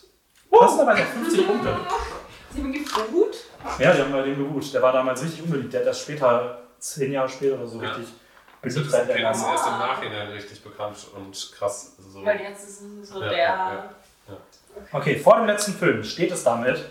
passenderweise 0.49 1.03
auch 1.03 1.07
50 1.07 1.47
Punkte. 1.47 1.77
Sie 2.53 2.61
haben 2.61 2.71
gefuht? 2.73 3.37
Ja, 3.79 3.93
die 3.93 4.01
haben 4.01 4.11
bei 4.11 4.21
dem 4.21 4.37
geruht. 4.37 4.73
Der 4.73 4.81
war 4.81 4.93
damals 4.93 5.21
richtig 5.23 5.43
unbeliebt. 5.43 5.73
Der 5.73 5.81
hat 5.81 5.87
erst 5.87 6.01
später, 6.01 6.61
zehn 6.79 7.11
Jahre 7.11 7.27
später 7.29 7.55
oder 7.55 7.67
so, 7.67 7.81
Ja. 7.81 7.89
richtig 7.91 8.13
Beliebtheit 8.61 9.07
Kane 9.07 9.31
ist 9.31 9.45
erst 9.45 9.67
im 9.67 9.73
Nachhinein 9.73 10.27
richtig 10.29 10.63
bekannt 10.63 10.97
und 11.15 11.51
krass. 11.57 11.93
Also 11.97 12.09
so. 12.09 12.25
Weil 12.25 12.41
jetzt 12.41 12.67
ist 12.67 12.81
es 12.81 13.09
so 13.09 13.21
Ja, 13.21 13.29
der. 13.29 13.37
ja, 13.37 13.89
Okay, 14.91 15.17
vor 15.19 15.37
dem 15.37 15.45
letzten 15.47 15.73
Film 15.73 16.03
steht 16.03 16.31
es 16.31 16.43
damit 16.43 16.83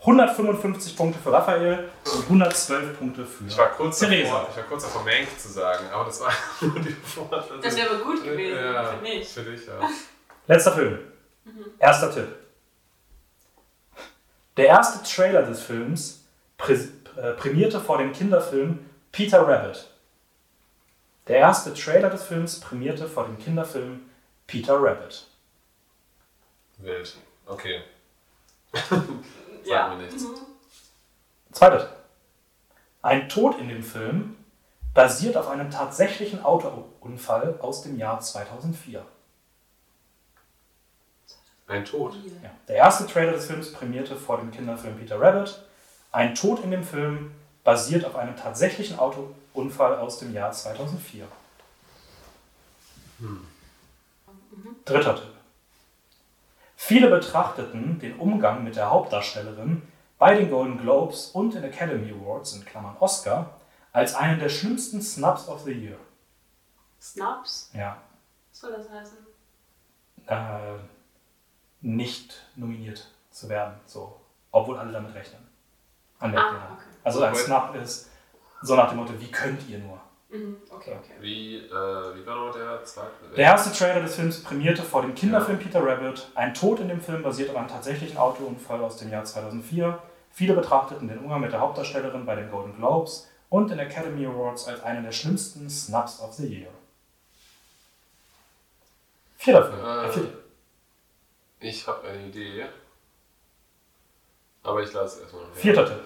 155 0.00 0.96
Punkte 0.96 1.18
für 1.18 1.30
Raphael 1.30 1.90
und 2.14 2.22
112 2.22 2.98
Punkte 2.98 3.26
für 3.26 3.44
Ich 3.46 3.58
war 3.58 3.68
kurz 3.68 3.98
Theresa. 3.98 4.32
davor, 4.32 4.48
ich 4.50 4.56
war 4.56 4.64
kurz 4.64 4.82
davor, 4.84 5.04
Mank 5.04 5.38
zu 5.38 5.48
sagen, 5.48 5.84
aber 5.92 6.04
das 6.06 6.20
war 6.20 6.32
nur 6.62 6.80
die 6.80 6.90
Vorwahl. 6.90 7.44
Das 7.62 7.76
wäre 7.76 7.90
aber 7.90 8.04
gut 8.04 8.24
gewesen, 8.24 8.56
ja, 8.56 8.84
für 8.84 9.02
mich. 9.02 9.28
Für 9.28 9.42
dich, 9.42 9.66
ja. 9.66 9.74
Letzter 10.46 10.72
Film. 10.72 10.98
Erster 11.78 12.14
Tipp. 12.14 12.28
Der 14.56 14.66
erste 14.66 15.02
Trailer 15.02 15.42
des 15.42 15.62
Films 15.62 16.24
prä 16.56 16.74
äh, 17.16 17.32
prämierte 17.32 17.80
vor 17.80 17.98
dem 17.98 18.12
Kinderfilm 18.12 18.78
Peter 19.12 19.46
Rabbit. 19.46 19.86
Der 21.28 21.38
erste 21.38 21.74
Trailer 21.74 22.08
des 22.08 22.22
Films 22.22 22.58
prämierte 22.60 23.06
vor 23.06 23.26
dem 23.26 23.38
Kinderfilm 23.38 24.00
Peter 24.46 24.82
Rabbit. 24.82 25.26
Wild. 26.78 27.16
Okay. 27.46 27.82
Ja. 29.64 29.88
mir 29.88 30.04
nichts. 30.04 30.22
Mhm. 30.22 30.36
Zweiter 31.52 31.78
Tipp. 31.78 31.90
Ein 33.02 33.28
Tod 33.28 33.58
in 33.58 33.68
dem 33.68 33.82
Film 33.82 34.36
basiert 34.94 35.36
auf 35.36 35.48
einem 35.48 35.70
tatsächlichen 35.70 36.44
Autounfall 36.44 37.58
aus 37.60 37.82
dem 37.82 37.98
Jahr 37.98 38.20
2004. 38.20 39.04
Ein 41.66 41.84
Tod. 41.84 42.14
Ja. 42.42 42.50
Der 42.66 42.76
erste 42.76 43.06
Trailer 43.06 43.32
des 43.32 43.46
Films 43.46 43.72
prämierte 43.72 44.16
vor 44.16 44.38
dem 44.38 44.50
Kinderfilm 44.50 44.98
Peter 44.98 45.20
Rabbit. 45.20 45.62
Ein 46.10 46.34
Tod 46.34 46.64
in 46.64 46.72
dem 46.72 46.82
Film 46.82 47.30
basiert 47.62 48.04
auf 48.04 48.16
einem 48.16 48.36
tatsächlichen 48.36 48.98
Autounfall 48.98 49.96
aus 49.98 50.18
dem 50.18 50.34
Jahr 50.34 50.50
2004. 50.50 51.26
Dritter 54.84 55.14
Tipp. 55.14 55.39
Viele 56.82 57.10
betrachteten 57.10 57.98
den 57.98 58.18
Umgang 58.18 58.64
mit 58.64 58.74
der 58.74 58.90
Hauptdarstellerin 58.90 59.82
bei 60.18 60.34
den 60.34 60.48
Golden 60.48 60.78
Globes 60.78 61.26
und 61.26 61.52
den 61.52 61.62
Academy 61.62 62.10
Awards 62.10 62.54
in 62.54 62.64
Klammern 62.64 62.96
Oscar 63.00 63.50
als 63.92 64.14
einen 64.14 64.40
der 64.40 64.48
schlimmsten 64.48 65.02
Snubs 65.02 65.46
of 65.46 65.60
the 65.64 65.72
Year. 65.72 65.98
Snaps? 66.98 67.70
Ja, 67.74 67.98
Was 68.50 68.60
soll 68.60 68.72
das 68.72 68.88
heißen? 68.88 69.18
äh, 70.26 70.78
nicht 71.82 72.46
nominiert 72.56 73.10
zu 73.30 73.50
werden, 73.50 73.74
so, 73.84 74.18
obwohl 74.50 74.78
alle 74.78 74.90
damit 74.90 75.14
rechnen. 75.14 75.46
An 76.18 76.32
der 76.32 76.40
Ah, 76.40 76.72
okay. 76.72 76.84
Also 77.04 77.22
ein 77.22 77.34
Snub 77.34 77.74
ist 77.74 78.08
so 78.62 78.74
nach 78.74 78.88
dem 78.88 78.96
Motto, 78.96 79.20
wie 79.20 79.30
könnt 79.30 79.68
ihr 79.68 79.80
nur? 79.80 80.00
Mhm. 80.30 80.56
Okay, 80.70 80.96
okay. 80.96 81.14
Wie, 81.20 81.56
äh, 81.56 81.70
wie 81.70 82.24
war 82.26 82.36
noch 82.46 82.54
der 82.54 82.84
zweite? 82.84 83.08
Der 83.36 83.44
erste 83.46 83.76
Trailer 83.76 84.00
des 84.02 84.14
Films 84.14 84.42
prämierte 84.42 84.82
vor 84.82 85.02
dem 85.02 85.14
Kinderfilm 85.14 85.58
Peter 85.58 85.84
Rabbit. 85.84 86.28
Ein 86.36 86.54
Tod 86.54 86.78
in 86.80 86.88
dem 86.88 87.00
Film 87.00 87.22
basiert 87.22 87.50
auf 87.50 87.56
einem 87.56 87.68
tatsächlichen 87.68 88.16
Autounfall 88.16 88.80
aus 88.82 88.96
dem 88.96 89.10
Jahr 89.10 89.24
2004. 89.24 90.00
Viele 90.30 90.54
betrachteten 90.54 91.08
den 91.08 91.18
Umgang 91.18 91.40
mit 91.40 91.52
der 91.52 91.60
Hauptdarstellerin 91.60 92.24
bei 92.24 92.36
den 92.36 92.50
Golden 92.50 92.76
Globes 92.76 93.28
und 93.48 93.70
den 93.70 93.80
Academy 93.80 94.24
Awards 94.26 94.68
als 94.68 94.82
einen 94.84 95.02
der 95.02 95.10
schlimmsten 95.12 95.68
Snubs 95.68 96.20
of 96.20 96.32
the 96.34 96.46
Year. 96.46 96.70
Vierter 99.36 99.64
Film. 99.64 99.84
Äh, 99.84 100.26
Äh. 101.64 101.68
Ich 101.68 101.86
habe 101.88 102.06
eine 102.08 102.26
Idee. 102.28 102.66
Aber 104.62 104.82
ich 104.82 104.92
lasse 104.92 105.16
es 105.16 105.22
erstmal. 105.22 105.44
Vierter 105.54 105.86
Tipp. 105.86 106.02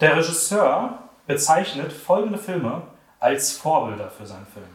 Der 0.00 0.16
Regisseur 0.16 0.98
bezeichnet 1.26 1.92
folgende 1.92 2.38
Filme 2.38 2.82
als 3.24 3.52
Vorbilder 3.52 4.10
für 4.10 4.26
seinen 4.26 4.46
Film. 4.46 4.68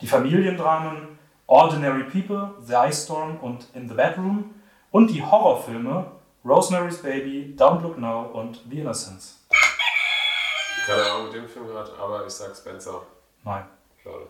Die 0.00 0.06
Familiendramen 0.06 1.18
Ordinary 1.48 2.04
People, 2.04 2.54
The 2.64 2.74
Ice 2.88 3.02
Storm 3.02 3.38
und 3.40 3.66
In 3.74 3.88
the 3.88 3.94
Bedroom 3.96 4.54
und 4.92 5.08
die 5.08 5.20
Horrorfilme 5.20 6.06
Rosemary's 6.44 7.02
Baby, 7.02 7.52
Don't 7.58 7.82
Look 7.82 7.98
Now 7.98 8.26
und 8.32 8.60
The 8.70 8.78
Innocents. 8.78 9.44
Keine 10.86 11.02
Ahnung 11.02 11.24
mit 11.24 11.34
dem 11.34 11.48
Film 11.48 11.66
gerade, 11.66 11.90
aber 11.98 12.24
ich 12.24 12.32
sag 12.32 12.54
Spencer. 12.54 13.02
Nein. 13.42 13.64
Schade. 14.00 14.28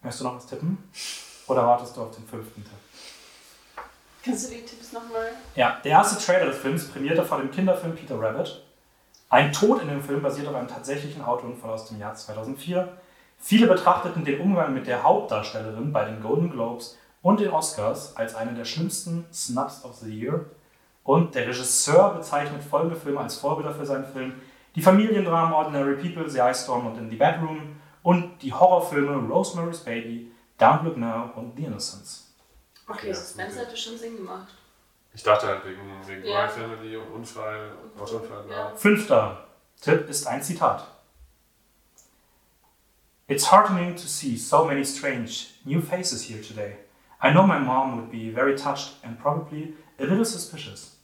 Möchtest 0.00 0.20
du 0.22 0.28
noch 0.28 0.36
was 0.36 0.46
tippen? 0.46 0.90
Oder 1.46 1.66
wartest 1.66 1.94
du 1.94 2.02
auf 2.02 2.14
den 2.14 2.26
fünften 2.26 2.64
Tipp? 2.64 3.84
Kannst 4.24 4.48
du 4.48 4.54
die 4.54 4.62
Tipps 4.62 4.92
nochmal? 4.92 5.30
Ja, 5.56 5.78
der 5.84 5.90
erste 5.90 6.24
Trailer 6.24 6.46
des 6.46 6.56
Films 6.56 6.88
prämierte 6.88 7.22
vor 7.22 7.36
dem 7.36 7.50
Kinderfilm 7.50 7.94
Peter 7.94 8.18
Rabbit. 8.18 8.62
Ein 9.30 9.52
Tod 9.52 9.82
in 9.82 9.88
dem 9.88 10.02
Film 10.02 10.22
basiert 10.22 10.48
auf 10.48 10.54
einem 10.54 10.68
tatsächlichen 10.68 11.22
Autounfall 11.22 11.70
aus 11.70 11.86
dem 11.86 12.00
Jahr 12.00 12.14
2004. 12.14 12.88
Viele 13.38 13.66
betrachteten 13.66 14.24
den 14.24 14.40
Umgang 14.40 14.72
mit 14.72 14.86
der 14.86 15.02
Hauptdarstellerin 15.02 15.92
bei 15.92 16.04
den 16.06 16.22
Golden 16.22 16.50
Globes 16.50 16.96
und 17.22 17.40
den 17.40 17.50
Oscars 17.50 18.16
als 18.16 18.34
einen 18.34 18.56
der 18.56 18.64
schlimmsten 18.64 19.26
Snubs 19.32 19.84
of 19.84 19.96
the 19.96 20.10
Year. 20.10 20.46
Und 21.04 21.34
der 21.34 21.46
Regisseur 21.46 22.14
bezeichnet 22.14 22.62
folgende 22.62 22.96
Filme 22.96 23.20
als 23.20 23.36
Vorbilder 23.36 23.74
für 23.74 23.86
seinen 23.86 24.06
Film. 24.06 24.34
Die 24.74 24.82
Familiendramen 24.82 25.52
Ordinary 25.52 25.96
People, 25.96 26.28
The 26.28 26.40
Ice 26.40 26.64
Storm 26.64 26.86
und 26.86 26.98
In 26.98 27.10
the 27.10 27.16
Bedroom 27.16 27.76
und 28.02 28.42
die 28.42 28.52
Horrorfilme 28.52 29.28
Rosemary's 29.28 29.80
Baby, 29.80 30.32
Don't 30.58 30.84
Look 30.84 30.96
Now 30.96 31.30
und 31.36 31.54
The 31.56 31.64
Innocents. 31.64 32.32
Okay, 32.88 33.08
Ja, 33.08 33.14
Spencer 33.14 33.60
okay. 33.60 33.66
hätte 33.66 33.76
schon 33.76 33.98
Sinn 33.98 34.16
gemacht. 34.16 34.48
Ich 35.18 35.24
dachte 35.24 35.48
halt 35.48 35.64
wegen, 35.64 35.80
wegen 36.06 36.24
Ja. 36.24 36.46
My 36.46 36.48
Family 36.48 36.96
und 36.96 37.10
Unfall, 37.12 37.72
Autounfall, 37.98 38.44
Ja. 38.48 38.68
ja. 38.68 38.76
Fünfter 38.76 39.48
Tipp 39.80 40.08
ist 40.08 40.28
ein 40.28 40.40
Zitat. 40.40 40.86
It's 43.26 43.50
heartening 43.50 43.96
to 43.96 44.06
see 44.06 44.36
so 44.36 44.64
many 44.64 44.84
strange 44.84 45.54
new 45.64 45.82
faces 45.82 46.22
here 46.22 46.40
today. 46.40 46.76
I 47.20 47.32
know 47.32 47.42
my 47.44 47.58
mom 47.58 47.96
would 47.96 48.12
be 48.12 48.30
very 48.30 48.54
touched 48.54 48.94
and 49.02 49.18
probably 49.18 49.74
a 49.98 50.04
little 50.04 50.24
suspicious. 50.24 50.98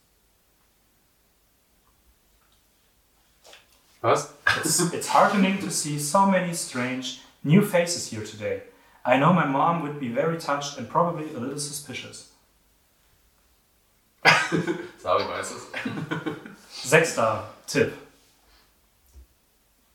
Was? 4.00 4.32
It's, 4.58 4.78
it's 4.92 5.08
heartening 5.08 5.58
to 5.58 5.72
see 5.72 5.98
so 5.98 6.24
many 6.24 6.54
strange 6.54 7.20
new 7.42 7.62
faces 7.62 8.12
here 8.12 8.24
today. 8.24 8.62
I 9.04 9.16
know 9.16 9.32
my 9.32 9.44
mom 9.44 9.82
would 9.82 9.98
be 9.98 10.08
very 10.08 10.38
touched 10.38 10.78
and 10.78 10.88
probably 10.88 11.34
a 11.34 11.40
little 11.40 11.58
suspicious. 11.58 12.33
Sari 14.98 15.28
weiß 15.28 15.50
es. 15.52 15.68
Sechster 16.90 17.48
Tipp. 17.66 17.92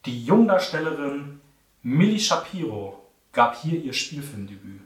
Die 0.05 0.25
Jungdarstellerin 0.25 1.41
Millie 1.81 2.19
Shapiro 2.19 3.09
gab 3.31 3.55
hier 3.55 3.79
ihr 3.79 3.93
Spielfilmdebüt. 3.93 4.81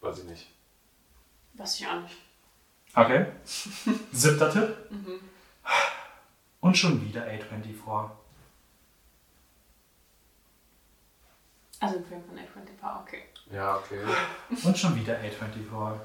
Weiß 0.00 0.18
ich 0.18 0.24
nicht. 0.24 0.46
Weiß 1.54 1.80
ich 1.80 1.86
auch 1.86 2.00
nicht. 2.00 2.16
Okay. 2.94 3.26
Siebter 4.12 4.50
Tipp. 4.50 4.76
Und 6.60 6.76
schon 6.76 7.04
wieder 7.06 7.26
A24. 7.26 8.10
Also 11.78 11.98
ein 11.98 12.04
Film 12.06 12.22
von 12.24 12.38
A24, 12.38 13.00
okay. 13.02 13.22
Ja, 13.52 13.76
okay. 13.76 14.00
Und 14.64 14.78
schon 14.78 14.96
wieder 14.96 15.18
A24. 15.18 16.00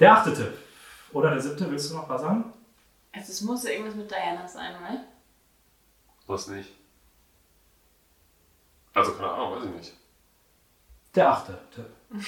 Der 0.00 0.12
achte 0.16 0.34
Tipp. 0.34 0.52
Oder 1.12 1.30
der 1.30 1.40
siebte, 1.40 1.70
willst 1.70 1.90
du 1.90 1.96
noch 1.96 2.08
was 2.08 2.22
sagen? 2.22 2.52
Also 3.12 3.32
es 3.32 3.40
muss 3.42 3.64
ja 3.64 3.70
irgendwas 3.70 3.94
mit 3.94 4.10
Diana 4.10 4.46
sein, 4.46 4.74
right? 4.82 5.00
Muss 6.26 6.46
nicht. 6.48 6.70
Also 8.94 9.12
keine 9.14 9.30
Ahnung, 9.30 9.56
weiß 9.56 9.64
ich 9.64 9.70
nicht. 9.76 9.92
Der 11.14 11.30
achte 11.30 11.58
Tipp. 11.74 11.86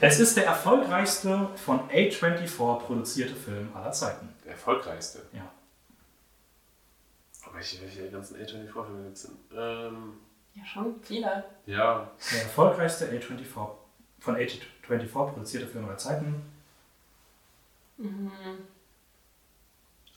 Es 0.00 0.18
ist 0.18 0.36
der 0.36 0.46
erfolgreichste 0.46 1.48
von 1.56 1.88
A24 1.90 2.78
produzierte 2.78 3.34
Film 3.34 3.70
aller 3.76 3.92
Zeiten. 3.92 4.28
Der 4.44 4.52
erfolgreichste. 4.52 5.20
Ja. 5.32 5.48
Aber 7.44 7.54
welche, 7.56 7.80
welche 7.82 8.10
ganzen 8.10 8.36
A24-Filme 8.36 9.04
gibt 9.04 9.16
es 9.16 9.22
denn? 9.24 9.36
Ähm, 9.56 10.12
Ja, 10.54 10.64
schon 10.64 11.00
viele. 11.02 11.44
ja, 11.66 12.10
Der 12.32 12.42
erfolgreichste 12.42 13.06
A24 13.06 13.44
von 14.20 14.36
A24 14.36 15.06
produzierte 15.08 15.66
Film 15.66 15.84
aller 15.86 15.98
Zeiten. 15.98 16.42
Mhm. 18.00 18.32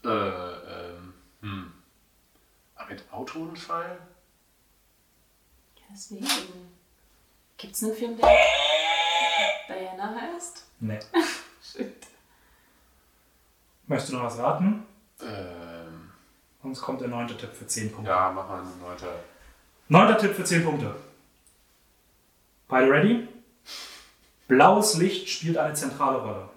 äh, 0.05 0.07
ähm, 0.09 1.13
hm. 1.41 1.73
Aber 2.75 2.89
mit 2.89 3.03
Autounfall? 3.11 3.99
Ja, 5.75 5.83
deswegen. 5.91 6.27
Gibt 7.57 7.75
es 7.75 7.83
einen 7.83 7.93
Film, 7.95 8.17
der 8.17 8.29
Diana 9.67 10.15
heißt? 10.15 10.65
Nee. 10.79 10.99
Shit. 11.61 12.07
Möchtest 13.87 14.13
du 14.13 14.17
noch 14.17 14.23
was 14.25 14.37
raten? 14.39 14.85
Ähm, 15.21 16.11
Sonst 16.61 16.81
kommt 16.81 17.01
der 17.01 17.09
neunte 17.09 17.35
Tipp 17.35 17.53
für 17.53 17.67
10 17.67 17.91
Punkte. 17.91 18.09
ja, 18.11 18.31
mach 18.31 18.47
mal 18.47 18.59
einen 18.61 18.81
weiter. 18.81 19.13
Neunter 19.89 20.17
Tipp 20.17 20.33
für 20.33 20.45
10 20.45 20.63
Punkte. 20.63 20.95
Beide 22.69 22.89
ready? 22.89 23.27
Blaues 24.47 24.95
Licht 24.95 25.27
spielt 25.27 25.57
eine 25.57 25.73
zentrale 25.73 26.19
Rolle. 26.19 26.49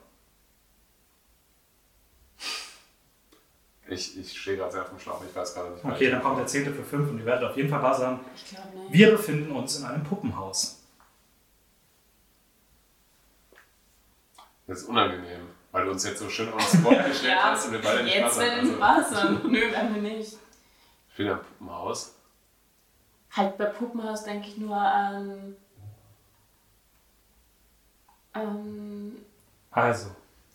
Ich, 3.89 4.19
ich 4.19 4.41
stehe 4.41 4.57
gerade 4.57 4.73
sehr 4.73 4.83
auf 4.83 4.89
dem 4.89 4.99
Schlauch, 4.99 5.23
ich 5.29 5.35
weiß 5.35 5.55
gerade 5.55 5.71
nicht. 5.71 5.85
Okay, 5.85 6.11
dann 6.11 6.21
kommt 6.23 6.39
der 6.39 6.47
zehnte 6.47 6.73
für 6.73 6.83
5 6.83 7.09
und 7.11 7.19
ihr 7.21 7.25
werdet 7.25 7.49
auf 7.51 7.57
jeden 7.57 7.69
Fall 7.71 7.79
buzzern. 7.81 8.19
Ich 8.35 8.49
glaube 8.51 8.77
nicht. 8.79 8.93
Wir 8.93 9.11
befinden 9.13 9.53
uns 9.53 9.79
in 9.79 9.85
einem 9.85 10.03
Puppenhaus. 10.03 10.83
Das 14.67 14.79
ist 14.83 14.89
unangenehm, 14.89 15.43
weil 15.71 15.85
du 15.85 15.93
uns 15.93 16.05
jetzt 16.05 16.19
so 16.19 16.29
schön 16.29 16.53
aufs 16.53 16.73
Spot 16.73 16.91
gestellt 17.07 17.35
Ja, 17.37 17.43
hast 17.51 17.67
und 17.67 17.73
wir 17.75 17.83
beide 17.83 18.03
nicht 18.03 18.17
jetzt 18.17 18.39
werden 18.41 18.77
wir 18.77 18.83
Also, 18.85 19.11
buzzern. 19.15 19.41
Nö, 19.53 19.61
werden 19.71 19.95
wir 19.95 20.03
nicht. 20.03 20.37
ich 21.11 21.17
bin 21.17 21.29
am 21.29 21.39
Puppenhaus. 21.41 22.15
Halt 23.31 23.57
bei 23.59 23.67
Puppenhaus 23.67 24.25
denke 24.25 24.49
ich 24.49 24.57
nur 24.57 24.77
an. 24.77 25.57
Ähm, 28.35 29.17
Also, 29.71 30.11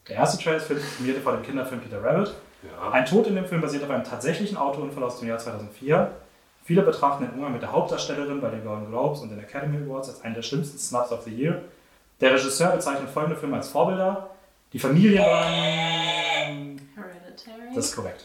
der 0.07 0.17
erste 0.17 0.43
Trailer 0.43 0.59
filmierte 0.59 1.21
vor 1.21 1.33
dem 1.33 1.43
Kinderfilm 1.43 1.79
Peter 1.79 2.03
Rabbit. 2.03 2.35
Ja. 2.63 2.91
Ein 2.91 3.05
Tod 3.05 3.27
in 3.27 3.35
dem 3.35 3.45
Film 3.45 3.61
basiert 3.61 3.83
auf 3.83 3.89
einem 3.89 4.03
tatsächlichen 4.03 4.57
Autounfall 4.57 5.03
aus 5.03 5.19
dem 5.19 5.27
Jahr 5.27 5.37
2004. 5.37 6.11
Viele 6.63 6.83
betrachten 6.83 7.25
den 7.25 7.33
Umgang 7.33 7.53
mit 7.53 7.61
der 7.61 7.71
Hauptdarstellerin 7.71 8.39
bei 8.39 8.49
den 8.49 8.63
Golden 8.63 8.87
Globes 8.87 9.21
und 9.21 9.29
den 9.29 9.39
Academy 9.39 9.77
Awards 9.83 10.09
als 10.09 10.21
einen 10.21 10.35
der 10.35 10.43
schlimmsten 10.43 10.77
Snubs 10.77 11.11
of 11.11 11.23
the 11.23 11.31
Year. 11.31 11.61
Der 12.19 12.33
Regisseur 12.33 12.71
bezeichnet 12.71 13.09
folgende 13.09 13.35
Filme 13.35 13.57
als 13.57 13.69
Vorbilder. 13.69 14.29
Die 14.73 14.79
Familie 14.79 15.19
waren... 15.19 16.79
Hereditary. 16.95 17.75
Das 17.75 17.85
ist 17.85 17.95
korrekt. 17.95 18.23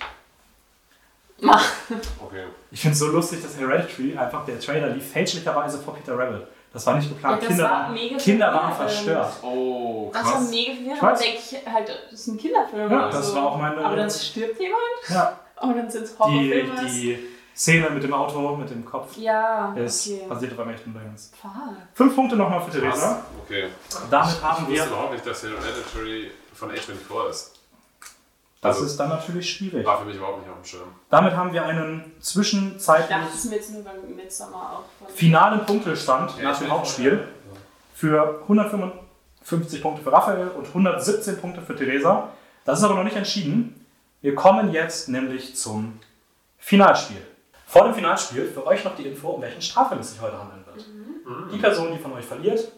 Okay. 1.38 2.44
Ich 2.70 2.80
finde 2.80 2.92
es 2.92 2.98
so 2.98 3.08
lustig, 3.08 3.42
dass 3.42 3.58
Hereditary 3.58 4.16
einfach 4.16 4.44
der 4.44 4.60
Trailer 4.60 4.88
lief 4.88 5.12
fälschlicherweise 5.12 5.78
vor 5.78 5.94
Peter 5.94 6.18
Rabbit. 6.18 6.46
Das 6.76 6.86
war 6.86 6.96
nicht 6.96 7.08
geplant. 7.08 7.36
Ja, 7.42 7.48
das 7.48 7.48
Kinder, 7.56 7.64
war 7.64 7.70
waren, 7.84 7.94
mega 7.94 8.16
Kinder 8.18 8.46
waren 8.52 8.72
verwirrend. 8.74 8.90
verstört. 8.92 9.32
Oh, 9.42 10.10
das 10.12 10.24
war 10.26 10.32
krass. 10.32 10.50
mega 10.50 10.72
Ich 10.72 10.76
verwirrend. 10.76 11.02
weiß. 11.02 11.18
Da 11.18 11.24
denke 11.24 11.38
ich 11.38 11.72
halt, 11.72 11.88
das 12.10 12.20
ist 12.20 12.26
ein 12.26 12.36
Kinderfilm. 12.36 12.90
Ja, 12.92 13.10
das 13.10 13.26
so. 13.28 13.34
war 13.36 13.46
auch 13.46 13.56
meine- 13.58 13.78
Aber 13.82 13.96
dann 13.96 14.10
stirbt 14.10 14.60
jemand 14.60 14.82
Ja, 15.08 15.40
und 15.62 15.74
dann 15.78 15.90
sind 15.90 16.02
es 16.04 16.12
die, 16.12 16.18
Horrorfilme. 16.18 16.72
die 16.84 17.18
Szene 17.56 17.88
mit 17.88 18.02
dem 18.02 18.12
Auto, 18.12 18.56
mit 18.56 18.68
dem 18.68 18.84
Kopf, 18.84 19.16
ja, 19.16 19.72
ist 19.74 20.06
okay. 20.06 20.26
basiert 20.28 20.52
auf 20.52 20.58
einem 20.60 20.74
echten. 20.74 20.94
Fuck. 21.40 21.50
Fünf 21.94 22.14
Punkte 22.14 22.36
nochmal 22.36 22.60
für 22.60 22.70
Krass. 22.78 22.80
Theresa. 23.00 23.22
Okay. 23.42 23.68
Damit 24.10 24.42
haben 24.42 24.64
Ich 24.64 24.68
wusste 24.68 24.84
wir. 24.84 24.86
überhaupt 24.92 25.12
nicht, 25.14 25.26
dass 25.26 25.42
Hereditary 25.42 26.30
von 26.52 26.70
A24 26.70 27.30
ist. 27.30 27.55
Das 28.66 28.76
Also- 28.76 28.86
ist 28.86 28.96
dann 28.98 29.08
natürlich 29.08 29.50
schwierig. 29.50 29.84
War 29.86 29.98
für 29.98 30.04
mich 30.06 30.16
überhaupt 30.16 30.40
nicht 30.40 30.50
auf 30.50 30.56
dem 30.60 30.64
Schirm. 30.64 30.88
Damit 31.10 31.34
haben 31.36 31.52
wir 31.52 31.64
einen 31.64 31.98
Ich 32.00 32.02
dachte, 32.12 32.20
zwischenzeitlich 32.20 33.16
es 33.28 33.34
ist 33.44 33.50
mir 33.50 33.56
jetzt 33.56 33.70
nur 33.72 33.82
beim 33.84 34.14
Midsommar 34.14 34.72
auch 34.78 35.04
von. 35.06 35.14
finalen 35.14 35.64
Punktestand 35.66 36.36
Ja, 36.38 36.44
nach 36.50 36.58
dem 36.58 36.70
Hauptspiel 36.70 37.26
für 37.94 38.40
155 38.48 39.82
Punkte 39.82 40.02
für 40.02 40.12
Raphael 40.12 40.48
und 40.48 40.66
117 40.66 41.38
Punkte 41.40 41.62
für 41.62 41.74
Theresa. 41.76 42.28
Das 42.64 42.78
ist 42.78 42.84
aber 42.84 42.94
noch 42.94 43.04
nicht 43.04 43.16
entschieden. 43.16 43.86
Wir 44.20 44.34
kommen 44.34 44.72
jetzt 44.72 45.08
nämlich 45.08 45.56
zum 45.56 46.00
Finalspiel. 46.58 47.22
Vor 47.66 47.84
dem 47.84 47.94
Finalspiel 47.94 48.46
für 48.48 48.66
euch 48.66 48.84
noch 48.84 48.96
die 48.96 49.06
Info, 49.06 49.28
um 49.30 49.42
welchen 49.42 49.60
Straffilm 49.62 50.00
es 50.00 50.12
sich 50.12 50.20
heute 50.20 50.38
handeln 50.38 50.64
wird. 50.66 50.84
Die 51.52 51.58
Person, 51.58 51.92
die 51.92 51.98
von 51.98 52.12
euch 52.12 52.24
verliert, 52.24 52.70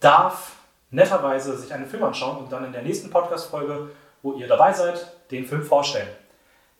darf 0.00 0.52
netterweise 0.90 1.56
sich 1.56 1.72
einen 1.72 1.86
Film 1.86 2.04
anschauen 2.04 2.38
und 2.38 2.52
dann 2.52 2.64
in 2.64 2.72
der 2.72 2.82
nächsten 2.82 3.10
Podcast-Folge, 3.10 3.90
wo 4.26 4.32
ihr 4.32 4.48
dabei 4.48 4.72
seid, 4.72 5.06
den 5.30 5.46
Film 5.46 5.62
vorstellen. 5.62 6.08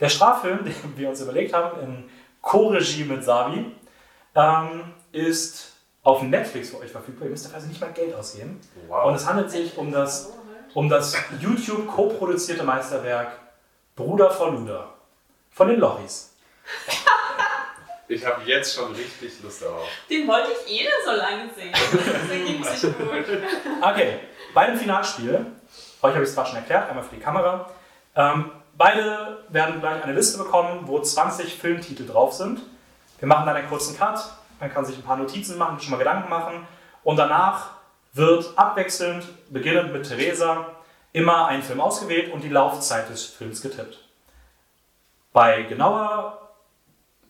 Der 0.00 0.08
Straffilm, 0.08 0.64
den 0.64 0.74
wir 0.96 1.08
uns 1.08 1.20
überlegt 1.20 1.54
haben, 1.54 1.80
in 1.80 2.10
Co-Regie 2.42 3.04
mit 3.04 3.22
Savi, 3.22 3.72
ähm, 4.34 4.94
ist 5.12 5.72
auf 6.02 6.22
Netflix 6.22 6.70
für 6.70 6.80
euch 6.80 6.90
verfügbar. 6.90 7.26
Ihr 7.26 7.30
müsst 7.30 7.44
dafür 7.44 7.56
also 7.56 7.68
nicht 7.68 7.80
mal 7.80 7.92
Geld 7.92 8.14
ausgeben. 8.14 8.60
Wow. 8.88 9.06
Und 9.06 9.14
es 9.14 9.26
handelt 9.26 9.50
sich 9.50 9.78
um 9.78 9.92
das, 9.92 10.32
um 10.74 10.88
das 10.88 11.16
YouTube 11.40 11.86
co-produzierte 11.86 12.64
Meisterwerk 12.64 13.38
Bruder 13.94 14.30
vor 14.30 14.50
Luder 14.50 14.94
von 15.50 15.68
den 15.68 15.78
Lochis. 15.78 16.34
Ich 18.08 18.24
habe 18.24 18.40
jetzt 18.44 18.72
schon 18.72 18.92
richtig 18.94 19.42
Lust 19.42 19.62
darauf. 19.62 19.88
Den 20.08 20.28
wollte 20.28 20.50
ich 20.52 20.80
eh 20.80 20.88
so 21.04 21.10
lange 21.10 21.50
sehen. 21.56 21.72
Das 21.72 22.30
ergibt 22.30 22.64
sich 22.64 22.96
gut. 22.96 23.42
Okay, 23.82 24.20
bei 24.54 24.66
dem 24.66 24.76
Finalspiel, 24.76 25.44
euch 26.06 26.14
habe 26.14 26.22
ich 26.22 26.28
es 26.28 26.34
zwar 26.34 26.46
schon 26.46 26.56
erklärt, 26.56 26.88
einmal 26.88 27.04
für 27.04 27.14
die 27.14 27.22
Kamera. 27.22 27.66
Ähm, 28.14 28.50
beide 28.76 29.44
werden 29.48 29.80
gleich 29.80 30.02
eine 30.02 30.12
Liste 30.12 30.38
bekommen, 30.38 30.80
wo 30.84 31.00
20 31.00 31.54
Filmtitel 31.54 32.06
drauf 32.06 32.32
sind. 32.32 32.60
Wir 33.18 33.28
machen 33.28 33.46
dann 33.46 33.56
einen 33.56 33.68
kurzen 33.68 33.96
Cut, 33.96 34.20
man 34.60 34.72
kann 34.72 34.84
sich 34.84 34.96
ein 34.96 35.02
paar 35.02 35.16
Notizen 35.16 35.58
machen, 35.58 35.80
schon 35.80 35.92
mal 35.92 35.98
Gedanken 35.98 36.28
machen 36.28 36.66
und 37.02 37.16
danach 37.16 37.70
wird 38.12 38.52
abwechselnd, 38.56 39.26
beginnend 39.50 39.92
mit 39.92 40.08
Theresa, 40.08 40.66
immer 41.12 41.46
einen 41.46 41.62
Film 41.62 41.80
ausgewählt 41.80 42.32
und 42.32 42.42
die 42.42 42.48
Laufzeit 42.48 43.08
des 43.08 43.24
Films 43.24 43.62
getippt. 43.62 43.98
Bei 45.32 45.62
genauer 45.62 46.38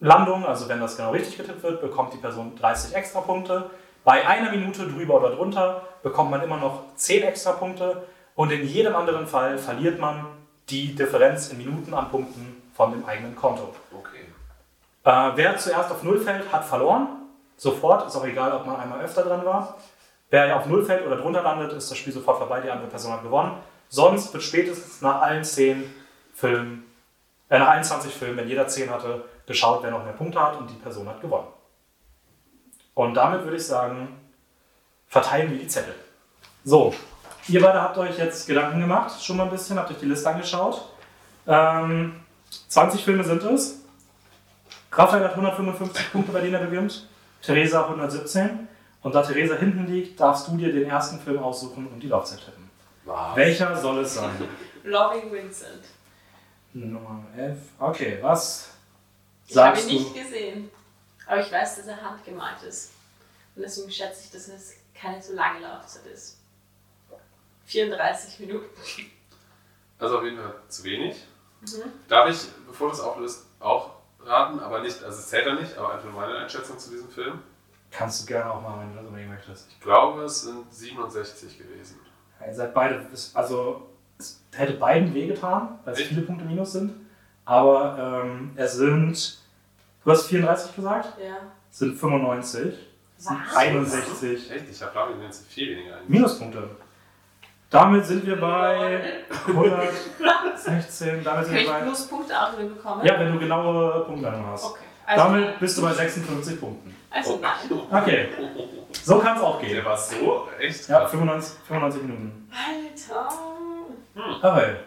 Landung, 0.01 0.45
also 0.47 0.69
wenn 0.69 0.81
das 0.81 0.97
genau 0.97 1.11
richtig 1.11 1.37
getippt 1.37 1.63
wird, 1.63 1.81
bekommt 1.81 2.13
die 2.13 2.19
Person 2.19 2.57
30 2.57 2.95
extra 2.95 3.21
Punkte. 3.21 3.71
Bei 4.05 4.27
einer 4.27 4.51
Minute 4.51 4.87
drüber 4.87 5.15
oder 5.15 5.31
drunter 5.31 5.83
bekommt 6.03 6.31
man 6.31 6.43
immer 6.43 6.57
noch 6.59 6.83
10 6.95 7.25
extra 7.25 7.53
Punkte 7.53 8.03
und 8.37 8.53
in 8.53 8.67
jedem 8.67 8.95
anderen 8.95 9.27
Fall 9.27 9.59
verliert 9.59 9.99
man 9.99 10.27
die 10.69 10.95
Differenz 10.95 11.49
in 11.49 11.59
Minuten 11.59 11.95
an 11.95 12.11
Punkten 12.11 12.63
von 12.75 12.93
dem 12.93 13.05
eigenen 13.05 13.35
Konto. 13.35 13.75
Okay. 13.93 14.27
Äh, 15.05 15.37
wer 15.37 15.57
zuerst 15.57 15.91
auf 15.91 16.03
Null 16.03 16.21
fällt, 16.21 16.53
hat 16.53 16.65
verloren. 16.65 17.09
Sofort, 17.57 18.07
ist 18.07 18.17
auch 18.17 18.27
egal, 18.27 18.53
ob 18.53 18.67
man 18.67 18.77
einmal 18.77 19.01
öfter 19.01 19.23
dran 19.23 19.45
war. 19.45 19.77
Wer 20.29 20.57
auf 20.57 20.67
Null 20.67 20.85
fällt 20.85 21.07
oder 21.07 21.17
drunter 21.17 21.43
landet, 21.43 21.73
ist 21.73 21.91
das 21.91 21.97
Spiel 21.97 22.13
sofort 22.13 22.39
vorbei, 22.39 22.61
die 22.61 22.71
andere 22.71 22.89
Person 22.89 23.13
hat 23.13 23.23
gewonnen. 23.23 23.53
Sonst 23.89 24.33
wird 24.35 24.43
spätestens 24.43 25.01
nach 25.01 25.23
allen 25.23 25.45
10 25.45 25.91
Filmen, 26.35 26.85
äh, 27.49 27.59
nach 27.59 27.69
21 27.69 28.13
Filmen, 28.13 28.37
wenn 28.37 28.49
jeder 28.49 28.69
10 28.69 28.91
hatte, 28.91 29.25
geschaut, 29.47 29.83
wer 29.83 29.93
noch 29.93 30.05
mehr 30.05 30.13
Punkte 30.13 30.41
hat 30.41 30.59
und 30.59 30.69
die 30.69 30.75
Person 30.75 31.09
hat 31.09 31.21
gewonnen. 31.21 31.47
Und 32.95 33.15
damit 33.15 33.45
würde 33.45 33.57
ich 33.57 33.67
sagen, 33.67 34.21
verteilen 35.07 35.51
wir 35.53 35.59
die 35.59 35.69
Zettel. 35.69 35.95
So, 36.65 36.93
ihr 37.49 37.61
beide 37.63 37.81
habt 37.81 37.97
euch 37.99 38.19
jetzt 38.19 38.47
Gedanken 38.47 38.81
gemacht, 38.81 39.23
schon 39.23 39.37
mal 39.37 39.45
ein 39.45 39.51
bisschen, 39.51 39.79
habt 39.79 39.91
euch 39.91 39.99
die 39.99 40.07
Liste 40.07 40.29
angeschaut. 40.29 40.89
Ähm, 41.47 42.21
20 42.69 43.05
Filme 43.05 43.25
sind 43.25 43.43
es. 43.45 43.81
Raphael 44.93 45.25
hat 45.25 45.33
155 45.33 46.13
Punkte, 46.13 46.33
bei 46.33 46.41
denen 46.41 46.55
er 46.55 46.65
gewinnt. 46.67 47.07
Theresa 47.43 47.85
117. 47.85 48.67
Und 49.03 49.15
da 49.15 49.23
Theresa 49.23 49.55
hinten 49.57 49.87
liegt, 49.87 50.19
darfst 50.19 50.49
du 50.49 50.57
dir 50.57 50.73
den 50.73 50.89
ersten 50.89 51.21
Film 51.21 51.39
aussuchen 51.43 51.87
und 51.87 52.01
die 52.01 52.09
Laufzeit 52.09 52.41
tippen. 52.45 52.69
Wow. 53.05 53.37
Welcher 53.37 53.77
soll 53.77 53.99
es 54.01 54.15
sein? 54.15 54.31
Loving 54.85 55.31
Vincent. 55.31 55.85
Nummer 56.73 57.23
11. 57.37 57.59
Okay, 57.79 58.19
was 58.21 58.71
Ich 59.47 59.57
habe 59.57 59.77
sagst 59.77 59.91
ihn 59.91 59.99
du? 59.99 60.05
nicht 60.05 60.15
gesehen. 60.15 60.71
Aber 61.27 61.41
ich 61.41 61.53
weiß, 61.53 61.77
dass 61.77 61.87
er 61.87 62.03
handgemalt 62.03 62.63
ist. 62.67 62.93
Und 63.55 63.63
deswegen 63.63 63.91
schätze 63.91 64.25
ich, 64.25 64.31
dass 64.31 64.49
es 64.49 64.75
keine 64.95 65.23
so 65.23 65.35
lange 65.35 65.61
Laufzeit 65.61 66.07
ist. 66.07 66.36
34 67.67 68.41
Minuten. 68.41 68.67
Also 69.99 70.19
auf 70.19 70.25
jeden 70.25 70.37
Fall 70.39 70.55
zu 70.69 70.85
wenig. 70.85 71.17
Mhm. 71.61 71.91
Darf 72.09 72.29
ich, 72.31 72.39
bevor 72.67 72.89
du 72.89 72.95
es 72.95 73.01
auflöst, 73.01 73.47
auch 73.61 73.91
raten, 74.25 74.61
aber 74.61 74.81
nicht, 74.83 75.03
also 75.03 75.19
es 75.19 75.29
zählt 75.29 75.47
ja 75.47 75.55
nicht, 75.55 75.77
aber 75.79 75.95
einfach 75.95 76.13
meine 76.13 76.37
Einschätzung 76.39 76.79
zu 76.79 76.91
diesem 76.91 77.09
Film. 77.09 77.39
Kannst 77.91 78.23
du 78.23 78.27
gerne 78.27 78.51
auch 78.53 78.61
mal, 78.61 78.81
wenn 78.81 78.91
du 78.91 78.97
das 78.97 79.07
unbedingt 79.07 79.31
möchtest. 79.31 79.69
Ich 79.71 79.81
glaube, 79.81 80.23
es 80.25 80.43
sind 80.43 80.73
67 80.73 81.59
gewesen. 81.59 81.99
Ihr 82.47 82.55
seid 82.55 82.75
beide, 82.75 83.07
also 83.35 83.89
es 84.19 84.43
hätte 84.55 84.75
beiden 84.75 85.15
wehgetan, 85.15 85.79
weil 85.85 85.95
es 85.95 86.01
Echt? 86.01 86.09
viele 86.09 86.23
Punkte 86.23 86.45
minus 86.45 86.73
sind. 86.73 86.93
Aber 87.45 88.23
ähm, 88.25 88.53
es 88.57 88.75
sind, 88.75 89.39
du 90.05 90.11
hast 90.11 90.27
34 90.27 90.77
gesagt, 90.77 91.19
Ja. 91.19 91.37
es 91.71 91.79
sind 91.79 91.97
95, 91.99 92.75
es 93.17 93.25
sind 93.25 93.39
Was? 93.47 93.57
61 93.57 94.51
Echt? 94.51 94.69
Ich 94.71 94.83
habe 94.83 94.93
glaube 94.93 95.13
ich 95.31 95.37
viel 95.49 95.77
weniger 95.77 95.97
eigentlich. 95.97 96.09
Minuspunkte. 96.09 96.69
Damit 97.71 98.07
sind 98.07 98.25
wir 98.27 98.41
bei 98.41 99.25
116, 99.47 101.25
damit 101.25 101.47
sind 101.47 101.55
wir 101.57 101.67
bei, 101.69 101.81
Pluspunkte 101.81 102.41
auch 102.41 102.53
wieder 102.57 102.69
bekommen? 102.69 103.05
ja, 103.05 103.19
wenn 103.19 103.33
du 103.33 103.39
genaue 103.39 104.05
Punktlandung 104.05 104.47
hast. 104.47 104.65
Okay. 104.67 104.81
Also, 105.05 105.23
Damit 105.25 105.61
bist 105.61 105.79
du 105.79 105.83
bei 105.83 105.93
56 105.93 106.61
Punkten. 106.61 106.97
also 107.11 107.39
nein. 107.41 108.03
Okay, 108.03 108.29
so 108.93 109.19
kann 109.21 109.37
es 109.37 109.43
auch 109.43 109.61
Der 109.61 109.69
gehen. 109.69 109.85
war 109.85 109.97
so 109.97 110.49
echt 110.59 110.89
Ja, 110.89 111.01
krass. 111.01 111.11
95, 111.13 111.59
95 111.69 112.03
Minuten. 112.03 112.51
Alter. 112.53 113.29
Raphael, 114.43 114.81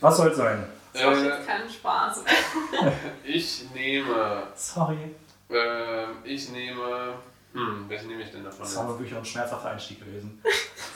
was 0.00 0.16
soll 0.16 0.28
es 0.30 0.36
sein? 0.36 0.64
Das 0.92 1.04
macht 1.04 1.16
Äh, 1.16 1.24
jetzt 1.26 1.46
keinen 1.46 1.68
Spaß 1.70 2.24
mehr. 2.24 2.92
ich 3.24 3.70
nehme, 3.72 4.42
Sorry. 4.56 5.14
ähm, 5.50 6.08
ich 6.24 6.48
nehme, 6.50 7.14
hm, 7.52 7.84
welche 7.88 8.06
nehme 8.08 8.22
ich 8.22 8.30
denn 8.32 8.42
davon? 8.44 8.60
Das 8.60 8.76
wirklich 8.76 9.14
auch 9.14 9.18
ein 9.18 9.24
schmerzhafter 9.24 9.70
Einstieg 9.70 10.00
gewesen. 10.00 10.42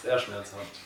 Sehr 0.02 0.18
schmerzhaft. 0.18 0.80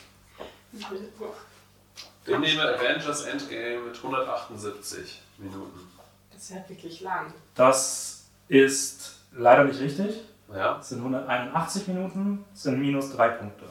Ich 0.73 2.37
nehme 2.37 2.75
Avengers 2.75 3.23
Endgame 3.23 3.81
mit 3.81 3.95
178 3.97 5.21
Minuten. 5.37 5.91
Das 6.31 6.43
ist 6.43 6.49
ja 6.51 6.69
wirklich 6.69 7.01
lang. 7.01 7.33
Das 7.55 8.25
ist 8.47 9.15
leider 9.33 9.63
nicht 9.65 9.79
richtig. 9.79 10.21
Ja? 10.53 10.79
Es 10.79 10.89
sind 10.89 10.99
181 10.99 11.87
Minuten, 11.87 12.45
es 12.53 12.63
sind 12.63 12.79
minus 12.79 13.11
3 13.13 13.29
Punkte. 13.29 13.65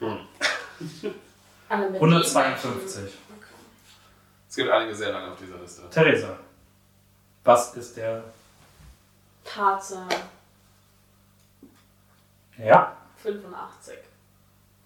Mit 0.00 0.20
152. 1.68 3.04
Okay. 3.04 3.12
Es 4.48 4.56
gibt 4.56 4.70
einige 4.70 4.94
sehr 4.94 5.12
lange 5.12 5.32
auf 5.32 5.38
dieser 5.38 5.58
Liste. 5.58 5.88
Theresa, 5.90 6.36
was 7.44 7.74
ist 7.74 7.96
der. 7.96 8.24
Tarzan 9.44 10.08
Ja, 12.58 12.96
85. 13.22 13.98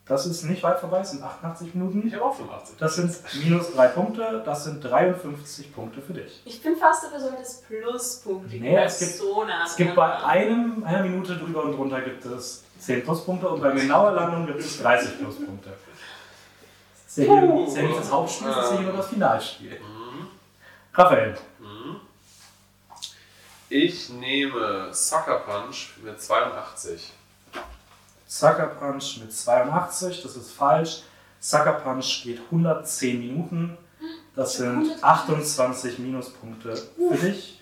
das 0.06 0.24
ist 0.26 0.44
nicht 0.44 0.62
weit 0.62 0.78
vorbei, 0.78 1.00
es 1.00 1.10
sind 1.10 1.22
88 1.22 1.74
Minuten. 1.74 2.06
Ich 2.06 2.14
habe 2.14 2.24
auch 2.26 2.34
85. 2.36 2.76
Das 2.78 2.94
sind 2.96 3.14
minus 3.44 3.72
3 3.74 3.88
Punkte, 3.88 4.42
das 4.44 4.64
sind 4.64 4.82
53 4.84 5.74
Punkte 5.74 6.00
für 6.00 6.12
dich. 6.14 6.42
Ich 6.44 6.62
bin 6.62 6.76
fast 6.76 7.04
dafür, 7.04 7.20
sollte 7.20 7.42
es 7.42 7.62
Pluspunkte 7.62 8.56
Nee, 8.56 8.76
es 8.76 8.98
gibt- 9.00 9.12
so 9.14 9.44
nah 9.44 9.64
Es 9.64 9.74
gibt 9.76 9.94
bei 9.96 10.16
einem, 10.24 10.84
einer 10.84 11.02
Minute 11.02 11.36
drüber 11.36 11.64
und 11.64 11.72
drunter 11.76 12.00
gibt 12.02 12.24
es 12.24 12.62
10 12.78 13.02
Pluspunkte 13.02 13.48
und 13.48 13.60
bei 13.60 13.72
genauer 13.72 14.12
Landung 14.12 14.46
gibt 14.46 14.60
es 14.60 14.78
30 14.80 15.18
Pluspunkte. 15.18 15.70
Das 15.70 17.18
ist 17.18 17.26
ja, 17.26 17.40
hier, 17.40 17.48
das 17.50 17.68
ist 17.70 17.76
ja 17.76 17.82
nicht 17.82 17.98
das 17.98 18.12
Hauptspiel, 18.12 18.48
das 18.48 18.64
ist 18.66 18.70
ja 18.72 18.78
hier 18.78 18.86
nur 18.88 18.96
das 18.98 19.06
Finalspiel. 19.08 19.70
Mhm. 19.80 20.26
Raphael, 20.94 21.36
Mhm. 21.58 21.96
Ich 23.68 24.10
nehme 24.10 24.88
Sucker 24.92 25.40
Punch 25.40 25.94
mit 26.04 26.20
82. 26.22 27.12
Sucker 28.26 28.66
Punch 28.66 29.18
mit 29.20 29.32
82, 29.32 30.22
das 30.22 30.36
ist 30.36 30.52
falsch. 30.52 31.02
Sucker 31.40 31.74
Punch 31.74 32.22
geht 32.24 32.40
110 32.50 33.20
Minuten. 33.20 33.78
Das 34.34 34.54
sind 34.54 35.02
28 35.02 35.98
Minuspunkte 35.98 36.76
für 36.76 37.16
dich. 37.16 37.60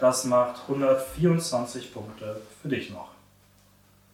Das 0.00 0.24
macht 0.24 0.62
124 0.62 1.92
Punkte 1.92 2.40
für 2.62 2.68
dich 2.68 2.90
noch. 2.90 3.10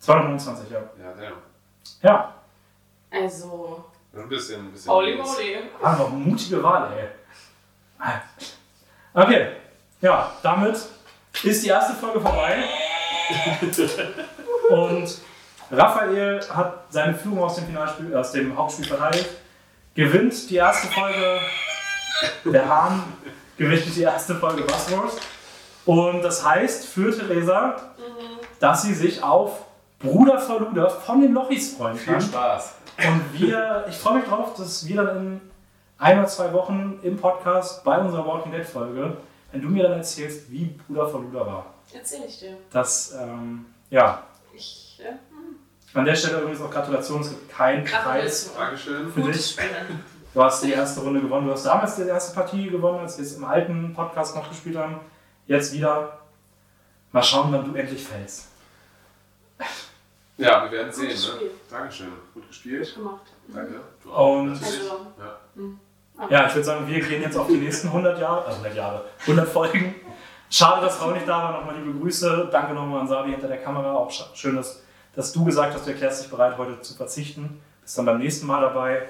229, 0.00 0.70
ja. 0.70 0.78
Ja, 1.02 1.12
der. 1.12 1.32
Ja, 2.02 2.34
Also, 3.10 3.84
Ein 4.14 4.28
bisschen, 4.28 4.66
ein 4.66 4.72
bisschen. 4.72 4.90
holy 4.92 5.16
moly. 5.16 5.56
ah, 5.82 5.96
noch 5.96 6.08
eine 6.08 6.16
mutige 6.18 6.62
Wahl, 6.62 6.92
ey. 6.92 7.08
Okay, 9.14 9.56
ja, 10.00 10.32
damit 10.42 10.76
ist 11.42 11.64
die 11.64 11.68
erste 11.68 11.94
Folge 11.94 12.20
vorbei. 12.20 12.64
Und 14.70 15.18
Raphael 15.70 16.40
hat 16.50 16.84
seine 16.90 17.14
Führung 17.14 17.44
aus 17.44 17.54
dem, 17.56 17.66
Finalspiel, 17.66 18.14
aus 18.14 18.32
dem 18.32 18.54
Hauptspiel 18.56 18.86
verteidigt, 18.86 19.30
gewinnt 19.94 20.50
die 20.50 20.56
erste 20.56 20.88
Folge, 20.88 21.40
der 22.44 22.68
Hahn 22.68 23.02
gewinnt 23.56 23.84
die 23.94 24.02
erste 24.02 24.34
Folge 24.34 24.62
Buzzwords. 24.62 25.16
Und 25.86 26.22
das 26.22 26.44
heißt 26.44 26.86
für 26.86 27.16
Theresa, 27.16 27.76
dass 28.58 28.82
sie 28.82 28.94
sich 28.94 29.22
auf 29.22 29.64
Bruder 29.98 30.38
vor 30.38 30.60
Luder 30.60 30.90
von 30.90 31.20
den 31.20 31.32
Lochis 31.32 31.76
freuen 31.76 31.96
Viel 31.96 32.14
kann. 32.14 32.22
Spaß. 32.22 32.74
Und 32.98 33.40
wir, 33.40 33.84
ich 33.88 33.96
freue 33.96 34.18
mich 34.18 34.24
drauf, 34.26 34.54
dass 34.56 34.86
wir 34.86 34.96
dann 35.02 35.16
in 35.16 35.40
ein 35.98 36.18
oder 36.18 36.28
zwei 36.28 36.52
Wochen 36.52 36.98
im 37.02 37.16
Podcast 37.16 37.84
bei 37.84 37.98
unserer 37.98 38.26
Walking 38.26 38.52
Dead 38.52 38.64
Folge, 38.64 39.16
wenn 39.52 39.62
du 39.62 39.68
mir 39.68 39.84
dann 39.84 39.92
erzählst, 39.92 40.50
wie 40.50 40.66
Bruder 40.86 41.08
von 41.08 41.24
Luder 41.24 41.46
war. 41.46 41.66
Erzähl 41.92 42.22
ich 42.26 42.38
dir. 42.38 42.56
Das, 42.72 43.14
ähm, 43.20 43.66
ja. 43.90 44.22
Ich, 44.54 45.00
äh, 45.00 45.10
hm, 45.10 45.56
An 45.94 46.04
der 46.04 46.14
Stelle 46.14 46.40
übrigens 46.40 46.60
auch 46.60 46.70
Gratulation, 46.70 47.20
es 47.20 47.30
gibt 47.30 47.50
keinen 47.50 47.84
Preis. 47.84 48.52
Dankeschön. 48.56 49.12
für 49.12 49.20
Gutes 49.20 49.56
dich. 49.56 49.64
Du 50.34 50.42
hast 50.42 50.64
die 50.64 50.72
erste 50.72 51.00
Runde 51.00 51.20
gewonnen. 51.20 51.46
Du 51.46 51.52
hast 51.52 51.64
damals 51.64 51.94
die 51.96 52.02
erste 52.02 52.34
Partie 52.34 52.68
gewonnen, 52.68 52.98
als 53.00 53.16
wir 53.18 53.24
es 53.24 53.36
im 53.36 53.44
alten 53.44 53.94
Podcast 53.94 54.34
noch 54.34 54.48
gespielt 54.48 54.76
haben. 54.76 54.98
Jetzt 55.46 55.72
wieder. 55.72 56.18
Mal 57.12 57.22
schauen, 57.22 57.52
wann 57.52 57.64
du 57.72 57.78
endlich 57.78 58.02
fällst. 58.02 58.48
Ja, 60.36 60.64
wir 60.64 60.72
werden 60.72 60.92
sehen. 60.92 61.06
Gutes 61.08 61.28
Ne? 61.40 61.40
Dankeschön. 61.70 62.08
Gut 62.34 62.48
gespielt. 62.48 62.84
Gut 62.86 63.04
gemacht. 63.04 63.22
Danke. 63.48 63.74
Du 64.02 64.12
auch. 64.12 64.40
Und-. 64.40 64.50
Also, 64.50 64.66
Ja. 65.18 66.28
Ja, 66.30 66.46
ich 66.46 66.54
würde 66.54 66.64
sagen, 66.64 66.86
wir 66.88 67.00
gehen 67.00 67.22
jetzt 67.22 67.36
auf 67.36 67.46
die 67.48 67.56
nächsten 67.56 67.88
100 67.88 68.20
Jahre, 68.20 68.44
also 68.44 68.58
100 68.58 68.76
Jahre, 68.76 69.04
100 69.22 69.48
Folgen. 69.48 69.94
Schade, 70.48 70.84
dass 70.86 70.96
Frau 70.96 71.10
nicht 71.10 71.26
da 71.26 71.42
war. 71.42 71.52
Nochmal 71.60 71.76
liebe 71.76 71.98
Grüße. 71.98 72.48
Danke 72.52 72.72
nochmal 72.74 73.00
an 73.00 73.08
Sabi 73.08 73.32
hinter 73.32 73.48
der 73.48 73.58
Kamera. 73.62 73.92
Auch 73.94 74.10
sch- 74.10 74.34
schön, 74.34 74.54
dass, 74.56 74.82
dass 75.16 75.32
du 75.32 75.44
gesagt 75.44 75.74
hast, 75.74 75.86
du 75.86 75.90
erklärst 75.90 76.22
dich 76.24 76.30
bereit, 76.30 76.56
heute 76.56 76.80
zu 76.80 76.94
verzichten. 76.94 77.60
Bist 77.82 77.98
dann 77.98 78.04
beim 78.06 78.18
nächsten 78.18 78.46
Mal 78.46 78.60
dabei. 78.60 79.08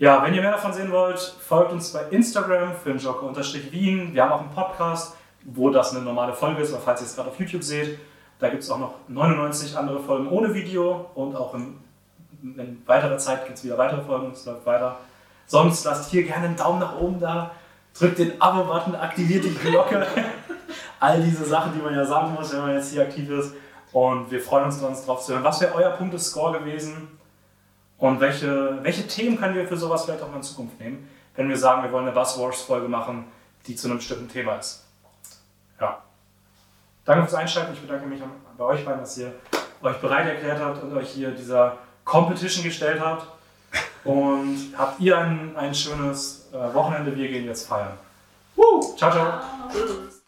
Ja, 0.00 0.24
wenn 0.24 0.32
ihr 0.32 0.40
mehr 0.40 0.52
davon 0.52 0.72
sehen 0.72 0.90
wollt, 0.90 1.18
folgt 1.18 1.72
uns 1.72 1.92
bei 1.92 2.00
Instagram, 2.10 2.74
filmjoker-wien. 2.74 4.14
Wir 4.14 4.22
haben 4.22 4.32
auch 4.32 4.40
einen 4.40 4.50
Podcast, 4.50 5.14
wo 5.44 5.68
das 5.68 5.94
eine 5.94 6.02
normale 6.02 6.32
Folge 6.32 6.62
ist, 6.62 6.72
aber 6.72 6.80
falls 6.80 7.02
ihr 7.02 7.06
es 7.06 7.14
gerade 7.14 7.28
auf 7.28 7.38
YouTube 7.38 7.62
seht, 7.62 7.98
da 8.38 8.48
gibt 8.48 8.62
es 8.62 8.70
auch 8.70 8.78
noch 8.78 8.94
99 9.08 9.76
andere 9.76 10.00
Folgen 10.00 10.30
ohne 10.30 10.54
Video 10.54 11.10
und 11.14 11.36
auch 11.36 11.52
in, 11.52 11.76
in 12.42 12.82
weiterer 12.86 13.18
Zeit 13.18 13.44
gibt 13.44 13.58
es 13.58 13.64
wieder 13.64 13.76
weitere 13.76 14.00
Folgen, 14.00 14.30
es 14.32 14.46
läuft 14.46 14.64
weiter. 14.64 14.96
Sonst 15.44 15.84
lasst 15.84 16.10
hier 16.10 16.22
gerne 16.22 16.46
einen 16.46 16.56
Daumen 16.56 16.80
nach 16.80 16.98
oben 16.98 17.20
da, 17.20 17.50
drückt 17.92 18.20
den 18.20 18.40
Abo-Button, 18.40 18.94
aktiviert 18.94 19.44
die 19.44 19.54
Glocke. 19.54 20.06
All 20.98 21.20
diese 21.20 21.44
Sachen, 21.44 21.74
die 21.74 21.82
man 21.82 21.94
ja 21.94 22.06
sagen 22.06 22.32
muss, 22.32 22.50
wenn 22.54 22.62
man 22.62 22.74
jetzt 22.74 22.90
hier 22.90 23.02
aktiv 23.02 23.28
ist. 23.28 23.52
Und 23.92 24.30
wir 24.30 24.40
freuen 24.40 24.64
uns 24.64 24.80
sonst 24.80 25.06
drauf 25.06 25.22
zu 25.22 25.34
hören. 25.34 25.44
Was 25.44 25.60
wäre 25.60 25.74
euer 25.74 25.90
Punktescore 25.90 26.58
gewesen? 26.58 27.19
Und 28.00 28.18
welche, 28.18 28.78
welche 28.82 29.06
Themen 29.06 29.38
können 29.38 29.54
wir 29.54 29.68
für 29.68 29.76
sowas 29.76 30.04
vielleicht 30.04 30.22
auch 30.22 30.30
mal 30.30 30.38
in 30.38 30.42
Zukunft 30.42 30.80
nehmen, 30.80 31.08
wenn 31.36 31.48
wir 31.48 31.56
sagen, 31.56 31.82
wir 31.82 31.92
wollen 31.92 32.06
eine 32.06 32.14
Buzzwars-Folge 32.14 32.88
machen, 32.88 33.26
die 33.66 33.76
zu 33.76 33.88
einem 33.88 33.98
bestimmten 33.98 34.28
Thema 34.28 34.56
ist? 34.56 34.84
Ja. 35.78 36.02
Danke 37.04 37.24
fürs 37.24 37.34
Einschalten. 37.34 37.74
Ich 37.74 37.80
bedanke 37.80 38.06
mich 38.06 38.20
bei 38.56 38.64
euch 38.64 38.84
beiden, 38.84 39.00
dass 39.00 39.18
ihr 39.18 39.32
euch 39.82 39.96
bereit 39.98 40.26
erklärt 40.26 40.60
habt 40.60 40.82
und 40.82 40.96
euch 40.96 41.10
hier 41.10 41.30
dieser 41.30 41.76
Competition 42.04 42.64
gestellt 42.64 43.00
habt. 43.00 43.26
Und 44.02 44.72
habt 44.78 44.98
ihr 44.98 45.18
ein, 45.18 45.54
ein 45.56 45.74
schönes 45.74 46.48
äh, 46.52 46.74
Wochenende. 46.74 47.14
Wir 47.14 47.28
gehen 47.28 47.44
jetzt 47.44 47.68
feiern. 47.68 47.92
Woo! 48.56 48.94
Ciao, 48.96 49.12
ciao. 49.12 49.40
Tschüss. 49.70 50.19